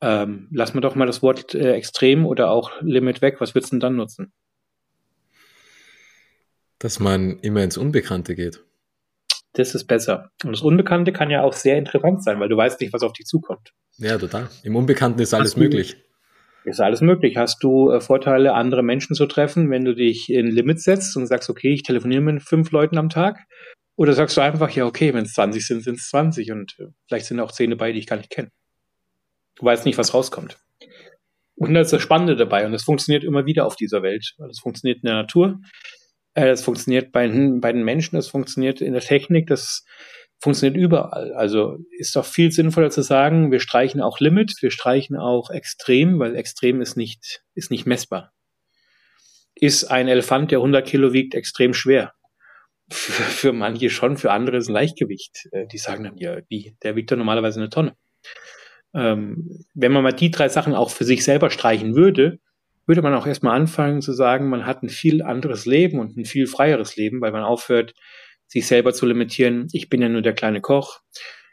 Ähm, 0.00 0.48
lass 0.52 0.74
mal 0.74 0.80
doch 0.80 0.94
mal 0.94 1.06
das 1.06 1.22
Wort 1.22 1.54
äh, 1.54 1.72
extrem 1.72 2.26
oder 2.26 2.50
auch 2.50 2.72
Limit 2.82 3.22
weg. 3.22 3.36
Was 3.40 3.54
würdest 3.54 3.72
du 3.72 3.76
denn 3.76 3.80
dann 3.80 3.96
nutzen? 3.96 4.32
Dass 6.78 6.98
man 6.98 7.38
immer 7.40 7.62
ins 7.62 7.78
Unbekannte 7.78 8.34
geht 8.34 8.62
das 9.54 9.74
ist 9.74 9.84
besser. 9.84 10.30
Und 10.44 10.52
das 10.52 10.62
Unbekannte 10.62 11.12
kann 11.12 11.30
ja 11.30 11.42
auch 11.42 11.52
sehr 11.52 11.76
interessant 11.76 12.24
sein, 12.24 12.40
weil 12.40 12.48
du 12.48 12.56
weißt 12.56 12.80
nicht, 12.80 12.92
was 12.92 13.02
auf 13.02 13.12
dich 13.12 13.26
zukommt. 13.26 13.72
Ja, 13.98 14.16
total. 14.18 14.48
Im 14.62 14.76
Unbekannten 14.76 15.20
ist 15.20 15.34
alles 15.34 15.56
möglich. 15.56 15.96
Ist 16.64 16.80
alles 16.80 17.00
möglich. 17.00 17.36
Hast 17.36 17.62
du 17.62 17.90
äh, 17.90 18.00
Vorteile, 18.00 18.54
andere 18.54 18.82
Menschen 18.82 19.16
zu 19.16 19.26
treffen, 19.26 19.70
wenn 19.70 19.84
du 19.84 19.94
dich 19.94 20.30
in 20.30 20.46
Limits 20.46 20.84
setzt 20.84 21.16
und 21.16 21.26
sagst, 21.26 21.50
okay, 21.50 21.72
ich 21.72 21.82
telefoniere 21.82 22.20
mit 22.20 22.42
fünf 22.42 22.70
Leuten 22.70 22.98
am 22.98 23.08
Tag? 23.08 23.40
Oder 23.96 24.12
sagst 24.12 24.36
du 24.36 24.40
einfach, 24.40 24.70
ja, 24.70 24.86
okay, 24.86 25.12
wenn 25.12 25.24
es 25.24 25.34
20 25.34 25.66
sind, 25.66 25.82
sind 25.82 25.98
es 25.98 26.08
20 26.08 26.52
und 26.52 26.76
äh, 26.78 26.86
vielleicht 27.08 27.26
sind 27.26 27.40
auch 27.40 27.52
10 27.52 27.70
dabei, 27.70 27.92
die 27.92 27.98
ich 27.98 28.06
gar 28.06 28.16
nicht 28.16 28.30
kenne. 28.30 28.50
Du 29.56 29.64
weißt 29.64 29.84
nicht, 29.84 29.98
was 29.98 30.14
rauskommt. 30.14 30.56
Und 31.56 31.74
das 31.74 31.88
ist 31.88 31.92
das 31.92 32.02
Spannende 32.02 32.36
dabei 32.36 32.64
und 32.64 32.72
das 32.72 32.84
funktioniert 32.84 33.24
immer 33.24 33.44
wieder 33.44 33.66
auf 33.66 33.76
dieser 33.76 34.02
Welt. 34.02 34.34
Das 34.38 34.58
funktioniert 34.60 34.98
in 34.98 35.06
der 35.06 35.14
Natur, 35.14 35.60
äh, 36.34 36.46
das 36.46 36.62
funktioniert 36.62 37.12
bei, 37.12 37.28
bei 37.28 37.72
den 37.72 37.84
Menschen, 37.84 38.16
das 38.16 38.28
funktioniert 38.28 38.80
in 38.80 38.92
der 38.92 39.02
Technik, 39.02 39.46
das 39.48 39.84
funktioniert 39.86 40.21
überall. 40.46 41.32
Also 41.34 41.78
ist 41.96 42.16
doch 42.16 42.24
viel 42.24 42.50
sinnvoller 42.52 42.90
zu 42.90 43.02
sagen, 43.02 43.52
wir 43.52 43.60
streichen 43.60 44.00
auch 44.00 44.20
Limit, 44.20 44.52
wir 44.60 44.70
streichen 44.70 45.16
auch 45.16 45.50
Extrem, 45.50 46.18
weil 46.18 46.36
Extrem 46.36 46.80
ist 46.80 46.96
nicht, 46.96 47.42
ist 47.54 47.70
nicht 47.70 47.86
messbar. 47.86 48.32
Ist 49.54 49.84
ein 49.84 50.08
Elefant, 50.08 50.50
der 50.50 50.58
100 50.58 50.86
Kilo 50.86 51.12
wiegt, 51.12 51.34
extrem 51.34 51.74
schwer? 51.74 52.14
Für, 52.90 53.22
für 53.22 53.52
manche 53.52 53.90
schon, 53.90 54.16
für 54.16 54.32
andere 54.32 54.56
ist 54.56 54.68
ein 54.68 54.74
Leichtgewicht. 54.74 55.48
Äh, 55.52 55.66
die 55.66 55.78
sagen 55.78 56.04
dann, 56.04 56.16
ja, 56.16 56.38
wie, 56.48 56.76
der 56.82 56.96
wiegt 56.96 57.10
doch 57.10 57.16
normalerweise 57.16 57.60
eine 57.60 57.70
Tonne. 57.70 57.94
Ähm, 58.94 59.64
wenn 59.74 59.92
man 59.92 60.02
mal 60.02 60.12
die 60.12 60.30
drei 60.30 60.48
Sachen 60.48 60.74
auch 60.74 60.90
für 60.90 61.04
sich 61.04 61.24
selber 61.24 61.50
streichen 61.50 61.94
würde, 61.94 62.38
würde 62.86 63.02
man 63.02 63.14
auch 63.14 63.26
erstmal 63.26 63.56
anfangen 63.56 64.02
zu 64.02 64.12
sagen, 64.12 64.48
man 64.48 64.66
hat 64.66 64.82
ein 64.82 64.88
viel 64.88 65.22
anderes 65.22 65.66
Leben 65.66 66.00
und 66.00 66.16
ein 66.16 66.24
viel 66.24 66.46
freieres 66.46 66.96
Leben, 66.96 67.20
weil 67.20 67.32
man 67.32 67.44
aufhört, 67.44 67.94
sich 68.52 68.66
selber 68.66 68.92
zu 68.92 69.06
limitieren. 69.06 69.68
Ich 69.72 69.88
bin 69.88 70.02
ja 70.02 70.10
nur 70.10 70.20
der 70.20 70.34
kleine 70.34 70.60
Koch. 70.60 71.00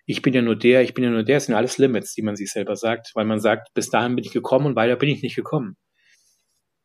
Ich 0.06 0.22
bin 0.22 0.34
ja 0.34 0.42
nur 0.42 0.58
der, 0.58 0.82
ich 0.82 0.94
bin 0.94 1.06
ja 1.06 1.10
nur 1.10 1.24
der. 1.24 1.38
Das 1.38 1.46
sind 1.46 1.56
alles 1.56 1.78
Limits, 1.78 2.14
die 2.14 2.24
man 2.24 2.36
sich 2.36 2.52
selber 2.52 2.76
sagt, 2.76 3.12
weil 3.14 3.26
man 3.26 3.40
sagt, 3.40 3.74
bis 3.74 3.90
dahin 3.90 4.16
bin 4.16 4.26
ich 4.26 4.34
gekommen 4.34 4.66
und 4.66 4.76
weiter 4.76 4.98
bin 4.98 5.08
ich 5.08 5.24
nicht 5.24 5.36
gekommen. 5.36 5.78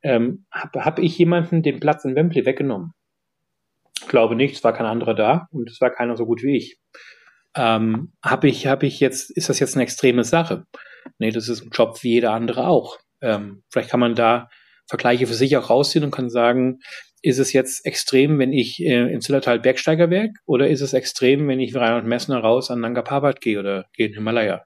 Ähm, 0.02 0.46
Habe 0.52 0.84
hab 0.84 0.98
ich 1.00 1.18
jemanden 1.18 1.62
den 1.62 1.80
Platz 1.80 2.04
in 2.04 2.14
Wembley 2.14 2.46
weggenommen? 2.46 2.92
Glaube 4.06 4.36
nicht, 4.36 4.54
es 4.54 4.62
war 4.62 4.72
kein 4.72 4.86
anderer 4.86 5.14
da 5.14 5.48
und 5.50 5.68
es 5.68 5.80
war 5.80 5.90
keiner 5.90 6.16
so 6.16 6.26
gut 6.26 6.42
wie 6.42 6.56
ich. 6.56 6.76
Ähm, 7.56 8.12
habe 8.22 8.48
ich, 8.48 8.68
habe 8.68 8.86
ich 8.86 9.00
jetzt, 9.00 9.30
ist 9.36 9.48
das 9.48 9.58
jetzt 9.58 9.74
eine 9.74 9.82
extreme 9.82 10.22
Sache? 10.22 10.64
Nee, 11.18 11.30
das 11.30 11.48
ist 11.48 11.62
ein 11.62 11.70
Job 11.72 12.02
wie 12.02 12.12
jeder 12.12 12.32
andere 12.32 12.68
auch 12.68 12.98
Ähm, 13.20 13.64
vielleicht 13.70 13.90
kann 13.90 14.00
man 14.00 14.14
da 14.14 14.48
Vergleiche 14.86 15.26
für 15.26 15.34
sich 15.34 15.56
auch 15.56 15.70
rausziehen 15.70 16.04
und 16.04 16.10
kann 16.10 16.28
sagen, 16.30 16.80
ist 17.24 17.38
es 17.38 17.54
jetzt 17.54 17.86
extrem, 17.86 18.38
wenn 18.38 18.52
ich 18.52 18.80
äh, 18.80 19.10
im 19.10 19.22
Zillertal 19.22 19.58
Bergsteiger 19.58 20.10
wäre, 20.10 20.28
oder 20.44 20.68
ist 20.68 20.82
es 20.82 20.92
extrem, 20.92 21.48
wenn 21.48 21.58
ich 21.58 21.72
wie 21.72 21.78
Reinhard 21.78 22.04
Messner 22.04 22.38
raus 22.38 22.70
an 22.70 22.80
Nanga 22.80 23.00
Parbat 23.00 23.40
gehe 23.40 23.58
oder 23.58 23.86
gehe 23.94 24.06
in 24.06 24.12
den 24.12 24.18
Himalaya 24.18 24.64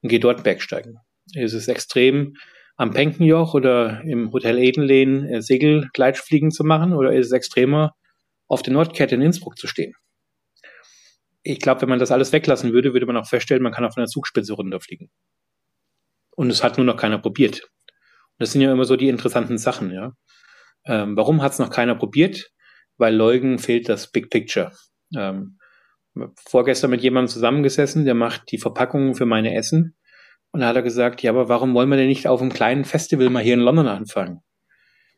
und 0.00 0.08
gehe 0.08 0.20
dort 0.20 0.44
Bergsteigen? 0.44 0.98
Ist 1.34 1.52
es 1.52 1.66
extrem, 1.66 2.36
am 2.76 2.92
Penkenjoch 2.92 3.54
oder 3.54 4.02
im 4.04 4.32
Hotel 4.32 4.58
Edenlehn 4.58 5.24
äh, 5.26 5.42
Segelgleitfliegen 5.42 6.52
zu 6.52 6.62
machen, 6.62 6.92
oder 6.92 7.12
ist 7.12 7.26
es 7.26 7.32
extremer, 7.32 7.96
auf 8.46 8.62
der 8.62 8.72
Nordkette 8.72 9.16
in 9.16 9.22
Innsbruck 9.22 9.58
zu 9.58 9.66
stehen? 9.66 9.94
Ich 11.42 11.58
glaube, 11.58 11.82
wenn 11.82 11.88
man 11.88 11.98
das 11.98 12.12
alles 12.12 12.32
weglassen 12.32 12.72
würde, 12.72 12.92
würde 12.92 13.06
man 13.06 13.16
auch 13.16 13.26
feststellen, 13.26 13.64
man 13.64 13.72
kann 13.72 13.84
auf 13.84 13.96
einer 13.96 14.06
Zugspitze 14.06 14.52
runterfliegen. 14.52 15.10
Und 16.36 16.50
es 16.50 16.62
hat 16.62 16.78
nur 16.78 16.86
noch 16.86 16.96
keiner 16.96 17.18
probiert. 17.18 17.68
Das 18.38 18.52
sind 18.52 18.60
ja 18.60 18.70
immer 18.70 18.84
so 18.84 18.94
die 18.94 19.08
interessanten 19.08 19.58
Sachen, 19.58 19.90
ja. 19.90 20.12
Ähm, 20.86 21.16
warum 21.16 21.42
hat 21.42 21.52
es 21.52 21.58
noch 21.58 21.70
keiner 21.70 21.94
probiert? 21.94 22.50
Weil 22.96 23.14
Leugen 23.14 23.58
fehlt 23.58 23.88
das 23.88 24.10
Big 24.10 24.30
Picture. 24.30 24.72
Ähm, 25.16 25.58
vorgestern 26.36 26.90
mit 26.90 27.02
jemandem 27.02 27.28
zusammengesessen, 27.28 28.04
der 28.04 28.14
macht 28.14 28.50
die 28.50 28.58
Verpackungen 28.58 29.14
für 29.14 29.26
meine 29.26 29.54
Essen. 29.54 29.96
Und 30.52 30.60
da 30.60 30.68
hat 30.68 30.76
er 30.76 30.82
gesagt, 30.82 31.22
ja, 31.22 31.30
aber 31.30 31.48
warum 31.48 31.74
wollen 31.74 31.88
wir 31.88 31.96
denn 31.96 32.08
nicht 32.08 32.26
auf 32.26 32.40
einem 32.40 32.52
kleinen 32.52 32.84
Festival 32.84 33.30
mal 33.30 33.42
hier 33.42 33.54
in 33.54 33.60
London 33.60 33.86
anfangen? 33.86 34.40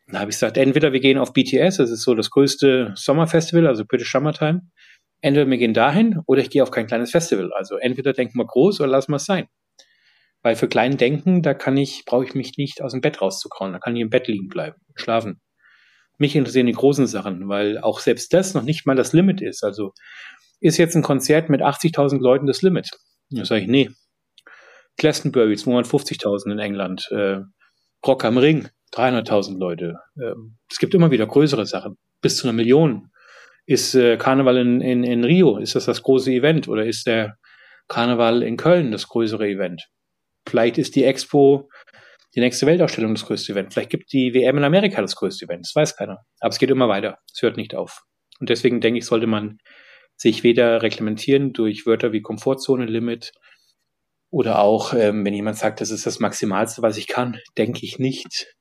Und 0.06 0.14
da 0.14 0.20
habe 0.20 0.30
ich 0.30 0.36
gesagt, 0.36 0.56
entweder 0.56 0.92
wir 0.92 1.00
gehen 1.00 1.18
auf 1.18 1.32
BTS, 1.32 1.78
das 1.78 1.90
ist 1.90 2.02
so 2.02 2.14
das 2.14 2.30
größte 2.30 2.92
Sommerfestival, 2.96 3.66
also 3.66 3.84
British 3.86 4.12
Summertime. 4.12 4.62
Entweder 5.22 5.48
wir 5.48 5.56
gehen 5.56 5.72
dahin 5.74 6.18
oder 6.26 6.42
ich 6.42 6.50
gehe 6.50 6.62
auf 6.62 6.72
kein 6.72 6.86
kleines 6.86 7.12
Festival. 7.12 7.52
Also 7.52 7.76
entweder 7.76 8.12
denken 8.12 8.38
wir 8.38 8.44
groß 8.44 8.80
oder 8.80 8.90
lassen 8.90 9.12
wir 9.12 9.16
es 9.16 9.24
sein. 9.24 9.46
Weil 10.42 10.56
für 10.56 10.68
klein 10.68 10.96
Denken, 10.96 11.42
da 11.42 11.54
kann 11.54 11.76
ich, 11.76 12.02
brauche 12.04 12.24
ich 12.24 12.34
mich 12.34 12.58
nicht 12.58 12.82
aus 12.82 12.92
dem 12.92 13.00
Bett 13.00 13.22
rauszukrauen. 13.22 13.72
Da 13.72 13.78
kann 13.78 13.94
ich 13.94 14.02
im 14.02 14.10
Bett 14.10 14.26
liegen 14.26 14.48
bleiben, 14.48 14.76
schlafen. 14.96 15.40
Mich 16.22 16.36
interessieren 16.36 16.66
die 16.66 16.72
großen 16.72 17.08
Sachen, 17.08 17.48
weil 17.48 17.78
auch 17.78 17.98
selbst 17.98 18.32
das 18.32 18.54
noch 18.54 18.62
nicht 18.62 18.86
mal 18.86 18.94
das 18.94 19.12
Limit 19.12 19.40
ist. 19.40 19.64
Also 19.64 19.92
ist 20.60 20.76
jetzt 20.76 20.94
ein 20.94 21.02
Konzert 21.02 21.48
mit 21.48 21.62
80.000 21.62 22.20
Leuten 22.20 22.46
das 22.46 22.62
Limit? 22.62 22.90
Da 23.30 23.44
sage 23.44 23.62
ich, 23.62 23.66
nee. 23.66 23.90
Glastonbury 24.98 25.54
250.000 25.54 26.52
in 26.52 26.58
England. 26.60 27.08
Äh, 27.10 27.40
Rock 28.06 28.24
am 28.24 28.38
Ring 28.38 28.68
300.000 28.94 29.58
Leute. 29.58 29.96
Ähm, 30.16 30.58
es 30.70 30.78
gibt 30.78 30.94
immer 30.94 31.10
wieder 31.10 31.26
größere 31.26 31.66
Sachen. 31.66 31.98
Bis 32.20 32.36
zu 32.36 32.46
einer 32.46 32.52
Million. 32.52 33.10
Ist 33.66 33.96
äh, 33.96 34.16
Karneval 34.16 34.58
in, 34.58 34.80
in, 34.80 35.02
in 35.02 35.24
Rio, 35.24 35.58
ist 35.58 35.74
das 35.74 35.86
das 35.86 36.04
große 36.04 36.30
Event? 36.30 36.68
Oder 36.68 36.86
ist 36.86 37.08
der 37.08 37.36
Karneval 37.88 38.44
in 38.44 38.56
Köln 38.56 38.92
das 38.92 39.08
größere 39.08 39.48
Event? 39.48 39.88
Vielleicht 40.48 40.78
ist 40.78 40.94
die 40.94 41.02
Expo 41.02 41.68
die 42.34 42.40
nächste 42.40 42.66
Weltausstellung 42.66 43.14
das 43.14 43.26
größte 43.26 43.52
Event. 43.52 43.72
Vielleicht 43.72 43.90
gibt 43.90 44.12
die 44.12 44.32
WM 44.34 44.58
in 44.58 44.64
Amerika 44.64 45.00
das 45.02 45.16
größte 45.16 45.44
Event. 45.44 45.66
Das 45.66 45.74
weiß 45.74 45.96
keiner. 45.96 46.24
Aber 46.40 46.50
es 46.50 46.58
geht 46.58 46.70
immer 46.70 46.88
weiter. 46.88 47.18
Es 47.32 47.42
hört 47.42 47.56
nicht 47.56 47.74
auf. 47.74 48.02
Und 48.40 48.48
deswegen 48.48 48.80
denke 48.80 48.98
ich, 48.98 49.06
sollte 49.06 49.26
man 49.26 49.58
sich 50.16 50.42
weder 50.42 50.82
reglementieren 50.82 51.52
durch 51.52 51.86
Wörter 51.86 52.12
wie 52.12 52.22
Komfortzone, 52.22 52.86
Limit 52.86 53.32
oder 54.30 54.60
auch, 54.60 54.94
ähm, 54.94 55.24
wenn 55.24 55.34
jemand 55.34 55.58
sagt, 55.58 55.80
das 55.80 55.90
ist 55.90 56.06
das 56.06 56.20
Maximalste, 56.20 56.80
was 56.80 56.96
ich 56.96 57.06
kann, 57.06 57.38
denke 57.58 57.80
ich 57.82 57.98
nicht. 57.98 58.54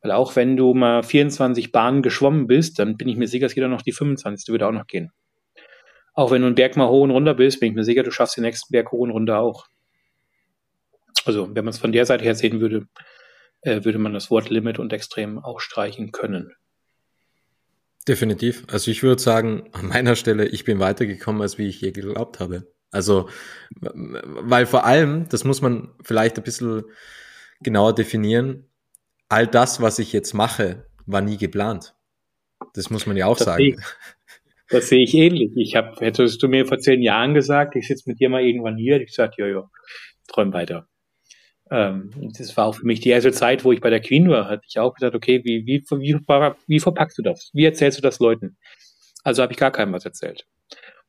Weil 0.00 0.12
auch 0.12 0.36
wenn 0.36 0.56
du 0.56 0.74
mal 0.74 1.02
24 1.02 1.72
Bahnen 1.72 2.02
geschwommen 2.02 2.46
bist, 2.46 2.78
dann 2.78 2.96
bin 2.96 3.08
ich 3.08 3.16
mir 3.16 3.28
sicher, 3.28 3.46
es 3.46 3.54
geht 3.54 3.64
auch 3.64 3.68
noch 3.68 3.82
die 3.82 3.92
25. 3.92 4.48
würde 4.48 4.66
auch 4.66 4.72
noch 4.72 4.86
gehen. 4.86 5.10
Auch 6.14 6.30
wenn 6.30 6.42
du 6.42 6.46
einen 6.46 6.56
Berg 6.56 6.76
mal 6.76 6.88
hoch 6.88 7.02
und 7.02 7.10
runter 7.10 7.34
bist, 7.34 7.60
bin 7.60 7.70
ich 7.70 7.74
mir 7.74 7.84
sicher, 7.84 8.02
du 8.02 8.10
schaffst 8.10 8.36
den 8.36 8.44
nächsten 8.44 8.70
Berg 8.70 8.92
hoch 8.92 9.00
und 9.00 9.10
runter 9.10 9.38
auch. 9.38 9.66
Also 11.24 11.48
wenn 11.54 11.64
man 11.64 11.72
es 11.72 11.78
von 11.78 11.92
der 11.92 12.06
Seite 12.06 12.24
her 12.24 12.34
sehen 12.34 12.60
würde, 12.60 12.86
äh, 13.62 13.84
würde 13.84 13.98
man 13.98 14.12
das 14.12 14.30
Wort 14.30 14.50
Limit 14.50 14.78
und 14.78 14.92
Extrem 14.92 15.38
auch 15.38 15.60
streichen 15.60 16.12
können. 16.12 16.52
Definitiv. 18.08 18.64
Also 18.68 18.90
ich 18.90 19.02
würde 19.02 19.22
sagen, 19.22 19.68
an 19.72 19.86
meiner 19.86 20.16
Stelle, 20.16 20.46
ich 20.46 20.64
bin 20.64 20.80
weitergekommen, 20.80 21.40
als 21.40 21.58
wie 21.58 21.68
ich 21.68 21.80
je 21.80 21.92
geglaubt 21.92 22.40
habe. 22.40 22.72
Also, 22.90 23.28
weil 23.80 24.66
vor 24.66 24.84
allem, 24.84 25.28
das 25.28 25.44
muss 25.44 25.62
man 25.62 25.94
vielleicht 26.02 26.36
ein 26.36 26.42
bisschen 26.42 26.84
genauer 27.60 27.94
definieren, 27.94 28.68
all 29.28 29.46
das, 29.46 29.80
was 29.80 29.98
ich 29.98 30.12
jetzt 30.12 30.34
mache, 30.34 30.86
war 31.06 31.22
nie 31.22 31.38
geplant. 31.38 31.94
Das 32.74 32.90
muss 32.90 33.06
man 33.06 33.16
ja 33.16 33.26
auch 33.26 33.38
das 33.38 33.46
sagen. 33.46 33.62
Sehe 33.62 33.76
das 34.72 34.88
sehe 34.88 35.02
ich 35.02 35.14
ähnlich. 35.14 35.52
Ich 35.54 35.76
hab, 35.76 36.00
hättest 36.00 36.42
du 36.42 36.48
mir 36.48 36.66
vor 36.66 36.78
zehn 36.78 37.02
Jahren 37.02 37.34
gesagt, 37.34 37.76
ich 37.76 37.86
sitze 37.86 38.08
mit 38.08 38.20
dir 38.20 38.30
mal 38.30 38.42
irgendwann 38.42 38.76
hier, 38.76 39.00
ich 39.00 39.14
sage, 39.14 39.34
ja, 39.38 39.46
ja, 39.46 39.70
träum 40.28 40.52
weiter. 40.52 40.88
Ähm, 41.72 42.10
das 42.36 42.54
war 42.58 42.66
auch 42.66 42.74
für 42.74 42.86
mich 42.86 43.00
die 43.00 43.08
erste 43.08 43.32
Zeit, 43.32 43.64
wo 43.64 43.72
ich 43.72 43.80
bei 43.80 43.88
der 43.88 44.00
Queen 44.00 44.28
war, 44.28 44.46
hatte 44.46 44.64
ich 44.68 44.78
auch 44.78 44.92
gesagt, 44.92 45.14
okay, 45.14 45.40
wie, 45.42 45.64
wie, 45.64 45.82
wie, 45.82 46.16
wie 46.66 46.80
verpackst 46.80 47.16
du 47.16 47.22
das? 47.22 47.50
Wie 47.54 47.64
erzählst 47.64 47.96
du 47.96 48.02
das 48.02 48.20
Leuten? 48.20 48.58
Also 49.24 49.42
habe 49.42 49.54
ich 49.54 49.58
gar 49.58 49.70
keinem 49.70 49.94
was 49.94 50.04
erzählt. 50.04 50.44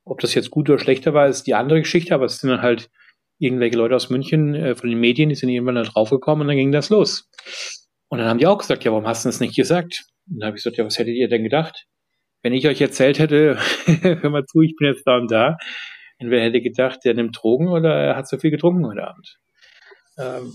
Ob 0.06 0.22
das 0.22 0.34
jetzt 0.34 0.52
gut 0.52 0.70
oder 0.70 0.80
schlechter 0.80 1.14
war, 1.14 1.28
ist 1.28 1.48
die 1.48 1.54
andere 1.54 1.82
Geschichte, 1.82 2.16
aber 2.16 2.26
es 2.26 2.40
sind 2.40 2.50
dann 2.50 2.62
halt 2.62 2.90
irgendwelche 3.40 3.76
Leute 3.76 3.96
aus 3.96 4.10
München 4.10 4.56
äh, 4.56 4.76
von 4.76 4.90
den 4.90 5.02
Medien, 5.02 5.28
die 5.28 5.36
sind 5.36 5.50
irgendwann 5.50 5.76
da 5.76 5.84
draufgekommen 5.84 6.44
und 6.44 6.48
dann 6.48 6.56
ging 6.56 6.72
das 6.72 6.90
los. 6.90 7.30
Und 8.08 8.20
dann 8.20 8.30
haben 8.30 8.38
die 8.38 8.48
auch 8.48 8.58
gesagt, 8.58 8.86
ja, 8.86 8.92
warum 8.92 9.06
hast 9.06 9.26
du 9.26 9.30
das 9.30 9.42
nicht 9.42 9.58
gesagt? 9.58 10.06
Und 10.30 10.40
dann 10.40 10.48
habe 10.48 10.58
ich 10.58 10.64
gesagt, 10.64 10.78
ja, 10.78 10.86
was 10.86 10.98
hättet 10.98 11.16
ihr 11.16 11.28
denn 11.28 11.44
gedacht? 11.44 11.88
Wenn 12.42 12.54
ich 12.54 12.68
euch 12.68 12.80
erzählt 12.80 13.20
hätte, 13.20 13.58
hör 14.02 14.30
mal 14.30 14.46
zu, 14.46 14.62
ich 14.62 14.76
bin 14.78 14.88
jetzt 14.88 15.06
da 15.06 15.18
und 15.18 15.30
da, 15.30 15.58
entweder 16.20 16.42
hätte 16.42 16.62
gedacht, 16.62 17.00
der 17.04 17.16
nimmt 17.16 17.38
Drogen 17.42 17.68
oder 17.68 17.94
er 17.94 18.16
hat 18.16 18.30
so 18.30 18.38
viel 18.38 18.52
getrunken 18.52 18.88
heute 18.88 19.06
Abend. 19.06 19.40
Ähm, 20.18 20.54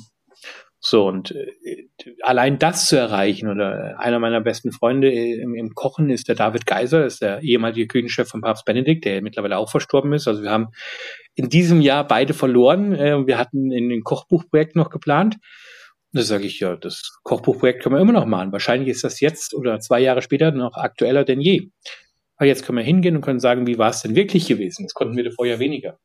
so, 0.81 1.07
und 1.07 1.33
äh, 1.33 1.88
allein 2.23 2.59
das 2.59 2.87
zu 2.87 2.97
erreichen, 2.97 3.49
oder 3.49 3.99
einer 3.99 4.21
meiner 4.21 4.40
besten 4.40 4.71
Freunde 4.71 5.11
im, 5.11 5.55
im, 5.55 5.75
Kochen 5.75 6.09
ist 6.09 6.29
der 6.29 6.37
David 6.37 6.66
Geiser, 6.66 7.05
ist 7.05 7.21
der 7.21 7.42
ehemalige 7.42 7.88
Küchenchef 7.88 8.29
von 8.29 8.42
Papst 8.42 8.64
Benedikt, 8.64 9.05
der 9.05 9.21
mittlerweile 9.21 9.59
auch 9.59 9.71
verstorben 9.71 10.12
ist. 10.12 10.29
Also 10.29 10.42
wir 10.42 10.51
haben 10.51 10.68
in 11.35 11.49
diesem 11.49 11.81
Jahr 11.81 12.07
beide 12.07 12.33
verloren. 12.33 12.94
Äh, 12.94 13.27
wir 13.27 13.38
hatten 13.38 13.73
in 13.73 13.88
den 13.88 14.05
Kochbuchprojekt 14.05 14.77
noch 14.77 14.90
geplant. 14.90 15.37
Da 16.12 16.23
sage 16.23 16.47
ich, 16.47 16.61
ja, 16.61 16.77
das 16.77 17.18
Kochbuchprojekt 17.25 17.83
können 17.83 17.97
wir 17.97 18.01
immer 18.01 18.12
noch 18.12 18.27
machen. 18.27 18.53
Wahrscheinlich 18.53 18.88
ist 18.88 19.05
das 19.05 19.21
jetzt 19.21 19.55
oder 19.55 19.81
zwei 19.81 20.01
Jahre 20.01 20.23
später 20.23 20.53
noch 20.53 20.77
aktueller 20.77 21.25
denn 21.25 21.40
je. 21.40 21.71
Aber 22.37 22.47
jetzt 22.47 22.64
können 22.64 22.79
wir 22.79 22.85
hingehen 22.85 23.16
und 23.16 23.23
können 23.23 23.40
sagen, 23.40 23.66
wie 23.66 23.79
war 23.79 23.90
es 23.90 24.03
denn 24.03 24.14
wirklich 24.14 24.47
gewesen? 24.47 24.85
Das 24.85 24.94
konnten 24.94 25.16
wir 25.16 25.31
vorher 25.33 25.59
weniger. 25.59 25.99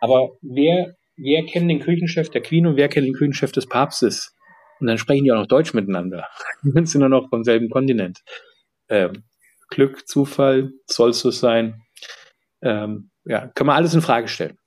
Aber 0.00 0.30
wer 0.42 0.94
wer 1.16 1.44
kennt 1.44 1.70
den 1.70 1.80
Küchenchef 1.80 2.30
der 2.30 2.42
Queen 2.42 2.66
und 2.66 2.76
wer 2.76 2.88
kennt 2.88 3.06
den 3.06 3.14
Küchenchef 3.14 3.52
des 3.52 3.66
Papstes? 3.66 4.34
Und 4.80 4.88
dann 4.88 4.98
sprechen 4.98 5.24
die 5.24 5.32
auch 5.32 5.38
noch 5.38 5.46
Deutsch 5.46 5.72
miteinander. 5.74 6.26
Die 6.64 6.70
sind 6.70 7.00
nur 7.00 7.08
noch 7.08 7.28
vom 7.28 7.44
selben 7.44 7.70
Kontinent. 7.70 8.20
Ähm, 8.88 9.24
Glück, 9.68 10.06
Zufall, 10.08 10.72
soll 10.86 11.10
es 11.10 11.20
so 11.20 11.30
sein? 11.30 11.82
Ähm, 12.60 13.10
ja, 13.24 13.46
kann 13.54 13.66
man 13.66 13.76
alles 13.76 13.94
in 13.94 14.02
Frage 14.02 14.28
stellen. 14.28 14.58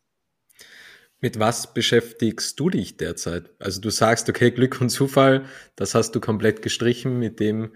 Mit 1.19 1.39
was 1.39 1.73
beschäftigst 1.73 2.59
du 2.59 2.69
dich 2.69 2.97
derzeit? 2.97 3.49
Also 3.59 3.81
du 3.81 3.89
sagst, 3.89 4.29
okay, 4.29 4.51
Glück 4.51 4.79
und 4.79 4.89
Zufall, 4.89 5.45
das 5.75 5.95
hast 5.95 6.11
du 6.11 6.19
komplett 6.19 6.61
gestrichen, 6.61 7.17
mit 7.17 7.39
dem 7.39 7.73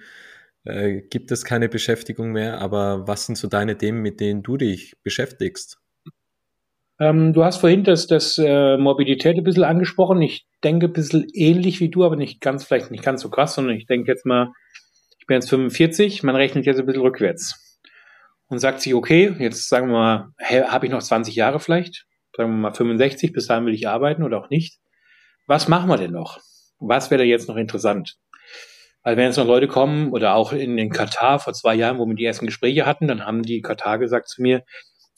äh, 0.63 1.01
gibt 1.01 1.31
es 1.31 1.43
keine 1.43 1.67
Beschäftigung 1.67 2.31
mehr, 2.31 2.59
aber 2.59 3.07
was 3.07 3.25
sind 3.25 3.37
so 3.37 3.47
deine 3.47 3.77
Themen, 3.77 4.01
mit 4.01 4.19
denen 4.19 4.43
du 4.43 4.57
dich 4.57 4.95
beschäftigst? 5.01 5.80
Ähm, 7.01 7.33
du 7.33 7.43
hast 7.43 7.57
vorhin 7.57 7.83
das, 7.83 8.05
das 8.05 8.37
äh, 8.37 8.77
Mobilität 8.77 9.35
ein 9.35 9.43
bisschen 9.43 9.63
angesprochen. 9.63 10.21
Ich 10.21 10.45
denke 10.63 10.85
ein 10.85 10.93
bisschen 10.93 11.27
ähnlich 11.33 11.79
wie 11.79 11.89
du, 11.89 12.05
aber 12.05 12.15
nicht 12.15 12.41
ganz, 12.41 12.63
vielleicht 12.63 12.91
nicht 12.91 13.03
ganz 13.03 13.21
so 13.21 13.31
krass, 13.31 13.55
sondern 13.55 13.75
ich 13.75 13.87
denke 13.87 14.11
jetzt 14.11 14.23
mal, 14.23 14.51
ich 15.17 15.25
bin 15.25 15.33
jetzt 15.33 15.49
45, 15.49 16.21
man 16.21 16.35
rechnet 16.35 16.67
jetzt 16.67 16.79
ein 16.79 16.85
bisschen 16.85 17.01
rückwärts 17.01 17.79
und 18.49 18.59
sagt 18.59 18.81
sich, 18.81 18.93
okay, 18.93 19.35
jetzt 19.39 19.67
sagen 19.67 19.87
wir 19.87 19.93
mal, 19.93 20.27
habe 20.69 20.85
ich 20.85 20.91
noch 20.91 21.01
20 21.01 21.35
Jahre 21.35 21.59
vielleicht, 21.59 22.05
sagen 22.37 22.51
wir 22.51 22.69
mal 22.69 22.73
65, 22.73 23.33
bis 23.33 23.47
dahin 23.47 23.65
will 23.65 23.73
ich 23.73 23.87
arbeiten 23.87 24.21
oder 24.21 24.37
auch 24.37 24.51
nicht. 24.51 24.77
Was 25.47 25.67
machen 25.67 25.89
wir 25.89 25.97
denn 25.97 26.11
noch? 26.11 26.37
Was 26.77 27.09
wäre 27.09 27.23
jetzt 27.23 27.49
noch 27.49 27.55
interessant? 27.55 28.17
Weil 29.01 29.17
wenn 29.17 29.25
jetzt 29.25 29.37
noch 29.37 29.47
Leute 29.47 29.67
kommen 29.67 30.11
oder 30.11 30.35
auch 30.35 30.53
in 30.53 30.77
den 30.77 30.91
Katar 30.91 31.39
vor 31.39 31.53
zwei 31.53 31.73
Jahren, 31.73 31.97
wo 31.97 32.05
wir 32.05 32.13
die 32.13 32.25
ersten 32.25 32.45
Gespräche 32.45 32.85
hatten, 32.85 33.07
dann 33.07 33.25
haben 33.25 33.41
die 33.41 33.61
Katar 33.61 33.97
gesagt 33.97 34.29
zu 34.29 34.43
mir, 34.43 34.63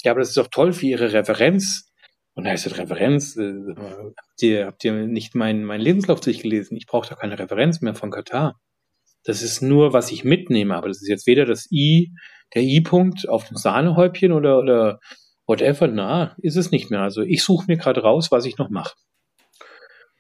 ja, 0.04 0.12
aber 0.12 0.20
das 0.20 0.30
ist 0.30 0.38
doch 0.38 0.48
toll 0.48 0.74
für 0.74 0.86
Ihre 0.86 1.14
Referenz. 1.14 1.90
Und 2.36 2.46
da 2.46 2.54
ist 2.54 2.66
das 2.66 2.78
Referenz, 2.78 3.38
äh, 3.38 3.54
habt, 3.78 4.42
ihr, 4.42 4.66
habt 4.66 4.84
ihr 4.84 4.94
nicht 4.94 5.36
meinen 5.36 5.64
mein 5.66 5.82
Lebenslauf 5.82 6.20
durchgelesen? 6.20 6.76
Ich 6.78 6.88
brauche 6.88 7.10
doch 7.10 7.20
keine 7.20 7.38
Referenz 7.38 7.82
mehr 7.82 7.94
von 7.94 8.10
Katar. 8.10 8.60
Das 9.24 9.42
ist 9.42 9.62
nur, 9.62 9.94
was 9.94 10.12
ich 10.12 10.24
mitnehme, 10.24 10.76
aber 10.76 10.88
das 10.88 11.02
ist 11.02 11.08
jetzt 11.08 11.28
weder 11.28 11.46
das 11.46 11.72
I, 11.72 12.12
der 12.56 12.64
I-Punkt 12.64 13.30
auf 13.30 13.48
dem 13.48 13.56
Sahnehäubchen 13.56 14.32
oder, 14.32 14.60
oder 14.60 15.00
whatever. 15.46 15.88
Na, 15.88 16.36
ist 16.40 16.58
es 16.58 16.72
nicht 16.72 16.90
mehr. 16.90 17.02
Also 17.02 17.22
ich 17.22 17.44
suche 17.44 17.66
mir 17.68 17.78
gerade 17.78 18.02
raus, 18.02 18.32
was 18.32 18.46
ich 18.46 18.58
noch 18.58 18.70
mache. 18.70 18.96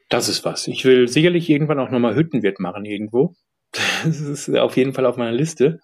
Das 0.09 0.29
ist 0.29 0.45
was. 0.45 0.67
Ich 0.67 0.85
will 0.85 1.07
sicherlich 1.07 1.49
irgendwann 1.49 1.79
auch 1.79 1.89
nochmal 1.89 2.15
Hüttenwirt 2.15 2.59
machen 2.59 2.85
irgendwo. 2.85 3.33
Das 4.05 4.19
ist 4.19 4.49
auf 4.55 4.75
jeden 4.77 4.93
Fall 4.93 5.05
auf 5.05 5.17
meiner 5.17 5.31
Liste. 5.31 5.79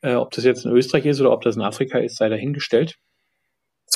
Äh, 0.00 0.14
ob 0.14 0.30
das 0.30 0.44
jetzt 0.44 0.64
in 0.64 0.72
Österreich 0.72 1.06
ist 1.06 1.20
oder 1.20 1.32
ob 1.32 1.42
das 1.42 1.56
in 1.56 1.62
Afrika 1.62 1.98
ist, 1.98 2.16
sei 2.16 2.28
dahingestellt. 2.28 2.96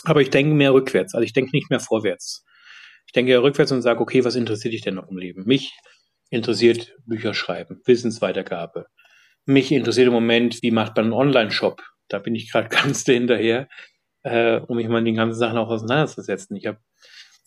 Aber 0.05 0.21
ich 0.21 0.31
denke 0.31 0.55
mehr 0.55 0.73
rückwärts. 0.73 1.15
Also 1.15 1.25
ich 1.25 1.33
denke 1.33 1.51
nicht 1.53 1.71
mehr 1.71 1.81
vorwärts. 1.81 2.45
Ich 3.07 3.13
denke 3.13 3.33
ja 3.33 3.41
rückwärts 3.41 3.73
und 3.73 3.83
sage, 3.83 4.01
okay, 4.01 4.25
was 4.25 4.35
interessiert 4.35 4.75
dich 4.75 4.83
denn 4.83 4.95
noch 4.95 5.09
im 5.09 5.17
Leben? 5.17 5.45
Mich 5.45 5.73
interessiert 6.31 6.95
Bücher 7.07 7.35
schreiben, 7.35 7.81
Wissensweitergabe. 7.85 8.87
Mich 9.45 9.71
interessiert 9.71 10.09
im 10.09 10.13
Moment, 10.13 10.59
wie 10.63 10.73
macht 10.73 10.97
man 10.97 11.07
einen 11.07 11.15
Online-Shop? 11.15 11.83
Da 12.09 12.19
bin 12.19 12.35
ich 12.35 12.51
gerade 12.51 12.69
ganz 12.75 13.05
dahinterher, 13.05 13.69
äh, 14.23 14.61
um 14.61 14.77
mich 14.77 14.89
mal 14.89 15.01
mit 15.01 15.09
den 15.09 15.17
ganzen 15.17 15.39
Sachen 15.39 15.59
auch 15.59 15.69
auseinanderzusetzen. 15.69 16.57
Ich 16.57 16.67
habe 16.67 16.79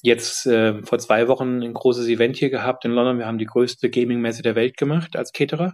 jetzt 0.02 0.45
äh, 0.45 0.82
vor 0.84 1.00
zwei 1.00 1.28
Wochen 1.28 1.62
ein 1.62 1.74
großes 1.74 2.08
Event 2.08 2.38
hier 2.38 2.50
gehabt 2.50 2.86
in 2.86 2.91
London. 2.91 3.20
Wir 3.20 3.26
haben 3.26 3.38
die 3.38 3.45
größte 3.45 3.89
Gaming-Messe 3.89 4.43
der 4.43 4.56
Welt 4.56 4.78
gemacht 4.78 5.18
als 5.18 5.34
Caterer. 5.34 5.74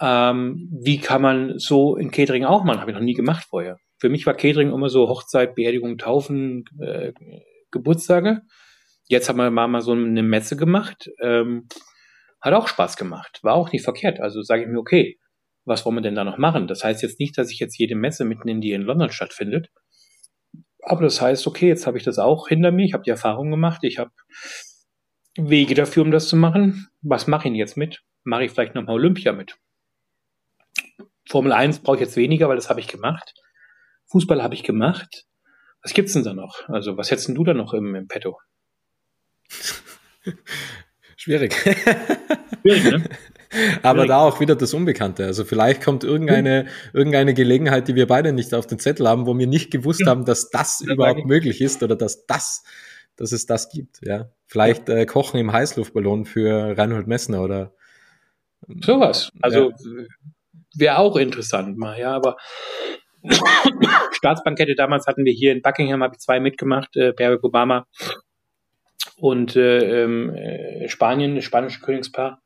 Ähm, 0.00 0.70
wie 0.82 0.98
kann 0.98 1.22
man 1.22 1.58
so 1.58 1.96
in 1.96 2.10
Catering 2.10 2.44
auch 2.44 2.64
machen? 2.64 2.80
Habe 2.80 2.90
ich 2.90 2.96
noch 2.96 3.04
nie 3.04 3.14
gemacht 3.14 3.46
vorher. 3.48 3.76
Für 3.98 4.08
mich 4.08 4.26
war 4.26 4.34
Catering 4.34 4.72
immer 4.72 4.88
so 4.88 5.08
Hochzeit, 5.08 5.54
Beerdigung, 5.54 5.98
Taufen, 5.98 6.64
äh, 6.80 7.12
Geburtstage. 7.70 8.42
Jetzt 9.08 9.28
haben 9.28 9.36
wir 9.36 9.50
mal, 9.50 9.80
so 9.80 9.92
eine 9.92 10.22
Messe 10.22 10.56
gemacht. 10.56 11.10
Ähm, 11.20 11.68
hat 12.40 12.54
auch 12.54 12.68
Spaß 12.68 12.96
gemacht. 12.96 13.40
War 13.42 13.54
auch 13.54 13.72
nicht 13.72 13.84
verkehrt. 13.84 14.20
Also 14.20 14.42
sage 14.42 14.62
ich 14.62 14.68
mir, 14.68 14.78
okay, 14.78 15.18
was 15.64 15.84
wollen 15.84 15.96
wir 15.96 16.02
denn 16.02 16.14
da 16.14 16.24
noch 16.24 16.38
machen? 16.38 16.66
Das 16.66 16.84
heißt 16.84 17.02
jetzt 17.02 17.18
nicht, 17.18 17.38
dass 17.38 17.50
ich 17.50 17.58
jetzt 17.58 17.78
jede 17.78 17.94
Messe 17.94 18.24
mitten 18.24 18.48
in 18.48 18.60
die 18.60 18.72
in 18.72 18.82
London 18.82 19.10
stattfindet. 19.10 19.70
Aber 20.82 21.02
das 21.02 21.20
heißt, 21.20 21.46
okay, 21.46 21.68
jetzt 21.68 21.86
habe 21.86 21.96
ich 21.96 22.04
das 22.04 22.18
auch 22.18 22.48
hinter 22.48 22.70
mir. 22.70 22.84
Ich 22.84 22.92
habe 22.92 23.04
die 23.04 23.10
Erfahrung 23.10 23.50
gemacht. 23.50 23.82
Ich 23.84 23.98
habe 23.98 24.10
Wege 25.36 25.74
dafür, 25.74 26.02
um 26.02 26.10
das 26.10 26.28
zu 26.28 26.36
machen. 26.36 26.88
Was 27.02 27.26
mache 27.26 27.48
ich 27.48 27.52
denn 27.52 27.54
jetzt 27.54 27.76
mit? 27.76 28.02
Mache 28.22 28.44
ich 28.44 28.50
vielleicht 28.50 28.74
nochmal 28.74 28.96
Olympia 28.96 29.32
mit? 29.32 29.58
Formel 31.26 31.52
1 31.52 31.80
brauche 31.80 31.96
ich 31.96 32.02
jetzt 32.02 32.16
weniger, 32.16 32.48
weil 32.48 32.56
das 32.56 32.68
habe 32.68 32.80
ich 32.80 32.88
gemacht. 32.88 33.34
Fußball 34.06 34.42
habe 34.42 34.54
ich 34.54 34.62
gemacht. 34.62 35.24
Was 35.82 35.92
gibt's 35.92 36.14
denn 36.14 36.24
da 36.24 36.32
noch? 36.32 36.68
Also, 36.68 36.96
was 36.96 37.10
hättest 37.10 37.28
du 37.28 37.44
da 37.44 37.54
noch 37.54 37.74
im, 37.74 37.94
im 37.94 38.08
Petto? 38.08 38.38
Schwierig. 41.16 41.54
Schwierig, 42.62 42.84
ne? 42.84 43.04
Aber 43.82 44.06
da 44.06 44.18
auch 44.18 44.40
wieder 44.40 44.56
das 44.56 44.74
Unbekannte. 44.74 45.26
Also 45.26 45.44
vielleicht 45.44 45.82
kommt 45.82 46.04
irgendeine, 46.04 46.66
irgendeine 46.92 47.34
Gelegenheit, 47.34 47.88
die 47.88 47.94
wir 47.94 48.06
beide 48.06 48.32
nicht 48.32 48.54
auf 48.54 48.66
den 48.66 48.78
Zettel 48.78 49.08
haben, 49.08 49.26
wo 49.26 49.38
wir 49.38 49.46
nicht 49.46 49.70
gewusst 49.70 50.00
ja. 50.00 50.08
haben, 50.08 50.24
dass 50.24 50.50
das 50.50 50.80
überhaupt 50.80 51.24
möglich 51.26 51.60
ist 51.60 51.82
oder 51.82 51.96
dass 51.96 52.26
das, 52.26 52.64
dass 53.16 53.32
es 53.32 53.46
das 53.46 53.68
gibt. 53.68 54.00
Ja, 54.02 54.30
vielleicht 54.46 54.88
äh, 54.88 55.06
Kochen 55.06 55.38
im 55.38 55.52
Heißluftballon 55.52 56.24
für 56.24 56.76
Reinhold 56.76 57.06
Messner 57.06 57.42
oder 57.42 57.72
sowas. 58.84 59.30
Also 59.40 59.70
ja. 59.70 60.04
wäre 60.74 60.98
auch 60.98 61.16
interessant 61.16 61.78
mal. 61.78 61.98
Ja, 61.98 62.12
aber 62.12 62.36
Staatsbankette 64.12 64.74
damals 64.74 65.06
hatten 65.06 65.24
wir 65.24 65.32
hier 65.32 65.52
in 65.52 65.62
Buckingham, 65.62 66.02
habe 66.02 66.14
ich 66.14 66.20
zwei 66.20 66.40
mitgemacht, 66.40 66.96
äh, 66.96 67.12
Barack 67.12 67.42
Obama 67.44 67.86
und 69.16 69.56
äh, 69.56 70.02
ähm, 70.02 70.34
äh, 70.34 70.88
Spanien, 70.88 71.34
das 71.36 71.44
spanische 71.44 71.80
Königspaar. 71.80 72.40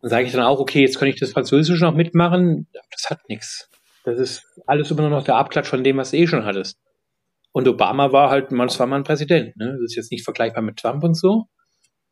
Dann 0.00 0.10
sage 0.10 0.26
ich 0.26 0.32
dann 0.32 0.42
auch, 0.42 0.60
okay, 0.60 0.80
jetzt 0.80 0.98
kann 0.98 1.08
ich 1.08 1.18
das 1.18 1.32
Französische 1.32 1.84
noch 1.84 1.94
mitmachen. 1.94 2.68
Das 2.72 3.10
hat 3.10 3.28
nichts. 3.28 3.68
Das 4.04 4.18
ist 4.18 4.42
alles 4.66 4.90
immer 4.90 5.02
nur 5.02 5.10
noch 5.10 5.24
der 5.24 5.36
Abklatsch 5.36 5.68
von 5.68 5.82
dem, 5.82 5.96
was 5.96 6.12
du 6.12 6.18
eh 6.18 6.26
schon 6.26 6.44
hattest. 6.44 6.78
Und 7.52 7.66
Obama 7.66 8.12
war 8.12 8.30
halt, 8.30 8.52
mal 8.52 8.68
ein 8.68 9.04
Präsident. 9.04 9.56
Ne? 9.56 9.72
Das 9.72 9.90
ist 9.90 9.96
jetzt 9.96 10.12
nicht 10.12 10.24
vergleichbar 10.24 10.62
mit 10.62 10.78
Trump 10.78 11.02
und 11.02 11.14
so. 11.14 11.46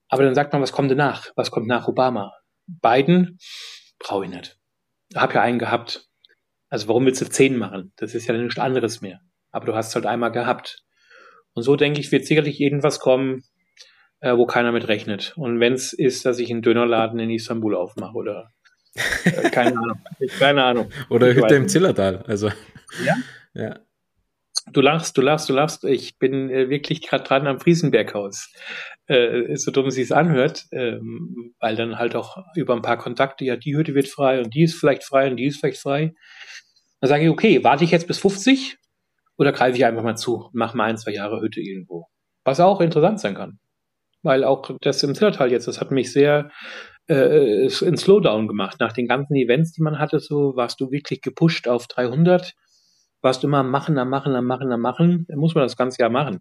Aber 0.09 0.25
dann 0.25 0.35
sagt 0.35 0.53
man, 0.53 0.63
was 0.63 0.73
kommt 0.73 0.91
denn 0.91 0.99
nach? 0.99 1.31
Was 1.37 1.51
kommt 1.51 1.67
nach 1.67 1.89
Obama? 1.89 2.33
Biden 2.67 3.39
brauche 3.99 4.25
ich 4.25 4.31
nicht. 4.31 4.59
Hab 5.15 5.35
ja 5.35 5.43
einen 5.43 5.59
gehabt. 5.59 6.09
Also 6.69 6.89
warum 6.89 7.07
willst 7.07 7.21
du 7.21 7.27
zehn 7.27 7.57
machen? 7.57 7.93
Das 7.97 8.15
ist 8.15 8.27
ja 8.27 8.37
nichts 8.37 8.59
anderes 8.59 9.01
mehr. 9.01 9.21
Aber 9.51 9.67
du 9.67 9.75
hast 9.75 9.89
es 9.89 9.95
halt 9.95 10.07
einmal 10.07 10.33
gehabt. 10.33 10.83
Und 11.55 11.63
so 11.63 11.77
denke 11.77 12.01
ich, 12.01 12.13
wird 12.13 12.27
sicherlich 12.27 12.61
irgendwas 12.61 13.01
kommen, 13.01 13.45
äh, 14.21 14.37
wo 14.37 14.47
keiner 14.47 14.73
mit 14.73 14.89
rechnet. 14.89 15.33
Und 15.37 15.61
wenn 15.61 15.73
es 15.73 15.93
ist, 15.93 16.27
dass 16.27 16.39
ich 16.39 16.51
einen 16.51 16.63
Dönerladen 16.63 17.19
in 17.19 17.31
Istanbul 17.31 17.75
aufmache 17.75 18.15
oder 18.15 18.53
äh, 19.25 19.51
keine 19.51 19.71
Ahnung. 19.79 20.01
Keine 20.39 20.65
Ahnung. 20.65 20.91
Oder 21.09 21.35
Hütte 21.35 21.55
im 21.55 21.69
Zillertal. 21.69 22.25
Also. 22.27 22.51
Ja? 23.05 23.17
Ja. 23.55 23.79
Du 24.73 24.81
lachst, 24.81 25.17
du 25.17 25.23
lachst, 25.23 25.49
du 25.49 25.53
lachst. 25.53 25.85
Ich 25.85 26.19
bin 26.19 26.51
äh, 26.51 26.69
wirklich 26.69 27.03
gerade 27.03 27.25
dran 27.25 27.47
am 27.47 27.61
Friesenberghaus. 27.61 28.53
Äh, 29.07 29.57
so 29.57 29.71
dumm 29.71 29.91
sie 29.91 30.03
es 30.03 30.13
anhört, 30.13 30.65
ähm, 30.73 31.55
weil 31.61 31.77
dann 31.77 31.99
halt 31.99 32.17
auch 32.17 32.39
über 32.57 32.75
ein 32.75 32.83
paar 32.83 32.99
Kontakte, 32.99 33.45
ja, 33.45 33.57
die 33.57 33.77
Hütte 33.77 33.95
wird 33.95 34.09
frei 34.09 34.41
und 34.41 34.55
die 34.55 34.63
ist 34.63 34.75
vielleicht 34.75 35.05
frei 35.05 35.31
und 35.31 35.37
die 35.37 35.47
ist 35.47 35.61
vielleicht 35.61 35.81
frei. 35.81 36.15
Dann 37.01 37.09
sage 37.09 37.25
ich, 37.25 37.31
okay, 37.31 37.63
warte 37.63 37.85
ich 37.85 37.91
jetzt 37.91 38.09
bis 38.09 38.19
50 38.19 38.79
oder 39.39 39.53
greife 39.53 39.77
ich 39.77 39.85
einfach 39.85 40.03
mal 40.03 40.17
zu 40.17 40.47
und 40.47 40.55
mache 40.55 40.77
mal 40.77 40.85
ein, 40.85 40.97
zwei 40.97 41.13
Jahre 41.13 41.41
Hütte 41.41 41.61
irgendwo. 41.61 42.07
Was 42.45 42.59
auch 42.59 42.81
interessant 42.81 43.21
sein 43.21 43.35
kann 43.35 43.59
weil 44.27 44.45
auch 44.45 44.71
das 44.81 45.03
im 45.03 45.15
Zillertal 45.15 45.53
jetzt, 45.53 45.69
das 45.69 45.81
hat 45.81 45.91
mich 45.93 46.13
sehr 46.13 46.51
äh, 47.09 47.67
in 47.67 47.97
Slowdown 47.97 48.49
gemacht. 48.49 48.79
Nach 48.81 48.93
den 48.93 49.07
ganzen 49.07 49.37
Events, 49.37 49.73
die 49.73 49.83
man 49.83 49.99
hatte, 49.99 50.19
so 50.19 50.57
warst 50.57 50.81
du 50.81 50.91
wirklich 50.91 51.23
gepusht 51.23 51.69
auf 51.69 51.87
300, 51.87 52.53
warst 53.27 53.43
du 53.43 53.49
immer 53.49 53.65
Machen, 53.65 53.99
am 53.99 54.09
Machen, 54.09 54.37
am 54.37 54.47
Machen, 54.47 54.71
am 54.71 54.81
Machen. 54.81 55.27
Dann 55.29 55.39
muss 55.39 55.57
man 55.57 55.65
das 55.65 55.77
ganze 55.77 56.01
Jahr 56.01 56.11
machen. 56.11 56.41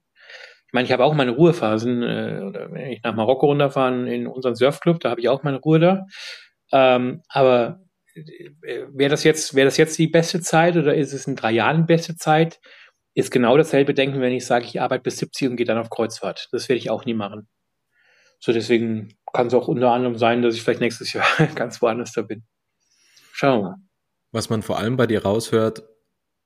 Ich 0.67 0.73
meine, 0.73 0.85
ich 0.85 0.91
habe 0.91 1.03
auch 1.03 1.15
meine 1.15 1.31
Ruhephasen, 1.31 2.03
äh, 2.03 2.41
wenn 2.71 2.91
ich 2.91 3.03
nach 3.03 3.15
Marokko 3.15 3.47
runterfahren 3.47 4.05
in 4.05 4.27
unseren 4.27 4.55
Surfclub, 4.55 4.99
da 4.99 5.09
habe 5.09 5.19
ich 5.19 5.27
auch 5.27 5.41
meine 5.41 5.57
Ruhe 5.57 5.79
da. 5.79 6.05
Ähm, 6.71 7.23
aber 7.27 7.81
äh, 8.13 8.51
wäre 8.93 9.09
das 9.09 9.23
jetzt, 9.23 9.55
wäre 9.55 9.65
das 9.65 9.77
jetzt 9.77 9.97
die 9.97 10.07
beste 10.07 10.41
Zeit 10.41 10.77
oder 10.77 10.93
ist 10.93 11.11
es 11.11 11.25
in 11.25 11.35
drei 11.35 11.51
Jahren 11.51 11.77
die 11.77 11.93
beste 11.93 12.15
Zeit? 12.15 12.59
Ist 13.15 13.31
genau 13.31 13.57
dasselbe 13.57 13.95
denken, 13.95 14.21
wenn 14.21 14.33
ich 14.33 14.45
sage, 14.45 14.65
ich 14.65 14.79
arbeite 14.79 15.01
bis 15.01 15.17
70 15.17 15.49
und 15.49 15.55
gehe 15.55 15.65
dann 15.65 15.79
auf 15.79 15.89
Kreuzfahrt. 15.89 16.49
Das 16.51 16.69
werde 16.69 16.77
ich 16.77 16.91
auch 16.91 17.05
nie 17.05 17.15
machen. 17.15 17.47
So, 18.39 18.53
deswegen 18.53 19.17
kann 19.33 19.47
es 19.47 19.55
auch 19.55 19.67
unter 19.67 19.91
anderem 19.91 20.17
sein, 20.17 20.43
dass 20.43 20.53
ich 20.53 20.61
vielleicht 20.61 20.81
nächstes 20.81 21.13
Jahr 21.13 21.25
ganz 21.55 21.81
woanders 21.81 22.13
da 22.13 22.21
bin. 22.21 22.43
Schauen 23.31 23.61
wir 23.61 23.69
mal. 23.69 23.75
Was 24.31 24.49
man 24.49 24.61
vor 24.61 24.77
allem 24.77 24.97
bei 24.97 25.07
dir 25.07 25.23
raushört, 25.23 25.83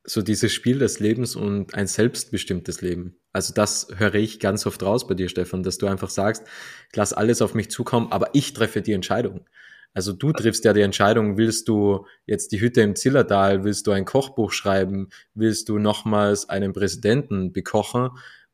so 0.10 0.22
dieses 0.22 0.52
Spiel 0.52 0.80
des 0.80 1.00
Lebens 1.00 1.36
und 1.36 1.76
ein 1.76 1.88
selbstbestimmtes 1.88 2.82
Leben. 2.82 3.18
Also 3.32 3.54
das 3.54 3.88
höre 3.96 4.16
ich 4.16 4.40
ganz 4.40 4.66
oft 4.66 4.82
raus 4.82 5.08
bei 5.08 5.14
dir, 5.14 5.30
Stefan, 5.30 5.62
dass 5.62 5.78
du 5.78 5.86
einfach 5.86 6.10
sagst, 6.10 6.44
ich 6.90 6.96
lass 6.96 7.14
alles 7.14 7.42
auf 7.42 7.54
mich 7.54 7.70
zukommen, 7.70 8.12
aber 8.12 8.30
ich 8.34 8.54
treffe 8.54 8.82
die 8.82 8.94
Entscheidung. 8.94 9.46
Also 9.94 10.14
du 10.14 10.32
triffst 10.32 10.66
ja 10.66 10.74
die 10.74 10.82
Entscheidung, 10.82 11.38
willst 11.38 11.68
du 11.68 12.06
jetzt 12.26 12.52
die 12.52 12.62
Hütte 12.62 12.82
im 12.82 12.96
Zillertal, 12.96 13.64
willst 13.64 13.86
du 13.88 13.92
ein 13.92 14.06
Kochbuch 14.06 14.52
schreiben, 14.52 15.10
willst 15.34 15.70
du 15.70 15.78
nochmals 15.78 16.50
einen 16.50 16.74
Präsidenten 16.74 17.54
bekochen? 17.54 18.10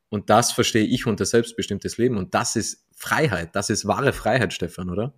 Und 0.08 0.30
das 0.30 0.52
verstehe 0.52 0.84
ich 0.84 1.06
unter 1.06 1.24
selbstbestimmtes 1.24 1.98
Leben. 1.98 2.16
Und 2.16 2.34
das 2.34 2.56
ist 2.56 2.86
Freiheit. 2.94 3.54
Das 3.54 3.70
ist 3.70 3.86
wahre 3.86 4.12
Freiheit, 4.12 4.52
Stefan, 4.52 4.90
oder? 4.90 5.14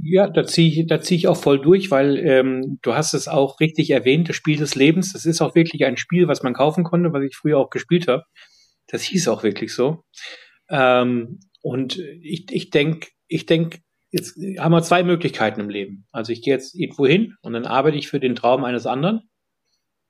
Ja, 0.00 0.28
da 0.28 0.44
ziehe 0.44 0.68
ich, 0.68 0.86
da 0.86 1.00
zieh 1.00 1.16
ich 1.16 1.26
auch 1.26 1.36
voll 1.36 1.60
durch, 1.60 1.90
weil 1.90 2.18
ähm, 2.18 2.78
du 2.82 2.94
hast 2.94 3.14
es 3.14 3.26
auch 3.26 3.58
richtig 3.58 3.90
erwähnt, 3.90 4.28
das 4.28 4.36
Spiel 4.36 4.56
des 4.56 4.76
Lebens, 4.76 5.12
das 5.12 5.24
ist 5.24 5.40
auch 5.40 5.56
wirklich 5.56 5.84
ein 5.84 5.96
Spiel, 5.96 6.28
was 6.28 6.44
man 6.44 6.54
kaufen 6.54 6.84
konnte, 6.84 7.12
was 7.12 7.24
ich 7.24 7.34
früher 7.34 7.58
auch 7.58 7.70
gespielt 7.70 8.06
habe. 8.06 8.22
Das 8.86 9.02
hieß 9.02 9.26
auch 9.28 9.42
wirklich 9.42 9.74
so. 9.74 10.04
Ähm, 10.70 11.40
und 11.62 11.98
ich, 12.22 12.46
ich 12.50 12.70
denke, 12.70 13.08
ich 13.26 13.46
denk, 13.46 13.80
jetzt 14.12 14.36
haben 14.58 14.72
wir 14.72 14.82
zwei 14.82 15.02
Möglichkeiten 15.02 15.60
im 15.60 15.68
Leben. 15.68 16.06
Also 16.12 16.32
ich 16.32 16.42
gehe 16.42 16.54
jetzt 16.54 16.74
irgendwo 16.76 17.06
hin 17.06 17.34
und 17.42 17.52
dann 17.54 17.66
arbeite 17.66 17.98
ich 17.98 18.08
für 18.08 18.20
den 18.20 18.36
Traum 18.36 18.64
eines 18.64 18.86
anderen 18.86 19.28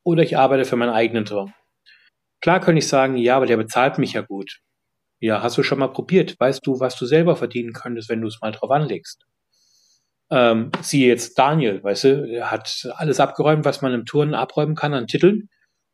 oder 0.05 0.22
ich 0.22 0.36
arbeite 0.36 0.66
für 0.66 0.76
meinen 0.76 0.93
eigenen 0.93 1.24
Traum. 1.24 1.55
Klar 2.43 2.61
könnte 2.61 2.80
ich 2.80 2.89
sagen, 2.89 3.16
ja, 3.16 3.36
aber 3.36 3.47
der 3.47 3.57
bezahlt 3.57 3.99
mich 3.99 4.12
ja 4.12 4.20
gut. 4.20 4.61
Ja, 5.20 5.43
hast 5.43 5.59
du 5.59 5.62
schon 5.62 5.80
mal 5.80 5.89
probiert? 5.89 6.39
Weißt 6.39 6.64
du, 6.66 6.78
was 6.78 6.97
du 6.97 7.07
selber 7.07 7.36
verdienen 7.36 7.72
könntest, 7.72 8.09
wenn 8.09 8.20
du 8.20 8.28
es 8.28 8.41
mal 8.41 8.53
drauf 8.53 8.70
anlegst? 8.70 9.26
Ähm, 10.31 10.70
siehe 10.83 11.09
jetzt 11.09 11.39
Daniel, 11.39 11.83
weißt 11.83 12.05
du, 12.05 12.31
er 12.31 12.51
hat 12.51 12.87
alles 12.97 13.18
abgeräumt, 13.18 13.64
was 13.64 13.81
man 13.81 13.95
im 13.95 14.05
Turnen 14.05 14.35
abräumen 14.35 14.74
kann 14.74 14.95
an 14.95 15.07
Titeln. 15.07 15.49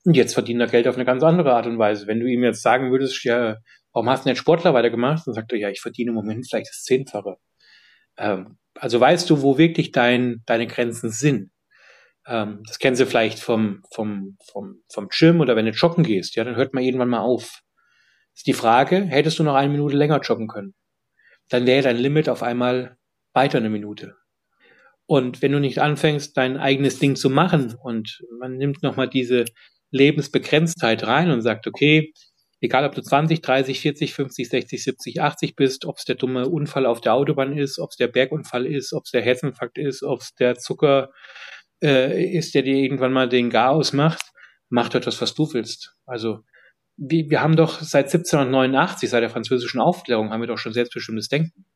Und 0.05 0.17
jetzt 0.17 0.35
verdient 0.35 0.61
er 0.61 0.67
Geld 0.67 0.89
auf 0.89 0.97
eine 0.97 1.05
ganz 1.05 1.23
andere 1.23 1.55
Art 1.55 1.67
und 1.67 1.79
Weise. 1.79 2.07
Wenn 2.07 2.21
du 2.21 2.27
ihm 2.27 2.43
jetzt 2.43 2.63
sagen 2.63 2.91
würdest, 2.91 3.25
ja, 3.25 3.57
warum 3.93 4.11
hast 4.11 4.25
du 4.25 4.29
nicht 4.29 4.39
Sportler 4.39 4.75
weitergemacht? 4.75 5.27
Dann 5.27 5.35
sagt 5.35 5.53
er, 5.53 5.59
ja, 5.59 5.71
ich 5.71 5.81
verdiene 5.81 6.11
im 6.11 6.15
Moment 6.15 6.47
vielleicht 6.49 6.69
das 6.69 6.83
Zehnfache. 6.83 7.37
Ähm, 8.19 8.59
also 8.75 9.01
weißt 9.01 9.31
du, 9.31 9.43
wo 9.43 9.57
wirklich 9.57 9.93
dein, 9.93 10.43
deine 10.47 10.67
Grenzen 10.67 11.11
sind. 11.11 11.51
Ähm, 12.27 12.63
das 12.67 12.79
kennen 12.79 12.97
sie 12.97 13.07
vielleicht 13.07 13.39
vom, 13.39 13.83
vom, 13.93 14.37
vom, 14.51 14.83
vom 14.93 15.09
Gym 15.09 15.41
oder 15.41 15.57
wenn 15.57 15.67
du 15.67 15.73
joggen 15.73 16.05
gehst, 16.05 16.37
ja, 16.37 16.45
dann 16.45 16.57
hört 16.57 16.75
man 16.75 16.83
irgendwann 16.83 17.09
mal 17.09 17.21
auf. 17.21 17.61
Ist 18.35 18.47
die 18.47 18.53
Frage, 18.53 19.05
hättest 19.05 19.39
du 19.39 19.45
noch 19.45 19.55
eine 19.55 19.71
Minute 19.71 19.97
länger 19.97 20.21
joggen 20.21 20.49
können? 20.49 20.75
Dann 21.51 21.67
wäre 21.67 21.83
dein 21.83 21.97
Limit 21.97 22.29
auf 22.29 22.43
einmal 22.43 22.97
weiter 23.33 23.59
eine 23.59 23.71
Minute. 23.71 24.17
Und 25.07 25.43
wenn 25.43 25.53
du 25.53 25.61
nicht 25.61 25.81
anfängst, 25.81 26.37
dein 26.37 26.57
eigenes 26.57 26.99
Ding 26.99 27.17
zu 27.17 27.29
machen 27.29 27.75
und 27.83 28.23
man 28.39 28.57
nimmt 28.57 28.83
nochmal 28.83 29.09
diese 29.09 29.45
Lebensbegrenztheit 29.91 31.07
rein 31.07 31.31
und 31.31 31.43
sagt, 31.43 31.67
okay, 31.67 32.13
egal 32.61 32.87
ob 32.87 32.95
du 32.95 33.03
20, 33.03 33.43
30, 33.43 33.81
40, 33.81 34.15
50, 34.15 34.49
60, 34.49 34.85
70, 34.85 35.23
80 35.23 35.57
bist, 35.57 35.85
ob 35.85 35.99
es 35.99 36.05
der 36.05 36.17
dumme 36.17 36.49
Unfall 36.49 36.87
auf 36.87 37.01
der 37.01 37.15
Autobahn 37.15 37.57
ist, 37.57 37.79
ob 37.79 37.91
es 37.91 37.97
der 37.97 38.09
Bergunfall 38.09 38.67
ist, 38.67 38.93
ob 38.95 39.05
es 39.05 39.11
der 39.11 39.23
Herzinfarkt 39.23 39.79
ist, 39.79 40.03
ob 40.03 40.21
es 40.21 40.35
der 40.35 40.57
Zucker 40.57 41.11
äh, 41.83 42.37
ist, 42.37 42.55
der 42.55 42.63
dir 42.63 42.77
irgendwann 42.77 43.13
mal 43.13 43.29
den 43.29 43.51
Garaus 43.51 43.93
macht, 43.93 44.33
mach 44.71 44.89
doch 44.89 45.01
das, 45.01 45.21
was 45.21 45.35
du 45.35 45.53
willst. 45.53 45.95
Also 46.07 46.41
wir, 46.97 47.29
wir 47.29 47.43
haben 47.43 47.57
doch 47.57 47.81
seit 47.81 48.07
1789, 48.07 49.11
seit 49.11 49.23
der 49.23 49.31
französischen 49.31 49.81
Aufklärung, 49.81 50.31
haben 50.31 50.41
wir 50.41 50.47
doch 50.47 50.59
schon 50.59 50.73
selbstbestimmtes 50.73 51.29
Denken. 51.29 51.67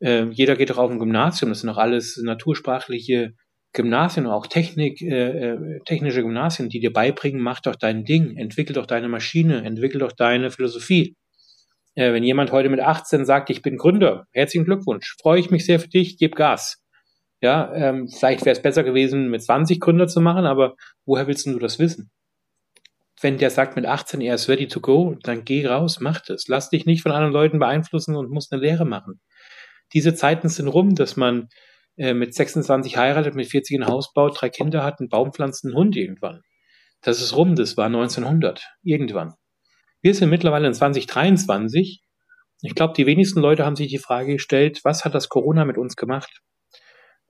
Äh, 0.00 0.26
jeder 0.30 0.56
geht 0.56 0.70
doch 0.70 0.78
auf 0.78 0.90
ein 0.90 0.98
Gymnasium, 0.98 1.50
das 1.50 1.60
sind 1.60 1.68
doch 1.68 1.78
alles 1.78 2.16
natursprachliche 2.16 3.34
Gymnasien, 3.72 4.26
auch 4.26 4.46
Technik, 4.46 5.00
äh, 5.00 5.50
äh, 5.52 5.80
technische 5.84 6.22
Gymnasien, 6.22 6.68
die 6.68 6.80
dir 6.80 6.92
beibringen, 6.92 7.40
mach 7.40 7.60
doch 7.60 7.76
dein 7.76 8.04
Ding, 8.04 8.36
entwickel 8.36 8.74
doch 8.74 8.86
deine 8.86 9.08
Maschine, 9.08 9.62
entwickel 9.64 10.00
doch 10.00 10.12
deine 10.12 10.50
Philosophie. 10.50 11.16
Äh, 11.94 12.12
wenn 12.12 12.24
jemand 12.24 12.50
heute 12.50 12.68
mit 12.68 12.80
18 12.80 13.24
sagt, 13.24 13.50
ich 13.50 13.62
bin 13.62 13.76
Gründer, 13.76 14.26
herzlichen 14.32 14.64
Glückwunsch, 14.64 15.16
freue 15.20 15.38
ich 15.38 15.50
mich 15.50 15.66
sehr 15.66 15.78
für 15.78 15.88
dich, 15.88 16.18
gib 16.18 16.34
Gas. 16.34 16.82
Ja, 17.42 17.72
ähm, 17.74 18.08
vielleicht 18.08 18.44
wäre 18.44 18.52
es 18.52 18.62
besser 18.62 18.82
gewesen, 18.82 19.30
mit 19.30 19.42
20 19.42 19.80
Gründer 19.80 20.08
zu 20.08 20.20
machen, 20.20 20.44
aber 20.46 20.74
woher 21.06 21.26
willst 21.26 21.46
du 21.46 21.58
das 21.58 21.78
wissen? 21.78 22.10
Wenn 23.22 23.38
der 23.38 23.50
sagt 23.50 23.76
mit 23.76 23.86
18, 23.86 24.20
er 24.20 24.34
ist 24.34 24.48
ready 24.48 24.66
to 24.66 24.80
go, 24.80 25.16
dann 25.22 25.44
geh 25.44 25.66
raus, 25.66 26.00
mach 26.00 26.20
das. 26.20 26.48
Lass 26.48 26.70
dich 26.70 26.86
nicht 26.86 27.02
von 27.02 27.12
anderen 27.12 27.32
Leuten 27.32 27.58
beeinflussen 27.58 28.16
und 28.16 28.30
musst 28.30 28.52
eine 28.52 28.62
Lehre 28.62 28.86
machen. 28.86 29.20
Diese 29.92 30.14
Zeiten 30.14 30.48
sind 30.48 30.68
rum, 30.68 30.94
dass 30.94 31.16
man 31.16 31.48
äh, 31.96 32.14
mit 32.14 32.34
26 32.34 32.96
heiratet, 32.96 33.34
mit 33.34 33.48
40 33.48 33.80
ein 33.80 33.86
Haus 33.86 34.12
baut, 34.12 34.40
drei 34.40 34.48
Kinder 34.48 34.84
hat, 34.84 35.00
einen 35.00 35.08
Baum 35.08 35.32
pflanzt, 35.32 35.64
einen 35.64 35.74
Hund 35.74 35.96
irgendwann. 35.96 36.42
Das 37.02 37.20
ist 37.20 37.34
rum, 37.36 37.56
das 37.56 37.76
war 37.76 37.86
1900, 37.86 38.66
irgendwann. 38.82 39.34
Wir 40.02 40.14
sind 40.14 40.30
mittlerweile 40.30 40.66
in 40.66 40.74
2023. 40.74 42.02
Ich 42.62 42.74
glaube, 42.74 42.94
die 42.94 43.06
wenigsten 43.06 43.40
Leute 43.40 43.64
haben 43.64 43.76
sich 43.76 43.88
die 43.88 43.98
Frage 43.98 44.34
gestellt, 44.34 44.80
was 44.84 45.04
hat 45.04 45.14
das 45.14 45.28
Corona 45.28 45.64
mit 45.64 45.78
uns 45.78 45.96
gemacht? 45.96 46.40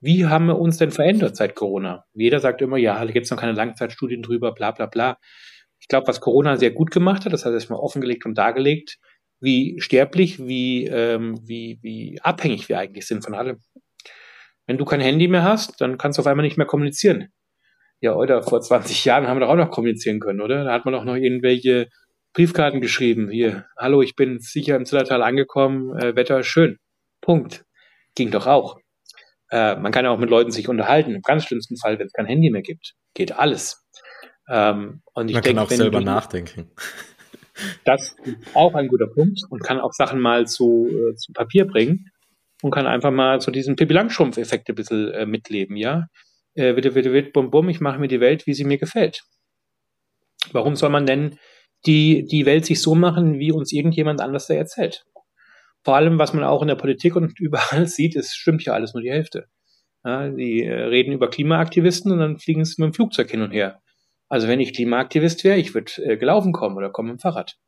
Wie 0.01 0.27
haben 0.27 0.47
wir 0.47 0.59
uns 0.59 0.79
denn 0.79 0.91
verändert 0.91 1.37
seit 1.37 1.55
Corona? 1.55 2.05
Jeder 2.15 2.41
sagt 2.41 2.63
immer, 2.63 2.79
ja, 2.79 3.05
da 3.05 3.11
gibt 3.11 3.25
es 3.27 3.31
noch 3.31 3.39
keine 3.39 3.53
Langzeitstudien 3.53 4.23
drüber, 4.23 4.53
bla 4.53 4.71
bla 4.71 4.87
bla. 4.87 5.19
Ich 5.79 5.89
glaube, 5.89 6.07
was 6.07 6.21
Corona 6.21 6.57
sehr 6.57 6.71
gut 6.71 6.91
gemacht 6.91 7.25
hat, 7.25 7.33
das 7.33 7.45
hat 7.45 7.53
erstmal 7.53 7.81
offengelegt 7.81 8.25
und 8.25 8.37
dargelegt, 8.37 8.99
wie 9.41 9.81
sterblich, 9.81 10.39
wie, 10.39 10.87
ähm, 10.87 11.41
wie, 11.47 11.79
wie 11.83 12.21
abhängig 12.23 12.69
wir 12.69 12.79
eigentlich 12.79 13.07
sind 13.07 13.25
von 13.25 13.35
allem. 13.35 13.59
Wenn 14.67 14.79
du 14.79 14.85
kein 14.85 15.01
Handy 15.01 15.29
mehr 15.29 15.43
hast, 15.43 15.81
dann 15.81 15.99
kannst 15.99 16.19
du 16.19 16.21
auf 16.21 16.27
einmal 16.27 16.45
nicht 16.45 16.59
mehr 16.59 16.67
kommunizieren. 16.67 17.29
Ja, 18.01 18.15
oder 18.15 18.43
vor 18.43 18.61
20 18.61 19.05
Jahren 19.05 19.27
haben 19.27 19.37
wir 19.37 19.47
doch 19.47 19.53
auch 19.53 19.57
noch 19.57 19.71
kommunizieren 19.71 20.21
können, 20.21 20.41
oder? 20.41 20.65
Da 20.65 20.73
hat 20.73 20.85
man 20.85 20.95
doch 20.95 21.05
noch 21.05 21.17
irgendwelche 21.17 21.89
Briefkarten 22.33 22.81
geschrieben. 22.81 23.29
Hier, 23.31 23.67
hallo, 23.77 24.03
ich 24.03 24.15
bin 24.15 24.39
sicher 24.41 24.77
im 24.77 24.87
Zillertal 24.87 25.23
angekommen, 25.23 25.99
äh, 25.99 26.15
Wetter 26.17 26.43
schön. 26.43 26.79
Punkt. 27.21 27.65
Ging 28.15 28.31
doch 28.31 28.47
auch. 28.47 28.79
Äh, 29.51 29.77
man 29.77 29.93
kann 29.93 30.05
ja 30.05 30.11
auch 30.11 30.19
mit 30.19 30.31
Leuten 30.31 30.51
sich 30.51 30.69
unterhalten. 30.69 31.15
Im 31.15 31.23
ganz 31.23 31.45
schlimmsten 31.45 31.77
Fall, 31.77 31.99
wenn 31.99 32.07
es 32.07 32.13
kein 32.13 32.27
Handy 32.27 32.51
mehr 32.51 32.63
gibt, 32.63 32.95
geht 33.15 33.33
alles. 33.33 33.85
Ähm, 34.49 35.03
und 35.13 35.29
ich 35.29 35.35
man 35.35 35.43
denk, 35.43 35.57
kann 35.57 35.67
auch 35.67 35.71
selber 35.71 36.01
nachdenken. 36.01 36.71
Das 37.85 38.17
ist 38.25 38.37
auch 38.55 38.75
ein 38.75 38.89
guter 38.89 39.07
Punkt 39.07 39.41
und 39.51 39.63
kann 39.63 39.81
auch 39.81 39.93
Sachen 39.93 40.21
mal 40.21 40.47
zu, 40.47 40.89
äh, 40.89 41.15
zu 41.15 41.33
Papier 41.33 41.67
bringen 41.67 42.11
und 42.63 42.71
kann 42.71 42.87
einfach 42.87 43.11
mal 43.11 43.41
so 43.41 43.51
diesen 43.51 43.77
Pippi 43.77 43.95
Langstrumpf-Effekt 43.95 44.69
ein 44.69 44.75
bisschen 44.75 45.13
äh, 45.13 45.27
mitleben, 45.27 45.77
ja. 45.77 46.07
Äh, 46.55 46.75
bitte, 46.75 46.93
bitte, 46.93 47.11
bitte, 47.11 47.31
bum, 47.31 47.51
bum, 47.51 47.69
ich 47.69 47.81
mache 47.81 47.99
mir 47.99 48.09
die 48.09 48.21
Welt, 48.21 48.47
wie 48.47 48.55
sie 48.55 48.65
mir 48.65 48.79
gefällt. 48.79 49.23
Warum 50.53 50.77
soll 50.77 50.91
man 50.91 51.07
denn 51.07 51.39
die, 51.87 52.27
die 52.27 52.47
Welt 52.47 52.67
sich 52.67 52.83
so 52.83 52.95
machen, 52.95 53.39
wie 53.39 53.53
uns 53.53 53.73
irgendjemand 53.73 54.21
anders 54.21 54.47
da 54.47 54.55
erzählt? 54.55 55.05
Vor 55.83 55.97
allem, 55.97 56.19
was 56.19 56.35
man 56.35 56.45
auch 56.45 56.63
in 56.63 56.69
der 56.69 56.75
Politik 56.75 57.17
und 57.17 57.39
überall 57.39 57.87
sieht, 57.87 58.17
es 58.17 58.35
stimmt 58.35 58.65
ja 58.65 58.73
alles 58.73 58.95
nur 58.95 59.03
die 59.03 59.11
Hälfte. 59.11 59.47
Ja, 60.05 60.29
die 60.29 60.65
äh, 60.65 60.73
reden 60.73 61.13
über 61.13 61.29
Klimaaktivisten 61.29 62.11
und 62.13 62.21
dann 62.21 62.39
fliegen 62.39 62.65
sie 62.65 62.81
mit 62.81 62.93
dem 62.93 62.95
Flugzeug 62.95 63.31
hin 63.31 63.43
und 63.43 63.51
her. 63.51 63.81
Also 64.31 64.49
wenn 64.49 64.61
ich 64.61 64.73
Klimaaktivist 64.73 65.45
wäre, 65.45 65.59
ich 65.59 65.75
würde 65.75 65.93
äh, 66.03 66.17
gelaufen 66.17 66.53
kommen 66.53 66.77
oder 66.77 66.89
komme 66.89 67.11
mit 67.11 67.19
dem 67.19 67.21
Fahrrad. 67.21 67.59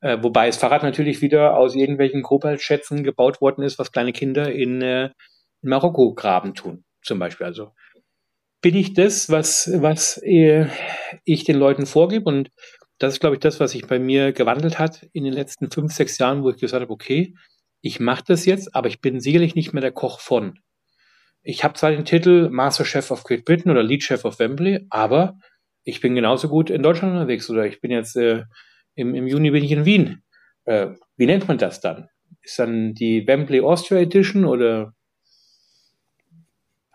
Äh, 0.00 0.18
wobei 0.22 0.46
das 0.46 0.56
Fahrrad 0.56 0.82
natürlich 0.82 1.22
wieder 1.22 1.56
aus 1.56 1.76
irgendwelchen 1.76 2.22
Kobaltschätzen 2.22 3.04
gebaut 3.04 3.40
worden 3.40 3.62
ist, 3.62 3.78
was 3.78 3.92
kleine 3.92 4.12
Kinder 4.12 4.50
in, 4.50 4.80
äh, 4.80 5.10
in 5.62 5.68
Marokko 5.68 6.14
graben 6.14 6.54
tun, 6.54 6.84
zum 7.02 7.18
Beispiel. 7.18 7.46
Also 7.46 7.72
bin 8.62 8.74
ich 8.74 8.94
das, 8.94 9.28
was, 9.30 9.70
was 9.74 10.20
äh, 10.24 10.66
ich 11.24 11.44
den 11.44 11.56
Leuten 11.56 11.86
vorgebe 11.86 12.24
und 12.24 12.50
das 12.98 13.14
ist, 13.14 13.20
glaube 13.20 13.36
ich, 13.36 13.40
das, 13.40 13.60
was 13.60 13.72
sich 13.72 13.86
bei 13.86 13.98
mir 13.98 14.32
gewandelt 14.32 14.78
hat 14.78 15.06
in 15.12 15.24
den 15.24 15.32
letzten 15.32 15.70
fünf, 15.70 15.92
sechs 15.92 16.18
Jahren, 16.18 16.42
wo 16.42 16.50
ich 16.50 16.56
gesagt 16.56 16.82
habe, 16.82 16.92
okay, 16.92 17.34
ich 17.80 18.00
mache 18.00 18.24
das 18.26 18.44
jetzt, 18.44 18.74
aber 18.74 18.88
ich 18.88 19.00
bin 19.00 19.20
sicherlich 19.20 19.54
nicht 19.54 19.72
mehr 19.72 19.82
der 19.82 19.92
Koch 19.92 20.18
von. 20.20 20.58
Ich 21.42 21.62
habe 21.62 21.74
zwar 21.74 21.92
den 21.92 22.04
Titel 22.04 22.48
Master 22.50 22.84
Chef 22.84 23.10
of 23.10 23.22
Great 23.22 23.44
Britain 23.44 23.70
oder 23.70 23.84
Lead 23.84 24.02
Chef 24.02 24.24
of 24.24 24.40
Wembley, 24.40 24.86
aber 24.90 25.38
ich 25.84 26.00
bin 26.00 26.14
genauso 26.14 26.48
gut 26.48 26.70
in 26.70 26.82
Deutschland 26.82 27.14
unterwegs 27.14 27.48
oder 27.50 27.66
ich 27.66 27.80
bin 27.80 27.90
jetzt 27.90 28.16
äh, 28.16 28.44
im, 28.94 29.14
im 29.14 29.26
Juni 29.26 29.50
bin 29.50 29.64
ich 29.64 29.72
in 29.72 29.84
Wien. 29.84 30.22
Äh, 30.64 30.88
wie 31.16 31.26
nennt 31.26 31.48
man 31.48 31.58
das 31.58 31.80
dann? 31.80 32.08
Ist 32.42 32.58
dann 32.58 32.94
die 32.94 33.26
Wembley 33.26 33.60
Austria 33.60 34.00
Edition 34.00 34.44
oder 34.44 34.92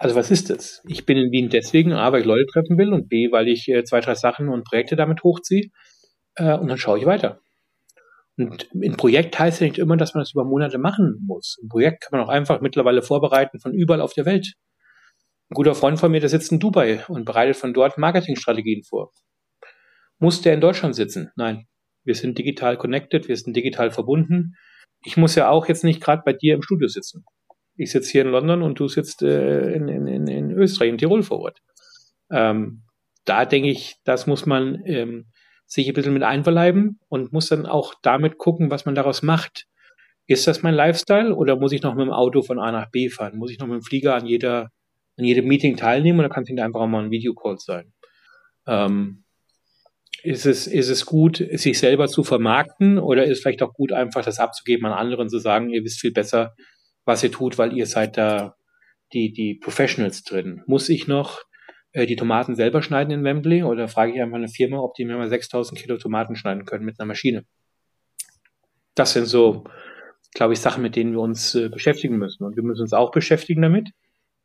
also 0.03 0.15
was 0.15 0.31
ist 0.31 0.49
das? 0.49 0.83
Ich 0.85 1.05
bin 1.05 1.17
in 1.17 1.31
Wien 1.31 1.49
deswegen, 1.49 1.93
A, 1.93 2.11
weil 2.11 2.21
ich 2.21 2.25
Leute 2.25 2.45
treffen 2.51 2.77
will 2.77 2.91
und 2.91 3.07
B, 3.07 3.31
weil 3.31 3.47
ich 3.47 3.69
äh, 3.69 3.85
zwei, 3.85 4.01
drei 4.01 4.15
Sachen 4.15 4.49
und 4.49 4.65
Projekte 4.65 4.97
damit 4.97 5.23
hochziehe 5.23 5.69
äh, 6.35 6.57
und 6.57 6.67
dann 6.67 6.77
schaue 6.77 6.99
ich 6.99 7.05
weiter. 7.05 7.39
Und 8.37 8.67
ein 8.73 8.97
Projekt 8.97 9.37
heißt 9.37 9.61
ja 9.61 9.67
nicht 9.67 9.79
immer, 9.79 9.95
dass 9.95 10.13
man 10.13 10.21
das 10.21 10.33
über 10.33 10.43
Monate 10.43 10.77
machen 10.77 11.23
muss. 11.25 11.57
Ein 11.63 11.69
Projekt 11.69 12.01
kann 12.01 12.19
man 12.19 12.27
auch 12.27 12.31
einfach 12.31 12.61
mittlerweile 12.61 13.01
vorbereiten 13.01 13.59
von 13.59 13.73
überall 13.73 14.01
auf 14.01 14.13
der 14.13 14.25
Welt. 14.25 14.53
Ein 15.53 15.55
guter 15.55 15.75
Freund 15.75 15.99
von 15.99 16.09
mir, 16.09 16.19
der 16.19 16.29
sitzt 16.29 16.51
in 16.51 16.59
Dubai 16.59 17.05
und 17.09 17.25
bereitet 17.25 17.57
von 17.57 17.75
dort 17.75 17.99
Marketingstrategien 17.99 18.81
vor. 18.81 19.11
Muss 20.17 20.41
der 20.41 20.55
in 20.55 20.61
Deutschland 20.61 20.95
sitzen? 20.95 21.29
Nein. 21.35 21.67
Wir 22.03 22.15
sind 22.15 22.39
digital 22.39 22.75
connected, 22.75 23.27
wir 23.27 23.37
sind 23.37 23.55
digital 23.55 23.91
verbunden. 23.91 24.55
Ich 25.05 25.15
muss 25.15 25.35
ja 25.35 25.49
auch 25.49 25.67
jetzt 25.67 25.83
nicht 25.83 26.01
gerade 26.01 26.23
bei 26.25 26.33
dir 26.33 26.55
im 26.55 26.63
Studio 26.63 26.87
sitzen. 26.87 27.23
Ich 27.75 27.91
sitze 27.91 28.11
hier 28.11 28.23
in 28.23 28.29
London 28.29 28.63
und 28.63 28.79
du 28.79 28.87
sitzt 28.87 29.21
äh, 29.21 29.73
in, 29.73 29.89
in, 29.89 30.25
in 30.25 30.49
Österreich, 30.49 30.89
in 30.89 30.97
Tirol 30.97 31.21
vor 31.21 31.41
Ort. 31.41 31.59
Ähm, 32.31 32.81
da 33.23 33.45
denke 33.45 33.69
ich, 33.69 33.97
das 34.05 34.25
muss 34.25 34.47
man 34.47 34.81
ähm, 34.87 35.27
sich 35.67 35.87
ein 35.87 35.93
bisschen 35.93 36.15
mit 36.15 36.23
einverleiben 36.23 36.99
und 37.09 37.31
muss 37.31 37.49
dann 37.49 37.67
auch 37.67 37.93
damit 38.01 38.39
gucken, 38.39 38.71
was 38.71 38.85
man 38.85 38.95
daraus 38.95 39.21
macht. 39.21 39.67
Ist 40.25 40.47
das 40.47 40.63
mein 40.63 40.73
Lifestyle 40.73 41.35
oder 41.35 41.57
muss 41.57 41.73
ich 41.73 41.83
noch 41.83 41.93
mit 41.93 42.07
dem 42.07 42.11
Auto 42.11 42.41
von 42.41 42.57
A 42.57 42.71
nach 42.71 42.89
B 42.89 43.09
fahren? 43.09 43.37
Muss 43.37 43.51
ich 43.51 43.59
noch 43.59 43.67
mit 43.67 43.75
dem 43.75 43.83
Flieger 43.83 44.15
an 44.15 44.25
jeder, 44.25 44.71
an 45.17 45.25
jedem 45.25 45.47
Meeting 45.47 45.77
teilnehmen 45.77 46.19
oder 46.19 46.29
kann 46.29 46.43
es 46.43 46.61
einfach 46.61 46.81
auch 46.81 46.87
mal 46.87 47.03
ein 47.03 47.11
Videocall 47.11 47.57
sein? 47.59 47.93
Ähm, 48.67 49.23
ist 50.23 50.45
es, 50.45 50.67
ist 50.67 50.89
es 50.89 51.05
gut, 51.05 51.43
sich 51.53 51.77
selber 51.77 52.07
zu 52.07 52.23
vermarkten 52.23 52.97
oder 52.97 53.25
ist 53.25 53.31
es 53.31 53.39
vielleicht 53.41 53.61
auch 53.61 53.73
gut, 53.73 53.91
einfach 53.91 54.23
das 54.23 54.39
abzugeben 54.39 54.85
an 54.85 54.93
anderen, 54.93 55.29
zu 55.29 55.37
sagen, 55.37 55.69
ihr 55.69 55.83
wisst 55.83 55.99
viel 55.99 56.13
besser, 56.13 56.53
was 57.05 57.23
ihr 57.23 57.31
tut, 57.31 57.57
weil 57.57 57.73
ihr 57.75 57.85
seid 57.85 58.17
da 58.17 58.55
die, 59.11 59.33
die 59.33 59.55
Professionals 59.55 60.23
drin. 60.23 60.63
Muss 60.65 60.87
ich 60.89 61.07
noch 61.07 61.41
äh, 61.91 62.05
die 62.05 62.15
Tomaten 62.15 62.55
selber 62.55 62.81
schneiden 62.81 63.11
in 63.11 63.23
Wembley 63.23 63.63
oder 63.63 63.87
frage 63.87 64.13
ich 64.13 64.21
einfach 64.21 64.37
eine 64.37 64.47
Firma, 64.47 64.79
ob 64.79 64.95
die 64.95 65.05
mir 65.05 65.17
mal 65.17 65.29
6000 65.29 65.79
Kilo 65.79 65.97
Tomaten 65.97 66.35
schneiden 66.35 66.65
können 66.65 66.85
mit 66.85 66.99
einer 66.99 67.07
Maschine. 67.07 67.45
Das 68.95 69.13
sind 69.13 69.25
so, 69.25 69.65
glaube 70.33 70.53
ich, 70.53 70.59
Sachen, 70.59 70.83
mit 70.83 70.95
denen 70.95 71.13
wir 71.13 71.19
uns 71.19 71.53
äh, 71.55 71.69
beschäftigen 71.69 72.17
müssen. 72.17 72.43
Und 72.43 72.55
wir 72.55 72.63
müssen 72.63 72.81
uns 72.81 72.93
auch 72.93 73.11
beschäftigen 73.11 73.61
damit, 73.61 73.89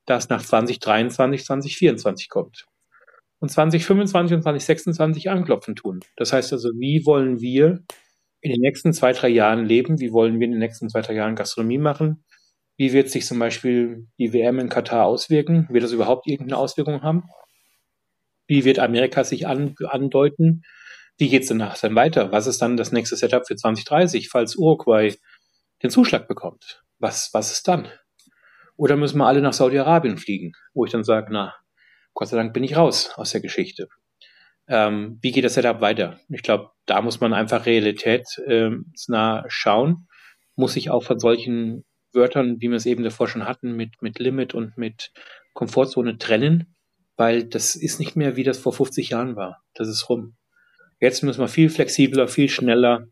dass 0.08 0.28
nach 0.28 0.42
2023, 0.42 1.44
2024 1.44 2.28
kommt. 2.28 2.66
Und 3.40 3.50
2025 3.50 4.36
und 4.36 4.42
2026 4.42 5.30
anklopfen 5.30 5.76
tun. 5.76 6.00
Das 6.16 6.32
heißt 6.32 6.52
also, 6.52 6.70
wie 6.78 7.06
wollen 7.06 7.40
wir 7.40 7.84
in 8.40 8.50
den 8.50 8.60
nächsten 8.60 8.92
zwei, 8.92 9.12
drei 9.12 9.28
Jahren 9.28 9.64
leben? 9.64 10.00
Wie 10.00 10.12
wollen 10.12 10.40
wir 10.40 10.46
in 10.46 10.52
den 10.52 10.60
nächsten 10.60 10.88
zwei, 10.88 11.02
drei 11.02 11.14
Jahren 11.14 11.36
Gastronomie 11.36 11.78
machen? 11.78 12.24
Wie 12.76 12.92
wird 12.92 13.10
sich 13.10 13.26
zum 13.26 13.38
Beispiel 13.38 14.06
die 14.18 14.32
WM 14.32 14.58
in 14.58 14.68
Katar 14.68 15.04
auswirken? 15.04 15.66
Wird 15.70 15.84
das 15.84 15.92
überhaupt 15.92 16.26
irgendeine 16.26 16.58
Auswirkung 16.58 17.02
haben? 17.02 17.24
Wie 18.46 18.64
wird 18.64 18.78
Amerika 18.78 19.24
sich 19.24 19.46
an, 19.46 19.74
andeuten? 19.84 20.62
Wie 21.18 21.28
geht 21.28 21.42
es 21.42 21.48
danach 21.48 21.78
dann 21.78 21.96
weiter? 21.96 22.32
Was 22.32 22.46
ist 22.46 22.62
dann 22.62 22.76
das 22.76 22.92
nächste 22.92 23.16
Setup 23.16 23.46
für 23.46 23.56
2030, 23.56 24.28
falls 24.28 24.56
Uruguay 24.56 25.14
den 25.82 25.90
Zuschlag 25.90 26.28
bekommt? 26.28 26.82
Was, 26.98 27.30
was 27.32 27.52
ist 27.52 27.66
dann? 27.68 27.88
Oder 28.78 28.96
müssen 28.96 29.18
wir 29.18 29.26
alle 29.26 29.42
nach 29.42 29.52
Saudi-Arabien 29.52 30.18
fliegen, 30.18 30.52
wo 30.72 30.84
ich 30.84 30.92
dann 30.92 31.02
sage, 31.02 31.28
na, 31.32 31.54
Gott 32.14 32.28
sei 32.28 32.36
Dank 32.36 32.54
bin 32.54 32.62
ich 32.62 32.76
raus 32.76 33.10
aus 33.16 33.32
der 33.32 33.40
Geschichte. 33.40 33.88
Ähm, 34.68 35.18
wie 35.20 35.32
geht 35.32 35.44
das 35.44 35.54
Setup 35.54 35.80
weiter? 35.80 36.20
Ich 36.28 36.42
glaube, 36.42 36.70
da 36.86 37.02
muss 37.02 37.20
man 37.20 37.34
einfach 37.34 37.66
realitätsnah 37.66 39.40
äh, 39.40 39.44
schauen, 39.48 40.08
muss 40.54 40.74
sich 40.74 40.90
auch 40.90 41.02
von 41.02 41.18
solchen 41.18 41.84
Wörtern, 42.12 42.60
wie 42.60 42.68
wir 42.68 42.76
es 42.76 42.86
eben 42.86 43.02
davor 43.02 43.26
schon 43.26 43.46
hatten, 43.46 43.72
mit, 43.72 44.00
mit 44.00 44.20
Limit 44.20 44.54
und 44.54 44.78
mit 44.78 45.10
Komfortzone 45.54 46.16
trennen, 46.18 46.76
weil 47.16 47.44
das 47.44 47.74
ist 47.74 47.98
nicht 47.98 48.14
mehr, 48.14 48.36
wie 48.36 48.44
das 48.44 48.58
vor 48.58 48.72
50 48.72 49.10
Jahren 49.10 49.34
war. 49.34 49.64
Das 49.74 49.88
ist 49.88 50.08
rum. 50.08 50.36
Jetzt 51.00 51.24
müssen 51.24 51.40
wir 51.40 51.48
viel 51.48 51.68
flexibler, 51.68 52.28
viel 52.28 52.48
schneller, 52.48 53.08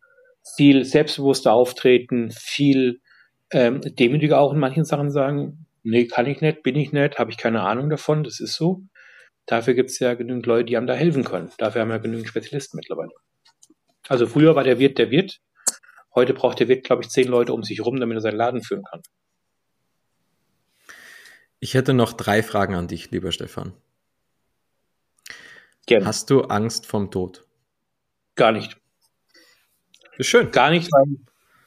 viel 0.56 0.84
selbstbewusster 0.84 1.52
auftreten, 1.52 2.30
viel 2.30 3.00
ähm, 3.51 3.80
demütiger 3.82 4.40
auch 4.40 4.53
in 4.53 4.59
manchen 4.59 4.84
Sachen 4.84 5.11
sagen, 5.11 5.66
nee, 5.82 6.07
kann 6.07 6.26
ich 6.26 6.40
nicht, 6.40 6.62
bin 6.62 6.76
ich 6.76 6.92
nicht, 6.92 7.18
habe 7.18 7.30
ich 7.30 7.36
keine 7.36 7.62
Ahnung 7.62 7.90
davon, 7.90 8.24
das 8.24 8.40
ist 8.40 8.55
so. 8.55 8.82
Dafür 9.47 9.74
gibt 9.74 9.90
es 9.90 9.99
ja 10.01 10.14
genügend 10.14 10.47
Leute, 10.47 10.64
die 10.64 10.76
einem 10.76 10.88
da 10.88 10.94
helfen 10.94 11.24
können. 11.24 11.51
Dafür 11.59 11.82
haben 11.82 11.90
wir 11.90 12.01
genügend 12.01 12.28
Spezialisten 12.28 12.76
mittlerweile. 12.76 13.12
Also 14.09 14.26
früher 14.26 14.57
war 14.57 14.64
der 14.64 14.78
Wirt 14.78 14.99
der 14.99 15.11
Wirt, 15.11 15.40
Heute 16.16 16.32
braucht 16.32 16.59
der 16.61 16.68
Wirt, 16.68 16.82
glaube 16.82 17.03
ich, 17.03 17.11
zehn 17.11 17.28
Leute 17.28 17.53
um 17.53 17.62
sich 17.62 17.84
rum, 17.84 18.01
damit 18.01 18.16
er 18.16 18.22
seinen 18.22 18.38
Laden 18.38 18.62
führen 18.62 18.84
kann. 18.84 19.03
Ich 21.61 21.74
hätte 21.74 21.92
noch 21.92 22.14
drei 22.14 22.42
Fragen 22.42 22.74
an 22.74 22.88
dich, 22.88 23.11
lieber 23.11 23.32
Stefan. 23.32 23.74
Gerne. 25.84 26.07
Hast 26.07 26.30
du 26.30 26.44
Angst 26.44 26.86
vom 26.86 27.11
Tod? 27.11 27.47
Gar 28.34 28.53
nicht. 28.53 28.78
Ist 30.16 30.28
schön. 30.28 30.51
Gar 30.51 30.70
nicht, 30.70 30.90
weil 30.90 31.18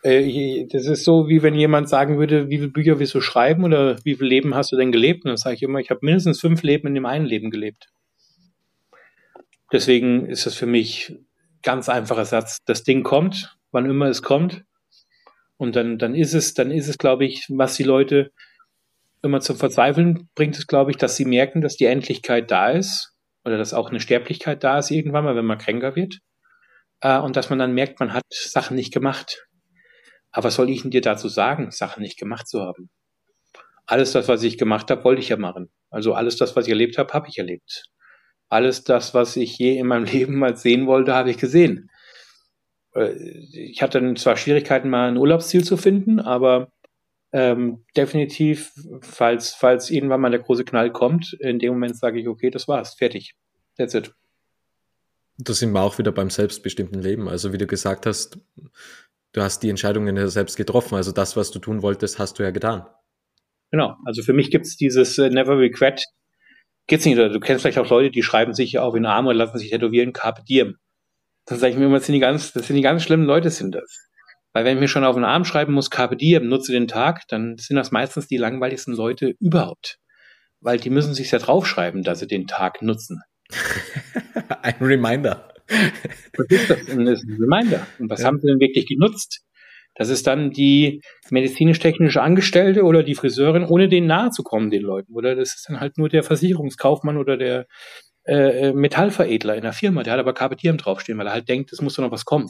äh, 0.03 0.65
das 0.67 0.85
ist 0.85 1.03
so, 1.03 1.27
wie 1.27 1.43
wenn 1.43 1.55
jemand 1.55 1.89
sagen 1.89 2.17
würde, 2.17 2.49
wie 2.49 2.57
viele 2.57 2.69
Bücher 2.69 2.99
willst 2.99 3.15
du 3.15 3.21
schreiben 3.21 3.63
oder 3.63 3.97
wie 4.03 4.15
viele 4.15 4.29
Leben 4.29 4.55
hast 4.55 4.71
du 4.71 4.77
denn 4.77 4.91
gelebt? 4.91 5.25
Und 5.25 5.29
dann 5.29 5.37
sage 5.37 5.55
ich 5.55 5.63
immer, 5.63 5.79
ich 5.79 5.89
habe 5.89 5.99
mindestens 6.03 6.39
fünf 6.39 6.63
Leben 6.63 6.87
in 6.87 6.95
dem 6.95 7.05
einen 7.05 7.25
Leben 7.25 7.51
gelebt. 7.51 7.87
Deswegen 9.71 10.25
ist 10.25 10.45
das 10.45 10.55
für 10.55 10.65
mich 10.65 11.15
ganz 11.61 11.89
einfacher 11.89 12.25
Satz. 12.25 12.59
Das 12.65 12.83
Ding 12.83 13.03
kommt, 13.03 13.57
wann 13.71 13.89
immer 13.89 14.07
es 14.07 14.21
kommt. 14.21 14.63
Und 15.57 15.75
dann, 15.75 15.97
dann 15.97 16.15
ist 16.15 16.33
es, 16.33 16.53
dann 16.53 16.71
ist 16.71 16.87
es, 16.87 16.97
glaube 16.97 17.25
ich, 17.25 17.45
was 17.49 17.75
die 17.75 17.83
Leute 17.83 18.31
immer 19.21 19.41
zum 19.41 19.57
Verzweifeln 19.57 20.29
bringt, 20.33 20.57
es, 20.57 20.67
glaube 20.67 20.91
ich, 20.91 20.97
dass 20.97 21.17
sie 21.17 21.25
merken, 21.25 21.59
dass 21.59 21.75
die 21.75 21.85
Endlichkeit 21.85 22.49
da 22.49 22.69
ist 22.69 23.13
oder 23.43 23.57
dass 23.57 23.73
auch 23.73 23.89
eine 23.89 23.99
Sterblichkeit 23.99 24.63
da 24.63 24.79
ist 24.79 24.91
irgendwann 24.91 25.25
mal, 25.25 25.35
wenn 25.35 25.45
man 25.45 25.57
kränker 25.57 25.97
wird. 25.97 26.19
Äh, 27.01 27.19
und 27.19 27.35
dass 27.35 27.49
man 27.49 27.59
dann 27.59 27.73
merkt, 27.73 27.99
man 27.99 28.13
hat 28.13 28.23
Sachen 28.29 28.75
nicht 28.75 28.93
gemacht. 28.93 29.48
Aber 30.31 30.45
was 30.45 30.55
soll 30.55 30.69
ich 30.69 30.81
denn 30.81 30.91
dir 30.91 31.01
dazu 31.01 31.27
sagen, 31.27 31.71
Sachen 31.71 32.01
nicht 32.01 32.19
gemacht 32.19 32.47
zu 32.47 32.61
haben? 32.61 32.89
Alles 33.85 34.11
das, 34.11 34.27
was 34.27 34.43
ich 34.43 34.57
gemacht 34.57 34.91
habe, 34.91 35.03
wollte 35.03 35.21
ich 35.21 35.29
ja 35.29 35.37
machen. 35.37 35.71
Also 35.89 36.13
alles 36.13 36.37
das, 36.37 36.55
was 36.55 36.65
ich 36.65 36.71
erlebt 36.71 36.97
habe, 36.97 37.11
habe 37.13 37.27
ich 37.27 37.37
erlebt. 37.39 37.85
Alles 38.47 38.83
das, 38.83 39.13
was 39.13 39.35
ich 39.35 39.57
je 39.57 39.77
in 39.77 39.87
meinem 39.87 40.03
Leben 40.11 40.35
mal 40.35 40.55
sehen 40.55 40.87
wollte, 40.87 41.13
habe 41.13 41.31
ich 41.31 41.37
gesehen. 41.37 41.89
Äh, 42.93 43.13
ich 43.53 43.81
hatte 43.81 43.99
dann 43.99 44.15
zwar 44.15 44.37
Schwierigkeiten, 44.37 44.89
mal 44.89 45.07
ein 45.07 45.17
Urlaubsziel 45.17 45.63
zu 45.63 45.77
finden, 45.77 46.19
aber 46.19 46.71
ähm, 47.31 47.85
definitiv, 47.95 48.71
falls, 49.01 49.53
falls 49.53 49.89
irgendwann 49.89 50.21
mal 50.21 50.31
der 50.31 50.39
große 50.39 50.65
Knall 50.65 50.91
kommt, 50.91 51.33
in 51.39 51.59
dem 51.59 51.73
Moment 51.73 51.97
sage 51.97 52.19
ich, 52.19 52.27
okay, 52.27 52.49
das 52.49 52.67
war's, 52.67 52.95
fertig. 52.95 53.35
That's 53.77 53.93
it. 53.93 54.13
Da 55.37 55.53
sind 55.53 55.71
wir 55.71 55.81
auch 55.81 55.97
wieder 55.97 56.11
beim 56.11 56.29
selbstbestimmten 56.29 57.01
Leben. 57.01 57.29
Also 57.29 57.53
wie 57.53 57.57
du 57.57 57.65
gesagt 57.65 58.05
hast, 58.05 58.39
du 59.33 59.41
hast 59.41 59.61
die 59.63 59.69
Entscheidungen 59.69 60.15
ja 60.15 60.27
selbst 60.27 60.57
getroffen. 60.57 60.95
Also 60.95 61.11
das, 61.11 61.35
was 61.35 61.51
du 61.51 61.59
tun 61.59 61.81
wolltest, 61.81 62.19
hast 62.19 62.39
du 62.39 62.43
ja 62.43 62.51
getan. 62.51 62.85
Genau. 63.71 63.95
Also 64.05 64.23
für 64.23 64.33
mich 64.33 64.51
gibt's 64.51 64.77
dieses 64.77 65.17
äh, 65.17 65.29
Never 65.29 65.57
Regret. 65.57 66.03
Gibt's 66.87 67.05
nicht. 67.05 67.17
Du 67.17 67.39
kennst 67.39 67.61
vielleicht 67.61 67.77
auch 67.77 67.89
Leute, 67.89 68.11
die 68.11 68.23
schreiben 68.23 68.53
sich 68.53 68.79
auf 68.79 68.93
den 68.93 69.05
Arm 69.05 69.27
und 69.27 69.35
lassen 69.35 69.57
sich 69.57 69.69
tätowieren, 69.69 70.13
Carpe 70.13 70.43
Diem. 70.43 70.75
Dann 71.45 71.59
sage 71.59 71.73
ich 71.73 71.79
mir 71.79 71.85
immer, 71.85 71.97
das 71.97 72.05
sind 72.05 72.13
die 72.13 72.19
ganz, 72.19 72.51
das 72.53 72.67
sind 72.67 72.75
die 72.75 72.81
ganz 72.81 73.03
schlimmen 73.03 73.25
Leute, 73.25 73.49
sind 73.49 73.75
das. 73.75 74.07
Weil 74.53 74.65
wenn 74.65 74.77
ich 74.77 74.81
mir 74.81 74.87
schon 74.87 75.03
auf 75.03 75.15
den 75.15 75.23
Arm 75.23 75.45
schreiben 75.45 75.73
muss, 75.73 75.91
Carpe 75.91 76.17
Diem, 76.17 76.47
nutze 76.47 76.71
den 76.71 76.87
Tag, 76.87 77.27
dann 77.27 77.57
sind 77.57 77.75
das 77.75 77.91
meistens 77.91 78.27
die 78.27 78.37
langweiligsten 78.37 78.95
Leute 78.95 79.35
überhaupt. 79.39 79.99
Weil 80.61 80.79
die 80.79 80.89
müssen 80.89 81.13
sich 81.13 81.29
ja 81.31 81.37
draufschreiben, 81.37 82.01
dass 82.03 82.19
sie 82.19 82.27
den 82.27 82.47
Tag 82.47 82.81
nutzen. 82.81 83.21
ein 84.61 84.75
Reminder. 84.79 85.53
Was 86.37 86.47
ist 86.49 86.69
das? 86.69 86.79
Ist 86.81 86.89
ein 86.97 87.37
Reminder. 87.39 87.87
Und 87.99 88.09
was 88.09 88.21
ja. 88.21 88.27
haben 88.27 88.39
sie 88.39 88.47
denn 88.47 88.59
wirklich 88.59 88.87
genutzt? 88.87 89.41
Das 89.95 90.09
ist 90.09 90.27
dann 90.27 90.51
die 90.51 91.01
medizinisch-technische 91.29 92.21
Angestellte 92.21 92.83
oder 92.83 93.03
die 93.03 93.15
Friseurin, 93.15 93.65
ohne 93.65 93.89
denen 93.89 94.07
nahe 94.07 94.29
zu 94.29 94.43
kommen, 94.43 94.69
den 94.69 94.81
Leuten. 94.81 95.13
Oder 95.13 95.35
das 95.35 95.55
ist 95.55 95.67
dann 95.67 95.79
halt 95.79 95.97
nur 95.97 96.09
der 96.09 96.23
Versicherungskaufmann 96.23 97.17
oder 97.17 97.35
der 97.37 97.67
äh, 98.25 98.71
Metallveredler 98.71 99.55
in 99.55 99.63
der 99.63 99.73
Firma. 99.73 100.03
Der 100.03 100.13
hat 100.13 100.19
aber 100.19 100.33
Carpe 100.33 100.55
Diem 100.55 100.77
draufstehen, 100.77 101.17
weil 101.17 101.27
er 101.27 101.33
halt 101.33 101.49
denkt, 101.49 101.73
es 101.73 101.81
muss 101.81 101.95
doch 101.95 102.03
noch 102.03 102.11
was 102.11 102.25
kommen. 102.25 102.49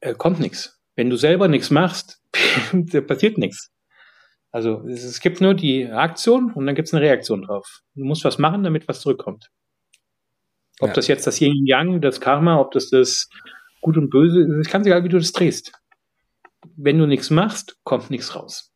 Äh, 0.00 0.14
kommt 0.14 0.40
nichts. 0.40 0.78
Wenn 0.94 1.10
du 1.10 1.16
selber 1.16 1.48
nichts 1.48 1.70
machst, 1.70 2.20
passiert 3.06 3.38
nichts. 3.38 3.70
Also 4.50 4.82
es, 4.86 5.04
es, 5.04 5.20
gibt 5.20 5.40
nur 5.40 5.54
die 5.54 5.86
Aktion 5.86 6.52
und 6.52 6.66
dann 6.66 6.74
gibt 6.74 6.88
es 6.88 6.94
eine 6.94 7.02
Reaktion 7.02 7.42
drauf. 7.42 7.80
Du 7.94 8.04
musst 8.04 8.24
was 8.24 8.38
machen, 8.38 8.64
damit 8.64 8.88
was 8.88 9.00
zurückkommt. 9.00 9.50
Ob 10.80 10.88
ja. 10.88 10.94
das 10.94 11.08
jetzt 11.08 11.26
das 11.26 11.40
Yin 11.40 11.66
Yang, 11.66 12.00
das 12.00 12.20
Karma, 12.20 12.60
ob 12.60 12.72
das 12.72 12.90
das 12.90 13.28
Gut 13.80 13.96
und 13.96 14.10
Böse 14.10 14.40
ist, 14.42 14.48
es 14.48 14.68
kann 14.68 14.84
sich 14.84 14.92
halt, 14.92 15.04
wie 15.04 15.08
du 15.08 15.18
das 15.18 15.32
drehst. 15.32 15.72
Wenn 16.76 16.98
du 16.98 17.06
nichts 17.06 17.30
machst, 17.30 17.76
kommt 17.84 18.10
nichts 18.10 18.34
raus. 18.34 18.72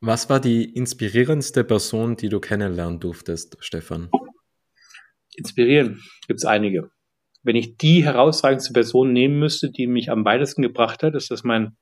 Was 0.00 0.28
war 0.28 0.40
die 0.40 0.64
inspirierendste 0.64 1.62
Person, 1.62 2.16
die 2.16 2.28
du 2.28 2.40
kennenlernen 2.40 2.98
durftest, 2.98 3.56
Stefan? 3.60 4.10
Inspirieren 5.36 6.02
gibt 6.26 6.40
es 6.40 6.44
einige. 6.44 6.90
Wenn 7.44 7.56
ich 7.56 7.76
die 7.76 8.04
herausragendste 8.04 8.72
Person 8.72 9.12
nehmen 9.12 9.38
müsste, 9.38 9.70
die 9.70 9.86
mich 9.86 10.10
am 10.10 10.24
weitesten 10.24 10.62
gebracht 10.62 11.02
hat, 11.02 11.14
ist 11.14 11.30
das 11.30 11.44
mein, 11.44 11.76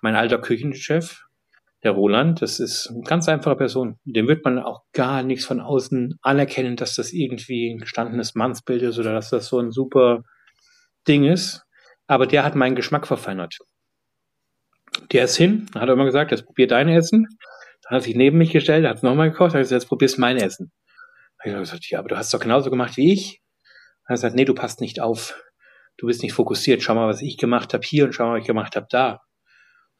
mein 0.00 0.16
alter 0.16 0.38
Küchenchef, 0.38 1.27
der 1.84 1.92
Roland, 1.92 2.42
das 2.42 2.58
ist 2.58 2.88
eine 2.88 3.02
ganz 3.02 3.28
einfache 3.28 3.56
Person. 3.56 3.98
Dem 4.04 4.26
wird 4.26 4.44
man 4.44 4.58
auch 4.58 4.82
gar 4.92 5.22
nichts 5.22 5.44
von 5.44 5.60
außen 5.60 6.18
anerkennen, 6.22 6.76
dass 6.76 6.94
das 6.94 7.12
irgendwie 7.12 7.70
ein 7.70 7.78
gestandenes 7.78 8.34
Mannsbild 8.34 8.82
ist 8.82 8.98
oder 8.98 9.12
dass 9.12 9.30
das 9.30 9.46
so 9.46 9.60
ein 9.60 9.70
super 9.70 10.22
Ding 11.06 11.24
ist. 11.24 11.62
Aber 12.06 12.26
der 12.26 12.42
hat 12.44 12.56
meinen 12.56 12.74
Geschmack 12.74 13.06
verfeinert. 13.06 13.58
Der 15.12 15.24
ist 15.24 15.36
hin, 15.36 15.66
hat 15.74 15.88
er 15.88 15.92
immer 15.92 16.04
gesagt, 16.04 16.32
jetzt 16.32 16.46
probier 16.46 16.66
dein 16.66 16.88
Essen. 16.88 17.28
Dann 17.82 17.90
hat 17.90 18.02
er 18.02 18.04
sich 18.04 18.16
neben 18.16 18.38
mich 18.38 18.50
gestellt, 18.50 18.86
hat 18.86 18.96
es 18.96 19.02
nochmal 19.02 19.30
gekocht, 19.30 19.54
hat 19.54 19.60
gesagt, 19.60 19.82
jetzt 19.82 19.88
probierst 19.88 20.18
mein 20.18 20.36
Essen. 20.36 20.72
Dann 21.44 21.52
habe 21.52 21.62
ich 21.62 21.70
gesagt, 21.70 21.88
ja, 21.90 22.00
aber 22.00 22.08
du 22.08 22.16
hast 22.16 22.34
doch 22.34 22.40
genauso 22.40 22.70
gemacht 22.70 22.96
wie 22.96 23.12
ich. 23.12 23.40
Dann 24.06 24.08
hat 24.08 24.10
er 24.10 24.14
gesagt, 24.14 24.34
nee, 24.34 24.44
du 24.44 24.54
passt 24.54 24.80
nicht 24.80 25.00
auf. 25.00 25.40
Du 25.96 26.06
bist 26.06 26.22
nicht 26.22 26.32
fokussiert. 26.32 26.82
Schau 26.82 26.94
mal, 26.94 27.08
was 27.08 27.22
ich 27.22 27.36
gemacht 27.36 27.72
habe 27.74 27.84
hier 27.86 28.04
und 28.04 28.14
schau 28.14 28.26
mal, 28.26 28.34
was 28.34 28.40
ich 28.40 28.46
gemacht 28.46 28.74
habe 28.74 28.86
da. 28.90 29.20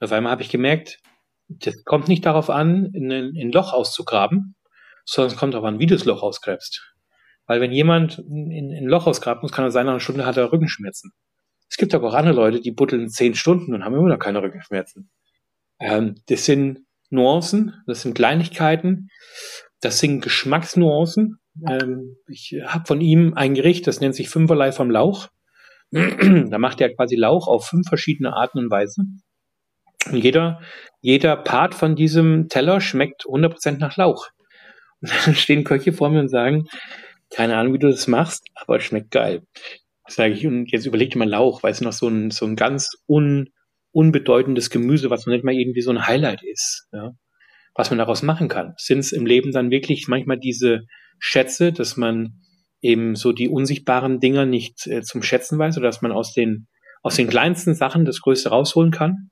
Und 0.00 0.06
auf 0.06 0.12
einmal 0.12 0.32
habe 0.32 0.42
ich 0.42 0.48
gemerkt, 0.48 0.98
das 1.48 1.84
kommt 1.84 2.08
nicht 2.08 2.26
darauf 2.26 2.50
an, 2.50 2.92
ein, 2.94 3.10
ein 3.10 3.52
Loch 3.52 3.72
auszugraben, 3.72 4.54
sondern 5.04 5.32
es 5.32 5.38
kommt 5.38 5.54
darauf 5.54 5.66
an, 5.66 5.78
wie 5.78 5.86
du 5.86 5.94
das 5.94 6.04
Loch 6.04 6.22
ausgräbst. 6.22 6.94
Weil 7.46 7.60
wenn 7.60 7.72
jemand 7.72 8.18
in 8.18 8.74
ein 8.74 8.84
Loch 8.84 9.06
ausgraben 9.06 9.40
muss, 9.40 9.52
kann 9.52 9.64
er 9.64 9.70
sein, 9.70 9.86
nach 9.86 9.92
einer 9.92 10.00
Stunde 10.00 10.26
hat 10.26 10.36
er 10.36 10.52
Rückenschmerzen. 10.52 11.12
Es 11.70 11.76
gibt 11.76 11.94
aber 11.94 12.08
auch 12.08 12.14
andere 12.14 12.34
Leute, 12.34 12.60
die 12.60 12.72
buddeln 12.72 13.08
zehn 13.08 13.34
Stunden 13.34 13.74
und 13.74 13.84
haben 13.84 13.94
immer 13.94 14.08
noch 14.08 14.18
keine 14.18 14.42
Rückenschmerzen. 14.42 15.10
Ähm, 15.80 16.16
das 16.28 16.44
sind 16.44 16.80
Nuancen, 17.10 17.74
das 17.86 18.02
sind 18.02 18.14
Kleinigkeiten, 18.14 19.08
das 19.80 19.98
sind 19.98 20.20
Geschmacksnuancen. 20.20 21.38
Ähm, 21.66 22.16
ich 22.28 22.56
habe 22.64 22.84
von 22.86 23.00
ihm 23.00 23.34
ein 23.34 23.54
Gericht, 23.54 23.86
das 23.86 24.00
nennt 24.00 24.14
sich 24.14 24.28
Fünferlei 24.28 24.72
vom 24.72 24.90
Lauch. 24.90 25.28
da 25.90 26.58
macht 26.58 26.80
er 26.82 26.94
quasi 26.94 27.16
Lauch 27.16 27.48
auf 27.48 27.66
fünf 27.66 27.88
verschiedene 27.88 28.34
Arten 28.34 28.58
und 28.58 28.70
Weisen. 28.70 29.22
Und 30.06 30.16
jeder, 30.16 30.60
jeder 31.00 31.36
Part 31.36 31.74
von 31.74 31.96
diesem 31.96 32.48
Teller 32.48 32.80
schmeckt 32.80 33.24
100% 33.24 33.78
nach 33.78 33.96
Lauch. 33.96 34.28
Und 35.00 35.12
dann 35.26 35.34
stehen 35.34 35.64
Köche 35.64 35.92
vor 35.92 36.10
mir 36.10 36.18
und 36.18 36.28
sagen, 36.28 36.66
keine 37.30 37.56
Ahnung, 37.56 37.74
wie 37.74 37.78
du 37.78 37.88
das 37.88 38.08
machst, 38.08 38.42
aber 38.56 38.78
es 38.78 38.82
schmeckt 38.82 39.12
geil. 39.12 39.42
Sage 40.08 40.32
ich, 40.32 40.44
und 40.44 40.72
jetzt 40.72 40.86
überleg 40.86 41.10
dir 41.10 41.18
mal 41.18 41.28
Lauch, 41.28 41.62
weil 41.62 41.70
es 41.70 41.80
noch 41.80 41.92
so 41.92 42.08
ein, 42.08 42.32
so 42.32 42.46
ein 42.46 42.56
ganz 42.56 42.96
un, 43.06 43.50
unbedeutendes 43.92 44.70
Gemüse, 44.70 45.10
was 45.10 45.26
noch 45.26 45.32
nicht 45.32 45.44
mal 45.44 45.54
irgendwie 45.54 45.82
so 45.82 45.90
ein 45.90 46.06
Highlight 46.06 46.42
ist, 46.42 46.88
ja, 46.92 47.12
was 47.74 47.90
man 47.90 47.98
daraus 47.98 48.22
machen 48.22 48.48
kann. 48.48 48.74
Sind 48.76 49.00
es 49.00 49.12
im 49.12 49.26
Leben 49.26 49.52
dann 49.52 49.70
wirklich 49.70 50.08
manchmal 50.08 50.38
diese 50.38 50.80
Schätze, 51.18 51.72
dass 51.72 51.96
man 51.96 52.40
eben 52.80 53.14
so 53.16 53.32
die 53.32 53.48
unsichtbaren 53.48 54.20
Dinger 54.20 54.46
nicht 54.46 54.86
äh, 54.86 55.02
zum 55.02 55.22
Schätzen 55.22 55.58
weiß 55.58 55.76
oder 55.78 55.88
dass 55.88 56.02
man 56.02 56.12
aus 56.12 56.32
den, 56.32 56.68
aus 57.02 57.16
den 57.16 57.28
kleinsten 57.28 57.74
Sachen 57.74 58.04
das 58.04 58.20
Größte 58.20 58.50
rausholen 58.50 58.90
kann? 58.90 59.30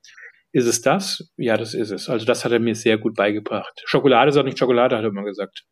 Ist 0.57 0.65
es 0.65 0.81
das? 0.81 1.31
Ja, 1.37 1.59
das 1.59 1.75
ist 1.75 1.91
es. 1.91 2.09
Also 2.09 2.25
das 2.25 2.47
hat 2.47 2.51
er 2.51 2.61
mir 2.61 2.75
sehr 2.75 2.97
gut 2.97 3.15
beigebracht. 3.15 3.83
Schokolade 3.85 4.31
ist 4.31 4.39
auch 4.39 4.43
nicht 4.43 4.59
Schokolade, 4.59 4.97
hat 4.97 5.05
er 5.05 5.11
immer 5.11 5.25
gesagt. 5.25 5.65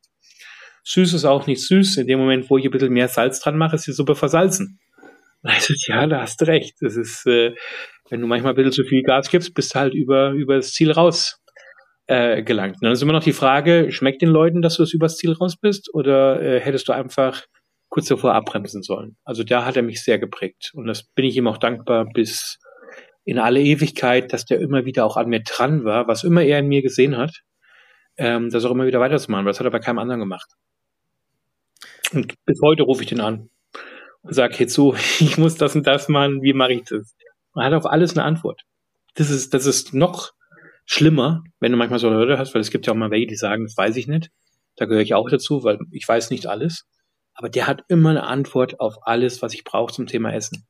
Süß 0.82 1.14
ist 1.14 1.24
auch 1.24 1.46
nicht 1.46 1.66
süß. 1.66 1.96
In 1.96 2.06
dem 2.06 2.18
Moment, 2.18 2.50
wo 2.50 2.58
ich 2.58 2.66
ein 2.66 2.70
bisschen 2.70 2.92
mehr 2.92 3.08
Salz 3.08 3.40
dran 3.40 3.56
mache, 3.56 3.76
ist 3.76 3.86
die 3.86 3.92
Suppe 3.92 4.14
versalzen. 4.14 4.78
Also, 5.46 5.74
ja, 5.88 6.06
da 6.06 6.22
hast 6.22 6.40
du 6.40 6.46
recht. 6.46 6.74
Das 6.80 6.96
ist, 6.96 7.26
äh, 7.26 7.54
wenn 8.08 8.22
du 8.22 8.26
manchmal 8.26 8.52
ein 8.52 8.56
bisschen 8.56 8.72
zu 8.72 8.84
viel 8.84 9.02
Gas 9.02 9.30
gibst, 9.30 9.52
bist 9.52 9.74
du 9.74 9.78
halt 9.78 9.92
über, 9.92 10.30
über 10.30 10.56
das 10.56 10.72
Ziel 10.72 10.90
raus 10.90 11.38
äh, 12.06 12.42
gelangt. 12.42 12.76
Und 12.76 12.84
dann 12.84 12.92
ist 12.92 13.02
immer 13.02 13.12
noch 13.12 13.22
die 13.22 13.34
Frage, 13.34 13.92
schmeckt 13.92 14.22
den 14.22 14.30
Leuten, 14.30 14.62
dass 14.62 14.76
du 14.76 14.82
es 14.82 14.94
übers 14.94 15.16
Ziel 15.16 15.32
raus 15.32 15.58
bist 15.58 15.92
oder 15.92 16.40
äh, 16.40 16.60
hättest 16.60 16.88
du 16.88 16.92
einfach 16.92 17.42
kurz 17.90 18.08
davor 18.08 18.34
abbremsen 18.34 18.82
sollen? 18.82 19.16
Also 19.24 19.44
da 19.44 19.66
hat 19.66 19.76
er 19.76 19.82
mich 19.82 20.02
sehr 20.02 20.18
geprägt 20.18 20.70
und 20.72 20.86
das 20.86 21.02
bin 21.02 21.26
ich 21.26 21.36
ihm 21.36 21.46
auch 21.46 21.58
dankbar 21.58 22.06
bis 22.06 22.58
in 23.24 23.38
alle 23.38 23.60
Ewigkeit, 23.60 24.32
dass 24.32 24.44
der 24.44 24.60
immer 24.60 24.84
wieder 24.84 25.04
auch 25.04 25.16
an 25.16 25.28
mir 25.28 25.42
dran 25.42 25.84
war, 25.84 26.06
was 26.06 26.24
immer 26.24 26.42
er 26.42 26.58
in 26.58 26.68
mir 26.68 26.82
gesehen 26.82 27.16
hat, 27.16 27.42
ähm, 28.16 28.50
das 28.50 28.64
auch 28.64 28.70
immer 28.70 28.86
wieder 28.86 29.00
weiterzumachen. 29.00 29.46
Das 29.46 29.58
hat 29.58 29.66
er 29.66 29.70
bei 29.70 29.78
keinem 29.78 29.98
anderen 29.98 30.20
gemacht. 30.20 30.50
Und 32.12 32.34
bis 32.44 32.60
heute 32.62 32.82
rufe 32.82 33.02
ich 33.02 33.08
den 33.08 33.20
an 33.20 33.50
und 34.22 34.34
sage, 34.34 34.54
hey 34.56 34.66
zu, 34.66 34.94
ich 35.20 35.38
muss 35.38 35.56
das 35.56 35.74
und 35.74 35.86
das 35.86 36.08
machen, 36.08 36.42
wie 36.42 36.52
mache 36.52 36.74
ich 36.74 36.84
das? 36.84 37.14
Man 37.54 37.66
hat 37.66 37.72
auf 37.72 37.86
alles 37.86 38.16
eine 38.16 38.24
Antwort. 38.24 38.62
Das 39.14 39.30
ist, 39.30 39.54
das 39.54 39.66
ist 39.66 39.94
noch 39.94 40.32
schlimmer, 40.86 41.44
wenn 41.60 41.72
du 41.72 41.78
manchmal 41.78 41.98
so 41.98 42.10
Leute 42.10 42.38
hast, 42.38 42.54
weil 42.54 42.60
es 42.60 42.70
gibt 42.70 42.86
ja 42.86 42.92
auch 42.92 42.96
mal 42.96 43.10
welche, 43.10 43.26
die 43.26 43.36
sagen, 43.36 43.64
das 43.64 43.76
weiß 43.76 43.96
ich 43.96 44.06
nicht. 44.06 44.30
Da 44.76 44.86
gehöre 44.86 45.02
ich 45.02 45.14
auch 45.14 45.30
dazu, 45.30 45.62
weil 45.62 45.78
ich 45.92 46.06
weiß 46.06 46.30
nicht 46.30 46.46
alles. 46.46 46.86
Aber 47.34 47.48
der 47.48 47.66
hat 47.66 47.84
immer 47.88 48.10
eine 48.10 48.24
Antwort 48.24 48.80
auf 48.80 49.06
alles, 49.06 49.40
was 49.40 49.54
ich 49.54 49.64
brauche 49.64 49.92
zum 49.92 50.06
Thema 50.06 50.32
Essen. 50.32 50.66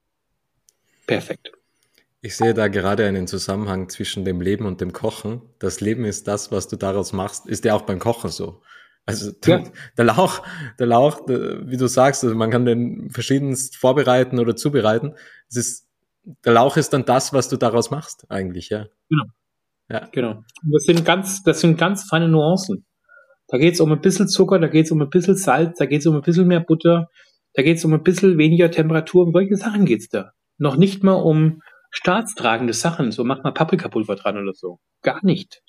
Perfekt. 1.07 1.52
Ich 2.25 2.37
sehe 2.37 2.55
da 2.55 2.68
gerade 2.68 3.07
einen 3.07 3.27
Zusammenhang 3.27 3.91
zwischen 3.91 4.25
dem 4.25 4.41
Leben 4.41 4.64
und 4.64 4.81
dem 4.81 4.95
Kochen. 4.95 5.43
Das 5.59 5.83
Leben 5.83 6.07
ist 6.07 6.27
das, 6.27 6.51
was 6.51 6.68
du 6.68 6.77
daraus 6.77 7.12
machst, 7.12 7.47
ist 7.47 7.66
ja 7.66 7.75
auch 7.75 7.83
beim 7.83 7.99
Kochen 7.99 8.31
so. 8.31 8.62
Also 9.05 9.33
ja. 9.45 9.62
der 9.99 10.05
Lauch, 10.07 10.41
der 10.79 10.87
Lauch, 10.87 11.27
der, 11.27 11.68
wie 11.68 11.77
du 11.77 11.87
sagst, 11.87 12.25
also 12.25 12.35
man 12.35 12.51
kann 12.51 12.64
den 12.64 13.11
verschiedenst 13.11 13.77
vorbereiten 13.77 14.39
oder 14.39 14.57
zubereiten. 14.57 15.12
Es 15.51 15.57
ist, 15.57 15.89
der 16.47 16.55
Lauch 16.55 16.79
ist 16.79 16.95
dann 16.95 17.05
das, 17.05 17.35
was 17.35 17.51
du 17.51 17.59
daraus 17.59 17.91
machst, 17.91 18.25
eigentlich, 18.31 18.70
ja. 18.70 18.87
Genau. 19.11 19.25
Ja. 19.91 20.09
Genau. 20.11 20.45
Das 20.62 20.85
sind 20.85 21.05
ganz, 21.05 21.43
das 21.43 21.61
sind 21.61 21.77
ganz 21.77 22.05
feine 22.05 22.31
Nuancen. 22.31 22.87
Da 23.49 23.59
geht 23.59 23.75
es 23.75 23.81
um 23.81 23.93
ein 23.93 24.01
bisschen 24.01 24.29
Zucker, 24.29 24.59
da 24.59 24.68
geht 24.68 24.87
es 24.87 24.93
um 24.93 25.03
ein 25.03 25.11
bisschen 25.11 25.37
Salz, 25.37 25.77
da 25.77 25.85
geht 25.85 26.01
es 26.01 26.07
um 26.07 26.16
ein 26.16 26.22
bisschen 26.22 26.49
mehr 26.49 26.61
Butter, 26.61 27.11
da 27.53 27.62
geht 27.62 27.77
es 27.77 27.85
um 27.85 27.93
ein 27.93 28.03
bisschen 28.03 28.39
weniger 28.39 28.70
Temperatur. 28.70 29.27
Um 29.27 29.33
solche 29.35 29.57
Sachen 29.57 29.85
geht's 29.85 30.09
da. 30.09 30.33
Noch 30.57 30.77
nicht 30.77 31.05
mal 31.05 31.12
um 31.12 31.61
staatstragende 31.95 32.72
Sachen, 32.72 33.12
so 33.12 33.24
mach 33.24 33.42
mal 33.45 33.53
Paprikapulver 33.53 34.16
dran 34.16 34.36
oder 34.36 34.53
so. 34.53 34.80
Gar 35.03 35.24
nicht. 35.24 35.62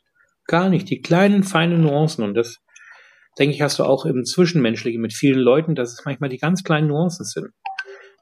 Gar 0.47 0.69
nicht. 0.69 0.89
Die 0.89 1.01
kleinen, 1.01 1.43
feinen 1.43 1.81
Nuancen. 1.81 2.23
Und 2.23 2.33
das, 2.33 2.57
denke 3.37 3.55
ich, 3.55 3.61
hast 3.61 3.77
du 3.79 3.83
auch 3.83 4.05
im 4.05 4.25
Zwischenmenschlichen 4.25 5.01
mit 5.01 5.13
vielen 5.13 5.39
Leuten, 5.39 5.75
dass 5.75 5.93
es 5.93 6.03
manchmal 6.03 6.29
die 6.29 6.39
ganz 6.39 6.63
kleinen 6.63 6.87
Nuancen 6.87 7.25
sind. 7.25 7.49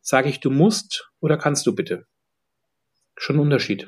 Sage 0.02 0.28
ich, 0.28 0.42
du 0.42 0.52
musst 0.52 1.10
oder 1.22 1.38
kannst 1.38 1.66
du 1.66 1.74
bitte? 1.74 2.04
Schon 3.16 3.38
ein 3.38 3.42
Unterschied. 3.42 3.88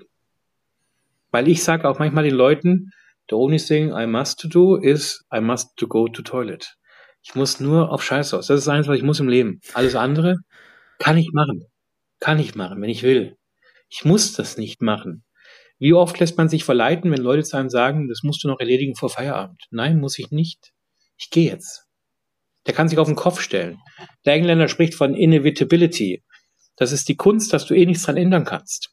Weil 1.32 1.49
ich 1.49 1.61
sage 1.63 1.88
auch 1.88 1.99
manchmal 1.99 2.24
den 2.24 2.36
Leuten, 2.36 2.91
the 3.30 3.36
only 3.36 3.57
thing 3.57 3.91
I 3.91 4.07
must 4.07 4.47
do 4.49 4.78
is 4.78 5.26
I 5.34 5.41
must 5.41 5.76
to 5.76 5.88
go 5.88 6.07
to 6.07 6.22
toilet. 6.22 6.78
Ich 7.22 7.36
muss 7.36 7.59
nur 7.59 7.91
auf 7.91 8.01
Scheiß 8.01 8.34
aus. 8.34 8.47
Das 8.47 8.59
ist 8.59 8.70
eins, 8.70 8.88
was 8.88 8.97
ich 8.97 9.03
muss 9.03 9.20
im 9.20 9.28
Leben. 9.28 9.59
Alles 9.74 9.95
andere 9.95 10.38
kann 10.99 11.18
ich 11.18 11.32
machen. 11.34 11.66
Kann 12.22 12.39
ich 12.39 12.55
machen, 12.55 12.82
wenn 12.82 12.89
ich 12.89 13.03
will. 13.03 13.36
Ich 13.98 14.04
muss 14.04 14.34
das 14.34 14.58
nicht 14.58 14.82
machen. 14.82 15.24
Wie 15.80 15.93
oft 15.93 16.20
lässt 16.20 16.38
man 16.38 16.50
sich 16.50 16.66
verleiten, 16.66 17.12
wenn 17.12 17.22
Leute 17.22 17.43
zu 17.43 17.56
einem 17.56 17.70
sagen, 17.70 18.10
das 18.10 18.24
musst 18.24 18.43
du 18.43 18.50
noch 18.50 18.60
erledigen 18.60 18.93
vor 18.93 19.10
Feierabend? 19.10 19.64
Nein, 19.72 20.02
muss 20.02 20.20
ich 20.20 20.32
nicht. 20.32 20.74
Ich 21.18 21.30
gehe 21.30 21.50
jetzt. 21.50 21.86
Der 22.66 22.74
kann 22.74 22.89
sich 22.89 23.00
auf 23.00 23.08
den 23.08 23.16
Kopf 23.16 23.39
stellen. 23.39 23.80
Der 24.26 24.34
Engländer 24.34 24.68
spricht 24.68 24.96
von 24.96 25.14
Inevitability. 25.14 26.26
Das 26.76 26.91
ist 26.91 27.08
die 27.08 27.16
Kunst, 27.16 27.54
dass 27.54 27.68
du 27.68 27.74
eh 27.74 27.86
nichts 27.86 28.04
dran 28.04 28.18
ändern 28.18 28.43
kannst. 28.43 28.89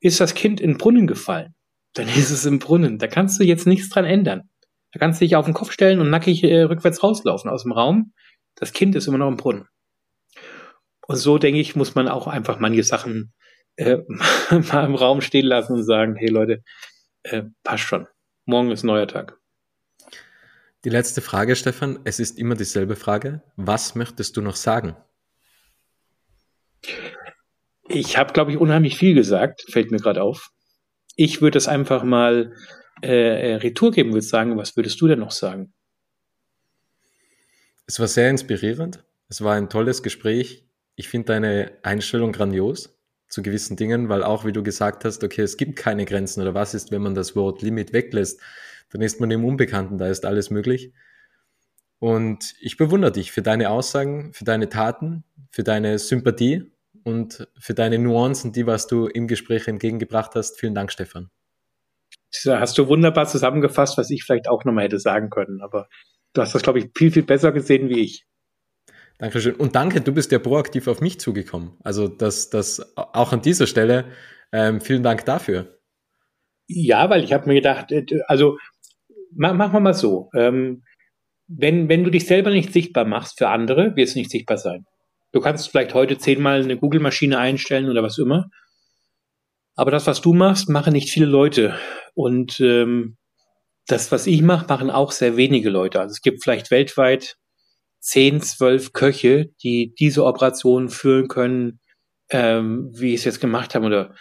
Ist 0.00 0.18
das 0.18 0.34
Kind 0.34 0.60
in 0.60 0.72
den 0.72 0.78
Brunnen 0.78 1.06
gefallen, 1.06 1.54
dann 1.92 2.08
ist 2.08 2.30
es 2.30 2.44
im 2.44 2.58
Brunnen. 2.58 2.98
Da 2.98 3.06
kannst 3.06 3.38
du 3.38 3.44
jetzt 3.44 3.68
nichts 3.68 3.90
dran 3.90 4.04
ändern. 4.04 4.50
Da 4.90 4.98
kannst 4.98 5.20
du 5.20 5.24
dich 5.24 5.36
auf 5.36 5.44
den 5.44 5.54
Kopf 5.54 5.70
stellen 5.70 6.00
und 6.00 6.10
nackig 6.10 6.42
äh, 6.42 6.62
rückwärts 6.62 7.04
rauslaufen 7.04 7.48
aus 7.48 7.62
dem 7.62 7.70
Raum. 7.70 8.12
Das 8.56 8.72
Kind 8.72 8.96
ist 8.96 9.06
immer 9.06 9.18
noch 9.18 9.28
im 9.28 9.36
Brunnen. 9.36 9.68
Und 11.06 11.16
so, 11.16 11.38
denke 11.38 11.60
ich, 11.60 11.76
muss 11.76 11.94
man 11.94 12.08
auch 12.08 12.26
einfach 12.26 12.58
manche 12.58 12.82
Sachen 12.82 13.32
äh, 13.76 13.98
mal 14.50 14.84
im 14.84 14.94
Raum 14.94 15.20
stehen 15.20 15.46
lassen 15.46 15.74
und 15.74 15.84
sagen, 15.84 16.16
hey 16.16 16.28
Leute, 16.28 16.62
äh, 17.22 17.42
passt 17.62 17.84
schon. 17.84 18.06
Morgen 18.44 18.70
ist 18.70 18.82
neuer 18.82 19.06
Tag. 19.06 19.38
Die 20.84 20.90
letzte 20.90 21.20
Frage, 21.20 21.54
Stefan. 21.54 22.00
Es 22.04 22.18
ist 22.18 22.38
immer 22.38 22.56
dieselbe 22.56 22.96
Frage. 22.96 23.42
Was 23.56 23.94
möchtest 23.94 24.36
du 24.36 24.40
noch 24.40 24.56
sagen? 24.56 24.96
Ich 27.88 28.16
habe, 28.16 28.32
glaube 28.32 28.50
ich, 28.50 28.58
unheimlich 28.58 28.96
viel 28.96 29.14
gesagt, 29.14 29.62
fällt 29.70 29.92
mir 29.92 29.98
gerade 29.98 30.22
auf. 30.22 30.50
Ich 31.14 31.40
würde 31.40 31.58
es 31.58 31.68
einfach 31.68 32.02
mal 32.02 32.54
äh, 33.02 33.52
äh, 33.52 33.54
Retour 33.56 33.92
geben, 33.92 34.12
würde 34.12 34.26
sagen, 34.26 34.56
was 34.56 34.76
würdest 34.76 35.00
du 35.00 35.06
denn 35.06 35.20
noch 35.20 35.30
sagen? 35.30 35.72
Es 37.86 38.00
war 38.00 38.08
sehr 38.08 38.30
inspirierend. 38.30 39.04
Es 39.28 39.42
war 39.42 39.54
ein 39.54 39.68
tolles 39.68 40.02
Gespräch. 40.02 40.66
Ich 40.96 41.08
finde 41.08 41.26
deine 41.26 41.78
Einstellung 41.82 42.32
grandios 42.32 42.91
zu 43.32 43.42
gewissen 43.42 43.76
Dingen, 43.76 44.10
weil 44.10 44.22
auch 44.22 44.44
wie 44.44 44.52
du 44.52 44.62
gesagt 44.62 45.06
hast, 45.06 45.24
okay, 45.24 45.40
es 45.40 45.56
gibt 45.56 45.76
keine 45.76 46.04
Grenzen 46.04 46.42
oder 46.42 46.52
was 46.52 46.74
ist, 46.74 46.92
wenn 46.92 47.00
man 47.00 47.14
das 47.14 47.34
Wort 47.34 47.62
Limit 47.62 47.94
weglässt, 47.94 48.38
dann 48.90 49.00
ist 49.00 49.20
man 49.20 49.30
im 49.30 49.46
Unbekannten, 49.46 49.96
da 49.96 50.06
ist 50.06 50.26
alles 50.26 50.50
möglich. 50.50 50.92
Und 51.98 52.54
ich 52.60 52.76
bewundere 52.76 53.10
dich 53.10 53.32
für 53.32 53.40
deine 53.40 53.70
Aussagen, 53.70 54.34
für 54.34 54.44
deine 54.44 54.68
Taten, 54.68 55.24
für 55.50 55.62
deine 55.62 55.98
Sympathie 55.98 56.72
und 57.04 57.48
für 57.58 57.72
deine 57.72 57.98
Nuancen, 57.98 58.52
die 58.52 58.66
was 58.66 58.86
du 58.86 59.06
im 59.06 59.28
Gespräch 59.28 59.66
entgegengebracht 59.66 60.34
hast. 60.34 60.60
Vielen 60.60 60.74
Dank, 60.74 60.92
Stefan. 60.92 61.30
Hast 62.46 62.76
du 62.76 62.86
wunderbar 62.86 63.26
zusammengefasst, 63.26 63.96
was 63.96 64.10
ich 64.10 64.24
vielleicht 64.24 64.46
auch 64.46 64.64
nochmal 64.66 64.84
hätte 64.84 64.98
sagen 64.98 65.30
können. 65.30 65.62
Aber 65.62 65.88
du 66.34 66.42
hast 66.42 66.54
das, 66.54 66.62
glaube 66.62 66.80
ich, 66.80 66.90
viel, 66.94 67.10
viel 67.10 67.22
besser 67.22 67.50
gesehen 67.50 67.88
wie 67.88 68.00
ich. 68.00 68.26
Dankeschön. 69.22 69.54
Und 69.54 69.76
danke, 69.76 70.00
du 70.00 70.12
bist 70.12 70.32
ja 70.32 70.40
proaktiv 70.40 70.88
auf 70.88 71.00
mich 71.00 71.20
zugekommen. 71.20 71.76
Also 71.84 72.08
das, 72.08 72.50
das 72.50 72.96
auch 72.96 73.32
an 73.32 73.40
dieser 73.40 73.68
Stelle 73.68 74.06
ähm, 74.50 74.80
vielen 74.80 75.04
Dank 75.04 75.24
dafür. 75.24 75.78
Ja, 76.66 77.08
weil 77.08 77.22
ich 77.22 77.32
habe 77.32 77.46
mir 77.46 77.54
gedacht, 77.54 77.92
äh, 77.92 78.04
also 78.26 78.58
machen 79.32 79.58
wir 79.58 79.78
mal 79.78 79.94
so. 79.94 80.28
Ähm, 80.34 80.82
wenn, 81.46 81.88
wenn 81.88 82.02
du 82.02 82.10
dich 82.10 82.26
selber 82.26 82.50
nicht 82.50 82.72
sichtbar 82.72 83.04
machst 83.04 83.38
für 83.38 83.46
andere, 83.46 83.94
wirst 83.94 84.16
du 84.16 84.18
nicht 84.18 84.32
sichtbar 84.32 84.56
sein. 84.56 84.86
Du 85.30 85.40
kannst 85.40 85.68
vielleicht 85.68 85.94
heute 85.94 86.18
zehnmal 86.18 86.60
eine 86.60 86.76
Google-Maschine 86.76 87.38
einstellen 87.38 87.88
oder 87.88 88.02
was 88.02 88.18
immer. 88.18 88.50
Aber 89.76 89.92
das, 89.92 90.08
was 90.08 90.20
du 90.20 90.34
machst, 90.34 90.68
machen 90.68 90.94
nicht 90.94 91.10
viele 91.10 91.26
Leute. 91.26 91.78
Und 92.14 92.58
ähm, 92.58 93.18
das, 93.86 94.10
was 94.10 94.26
ich 94.26 94.42
mache, 94.42 94.66
machen 94.66 94.90
auch 94.90 95.12
sehr 95.12 95.36
wenige 95.36 95.70
Leute. 95.70 96.00
Also 96.00 96.10
es 96.10 96.22
gibt 96.22 96.42
vielleicht 96.42 96.72
weltweit 96.72 97.36
zehn, 98.02 98.42
zwölf 98.42 98.92
Köche, 98.92 99.50
die 99.62 99.94
diese 99.98 100.24
Operation 100.24 100.88
führen 100.88 101.28
können, 101.28 101.80
ähm, 102.30 102.90
wie 102.92 103.14
es 103.14 103.24
jetzt 103.24 103.40
gemacht 103.40 103.74
haben 103.74 103.84
oder 103.84 104.14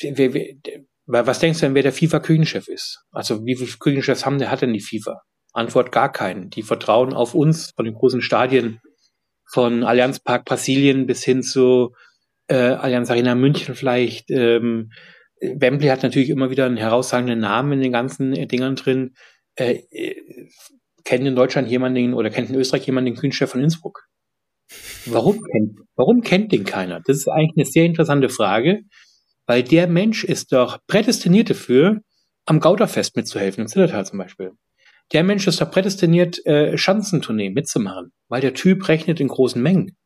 wer, 0.00 0.32
wer, 0.32 1.26
was 1.26 1.40
denkst 1.40 1.60
du 1.60 1.66
denn, 1.66 1.74
wer 1.74 1.82
der 1.82 1.92
FIFA-Küchenchef 1.92 2.68
ist? 2.68 3.04
Also 3.10 3.44
wie 3.44 3.56
viele 3.56 3.70
Küchenchefs 3.78 4.24
haben 4.24 4.38
der, 4.38 4.50
hat 4.50 4.62
denn 4.62 4.72
die 4.72 4.80
FIFA? 4.80 5.20
Antwort 5.52 5.92
gar 5.92 6.10
keinen. 6.10 6.50
Die 6.50 6.62
vertrauen 6.62 7.12
auf 7.12 7.34
uns 7.34 7.72
von 7.74 7.84
den 7.84 7.94
großen 7.94 8.22
Stadien 8.22 8.80
von 9.52 9.84
Allianz 9.84 10.20
Park 10.20 10.44
Brasilien 10.44 11.06
bis 11.06 11.24
hin 11.24 11.42
zu 11.42 11.92
äh, 12.48 12.54
Allianz 12.56 13.10
Arena 13.10 13.34
München 13.34 13.74
vielleicht. 13.74 14.30
Ähm, 14.30 14.90
Wembley 15.40 15.88
hat 15.88 16.02
natürlich 16.02 16.30
immer 16.30 16.50
wieder 16.50 16.66
einen 16.66 16.76
herausragenden 16.76 17.40
Namen 17.40 17.72
in 17.74 17.80
den 17.80 17.92
ganzen 17.92 18.32
äh, 18.32 18.46
Dingern 18.46 18.76
drin. 18.76 19.14
Äh, 19.56 19.82
äh 19.90 20.48
kennt 21.04 21.26
in 21.26 21.36
Deutschland 21.36 21.68
jemanden 21.68 22.14
oder 22.14 22.30
kennt 22.30 22.50
in 22.50 22.56
Österreich 22.56 22.86
jemanden 22.86 23.12
den 23.12 23.20
Kühnchef 23.20 23.50
von 23.50 23.62
Innsbruck? 23.62 24.06
Warum 25.06 25.42
kennt, 25.42 25.78
warum 25.96 26.22
kennt 26.22 26.52
den 26.52 26.64
keiner? 26.64 27.00
Das 27.04 27.18
ist 27.18 27.28
eigentlich 27.28 27.52
eine 27.56 27.66
sehr 27.66 27.84
interessante 27.84 28.28
Frage, 28.28 28.80
weil 29.46 29.62
der 29.62 29.86
Mensch 29.86 30.24
ist 30.24 30.52
doch 30.52 30.78
prädestiniert 30.86 31.50
dafür, 31.50 32.00
am 32.46 32.60
Gauderfest 32.60 33.16
mitzuhelfen, 33.16 33.62
im 33.62 33.68
Zillertal 33.68 34.06
zum 34.06 34.18
Beispiel. 34.18 34.52
Der 35.12 35.22
Mensch 35.22 35.46
ist 35.46 35.60
doch 35.60 35.70
prädestiniert, 35.70 36.44
äh, 36.46 36.78
Schanzentournee 36.78 37.50
mitzumachen, 37.50 38.12
weil 38.28 38.40
der 38.40 38.54
Typ 38.54 38.88
rechnet 38.88 39.20
in 39.20 39.28
großen 39.28 39.62
Mengen. 39.62 39.96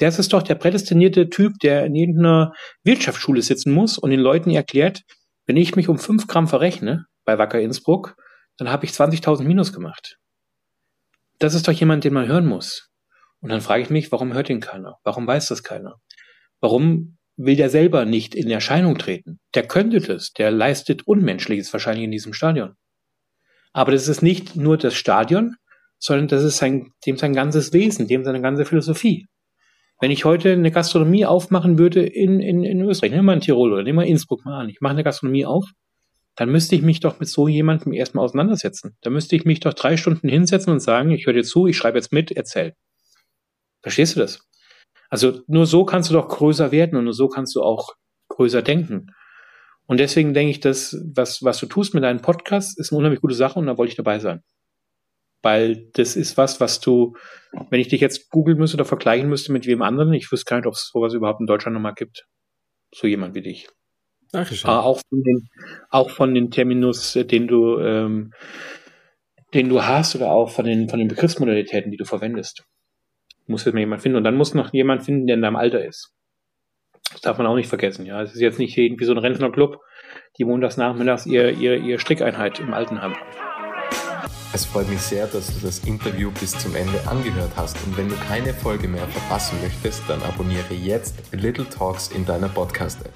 Der 0.00 0.08
ist 0.08 0.32
doch 0.32 0.42
der 0.42 0.56
prädestinierte 0.56 1.30
Typ, 1.30 1.52
der 1.62 1.86
in 1.86 1.94
irgendeiner 1.94 2.52
Wirtschaftsschule 2.82 3.42
sitzen 3.42 3.72
muss 3.72 3.96
und 3.96 4.10
den 4.10 4.18
Leuten 4.18 4.50
erklärt, 4.50 5.02
wenn 5.46 5.56
ich 5.56 5.76
mich 5.76 5.88
um 5.88 5.98
fünf 5.98 6.26
Gramm 6.26 6.48
verrechne 6.48 7.06
bei 7.24 7.38
Wacker 7.38 7.60
Innsbruck, 7.60 8.16
dann 8.56 8.70
habe 8.70 8.84
ich 8.86 8.90
20.000 8.90 9.44
Minus 9.44 9.72
gemacht 9.72 10.16
das 11.38 11.54
ist 11.54 11.68
doch 11.68 11.72
jemand, 11.72 12.04
den 12.04 12.14
man 12.14 12.28
hören 12.28 12.46
muss. 12.46 12.90
Und 13.40 13.50
dann 13.50 13.60
frage 13.60 13.82
ich 13.82 13.90
mich, 13.90 14.10
warum 14.12 14.32
hört 14.32 14.48
ihn 14.50 14.60
keiner? 14.60 14.98
Warum 15.04 15.26
weiß 15.26 15.48
das 15.48 15.62
keiner? 15.62 15.96
Warum 16.60 17.18
will 17.36 17.56
der 17.56 17.68
selber 17.68 18.04
nicht 18.04 18.34
in 18.34 18.50
Erscheinung 18.50 18.96
treten? 18.96 19.40
Der 19.54 19.66
könnte 19.66 20.00
das, 20.00 20.32
der 20.32 20.50
leistet 20.50 21.06
Unmenschliches 21.06 21.72
wahrscheinlich 21.72 22.04
in 22.04 22.10
diesem 22.10 22.32
Stadion. 22.32 22.76
Aber 23.72 23.92
das 23.92 24.08
ist 24.08 24.22
nicht 24.22 24.56
nur 24.56 24.78
das 24.78 24.94
Stadion, 24.94 25.56
sondern 25.98 26.28
das 26.28 26.44
ist 26.44 26.58
sein, 26.58 26.92
dem 27.06 27.16
sein 27.16 27.34
ganzes 27.34 27.72
Wesen, 27.72 28.06
dem 28.06 28.24
seine 28.24 28.40
ganze 28.40 28.64
Philosophie. 28.64 29.26
Wenn 30.00 30.10
ich 30.10 30.24
heute 30.24 30.52
eine 30.52 30.70
Gastronomie 30.70 31.26
aufmachen 31.26 31.78
würde 31.78 32.04
in, 32.04 32.40
in, 32.40 32.62
in 32.64 32.80
Österreich, 32.82 33.12
nehmen 33.12 33.26
wir 33.26 33.34
in 33.34 33.40
Tirol 33.40 33.72
oder 33.72 33.82
nehmen 33.82 33.98
wir 33.98 34.06
Innsbruck 34.06 34.44
mal 34.44 34.60
an, 34.60 34.68
ich 34.68 34.80
mache 34.80 34.92
eine 34.92 35.04
Gastronomie 35.04 35.46
auf, 35.46 35.64
dann 36.36 36.50
müsste 36.50 36.74
ich 36.74 36.82
mich 36.82 37.00
doch 37.00 37.20
mit 37.20 37.28
so 37.28 37.46
jemandem 37.48 37.92
erstmal 37.92 38.24
auseinandersetzen. 38.24 38.96
Da 39.02 39.10
müsste 39.10 39.36
ich 39.36 39.44
mich 39.44 39.60
doch 39.60 39.74
drei 39.74 39.96
Stunden 39.96 40.28
hinsetzen 40.28 40.72
und 40.72 40.80
sagen, 40.80 41.10
ich 41.10 41.26
höre 41.26 41.34
dir 41.34 41.44
zu, 41.44 41.66
ich 41.66 41.76
schreibe 41.76 41.98
jetzt 41.98 42.12
mit, 42.12 42.32
erzähl. 42.32 42.74
Verstehst 43.82 44.16
du 44.16 44.20
das? 44.20 44.40
Also 45.10 45.42
nur 45.46 45.66
so 45.66 45.84
kannst 45.84 46.10
du 46.10 46.14
doch 46.14 46.28
größer 46.28 46.72
werden 46.72 46.96
und 46.98 47.04
nur 47.04 47.12
so 47.12 47.28
kannst 47.28 47.54
du 47.54 47.62
auch 47.62 47.94
größer 48.28 48.62
denken. 48.62 49.06
Und 49.86 50.00
deswegen 50.00 50.34
denke 50.34 50.50
ich, 50.50 50.60
dass 50.60 50.96
was, 51.14 51.42
was 51.42 51.58
du 51.58 51.66
tust 51.66 51.94
mit 51.94 52.02
deinem 52.02 52.22
Podcast, 52.22 52.78
ist 52.78 52.90
eine 52.90 52.98
unheimlich 52.98 53.20
gute 53.20 53.34
Sache 53.34 53.58
und 53.58 53.66
da 53.66 53.76
wollte 53.76 53.90
ich 53.90 53.96
dabei 53.96 54.18
sein. 54.18 54.42
Weil 55.42 55.90
das 55.92 56.16
ist 56.16 56.38
was, 56.38 56.58
was 56.58 56.80
du, 56.80 57.16
wenn 57.68 57.80
ich 57.80 57.88
dich 57.88 58.00
jetzt 58.00 58.30
googeln 58.30 58.58
müsste 58.58 58.78
oder 58.78 58.86
vergleichen 58.86 59.28
müsste 59.28 59.52
mit 59.52 59.66
wem 59.66 59.82
anderen, 59.82 60.14
ich 60.14 60.32
wüsste 60.32 60.48
gar 60.48 60.56
nicht, 60.56 60.66
ob 60.66 60.74
es 60.74 60.90
sowas 60.90 61.12
überhaupt 61.12 61.40
in 61.40 61.46
Deutschland 61.46 61.74
nochmal 61.74 61.94
gibt. 61.94 62.24
So 62.94 63.06
jemand 63.06 63.34
wie 63.34 63.42
dich. 63.42 63.68
Dankeschön. 64.34 64.68
Aber 64.68 64.84
auch 64.84 65.00
von 65.08 65.22
den, 65.22 65.48
auch 65.90 66.10
von 66.10 66.34
den 66.34 66.50
Terminus, 66.50 67.14
äh, 67.14 67.24
den 67.24 67.46
du, 67.46 67.78
ähm, 67.78 68.32
den 69.54 69.68
du 69.68 69.82
hast 69.84 70.16
oder 70.16 70.32
auch 70.32 70.50
von 70.50 70.64
den, 70.64 70.88
von 70.88 70.98
den 70.98 71.06
Begriffsmodalitäten, 71.06 71.92
die 71.92 71.96
du 71.96 72.04
verwendest. 72.04 72.64
Muss 73.46 73.64
jetzt 73.64 73.74
mal 73.74 73.80
jemand 73.80 74.02
finden. 74.02 74.16
Und 74.16 74.24
dann 74.24 74.36
muss 74.36 74.54
noch 74.54 74.72
jemand 74.72 75.04
finden, 75.04 75.28
der 75.28 75.36
in 75.36 75.42
deinem 75.42 75.54
Alter 75.54 75.84
ist. 75.84 76.10
Das 77.12 77.20
darf 77.20 77.38
man 77.38 77.46
auch 77.46 77.54
nicht 77.54 77.68
vergessen. 77.68 78.06
Ja, 78.06 78.22
es 78.22 78.34
ist 78.34 78.40
jetzt 78.40 78.58
nicht 78.58 78.76
irgendwie 78.76 79.04
so 79.04 79.12
ein 79.12 79.18
Rentnerclub, 79.18 79.78
die 80.36 80.44
montags 80.44 80.76
nachmittags 80.76 81.26
ihr, 81.26 81.50
ihr, 81.50 81.76
ihr 81.76 82.00
Strickeinheit 82.00 82.58
im 82.58 82.74
Altenheim 82.74 83.14
haben. 83.14 83.44
Es 84.52 84.64
freut 84.64 84.88
mich 84.88 85.00
sehr, 85.00 85.26
dass 85.28 85.46
du 85.46 85.66
das 85.66 85.80
Interview 85.80 86.32
bis 86.40 86.58
zum 86.58 86.74
Ende 86.74 87.06
angehört 87.06 87.52
hast 87.56 87.76
und 87.86 87.96
wenn 87.96 88.08
du 88.08 88.14
keine 88.28 88.54
Folge 88.54 88.88
mehr 88.88 89.06
verpassen 89.08 89.58
möchtest, 89.62 90.02
dann 90.08 90.22
abonniere 90.22 90.74
jetzt 90.74 91.16
Little 91.32 91.68
Talks 91.68 92.08
in 92.08 92.24
deiner 92.24 92.48
Podcast-App. 92.48 93.12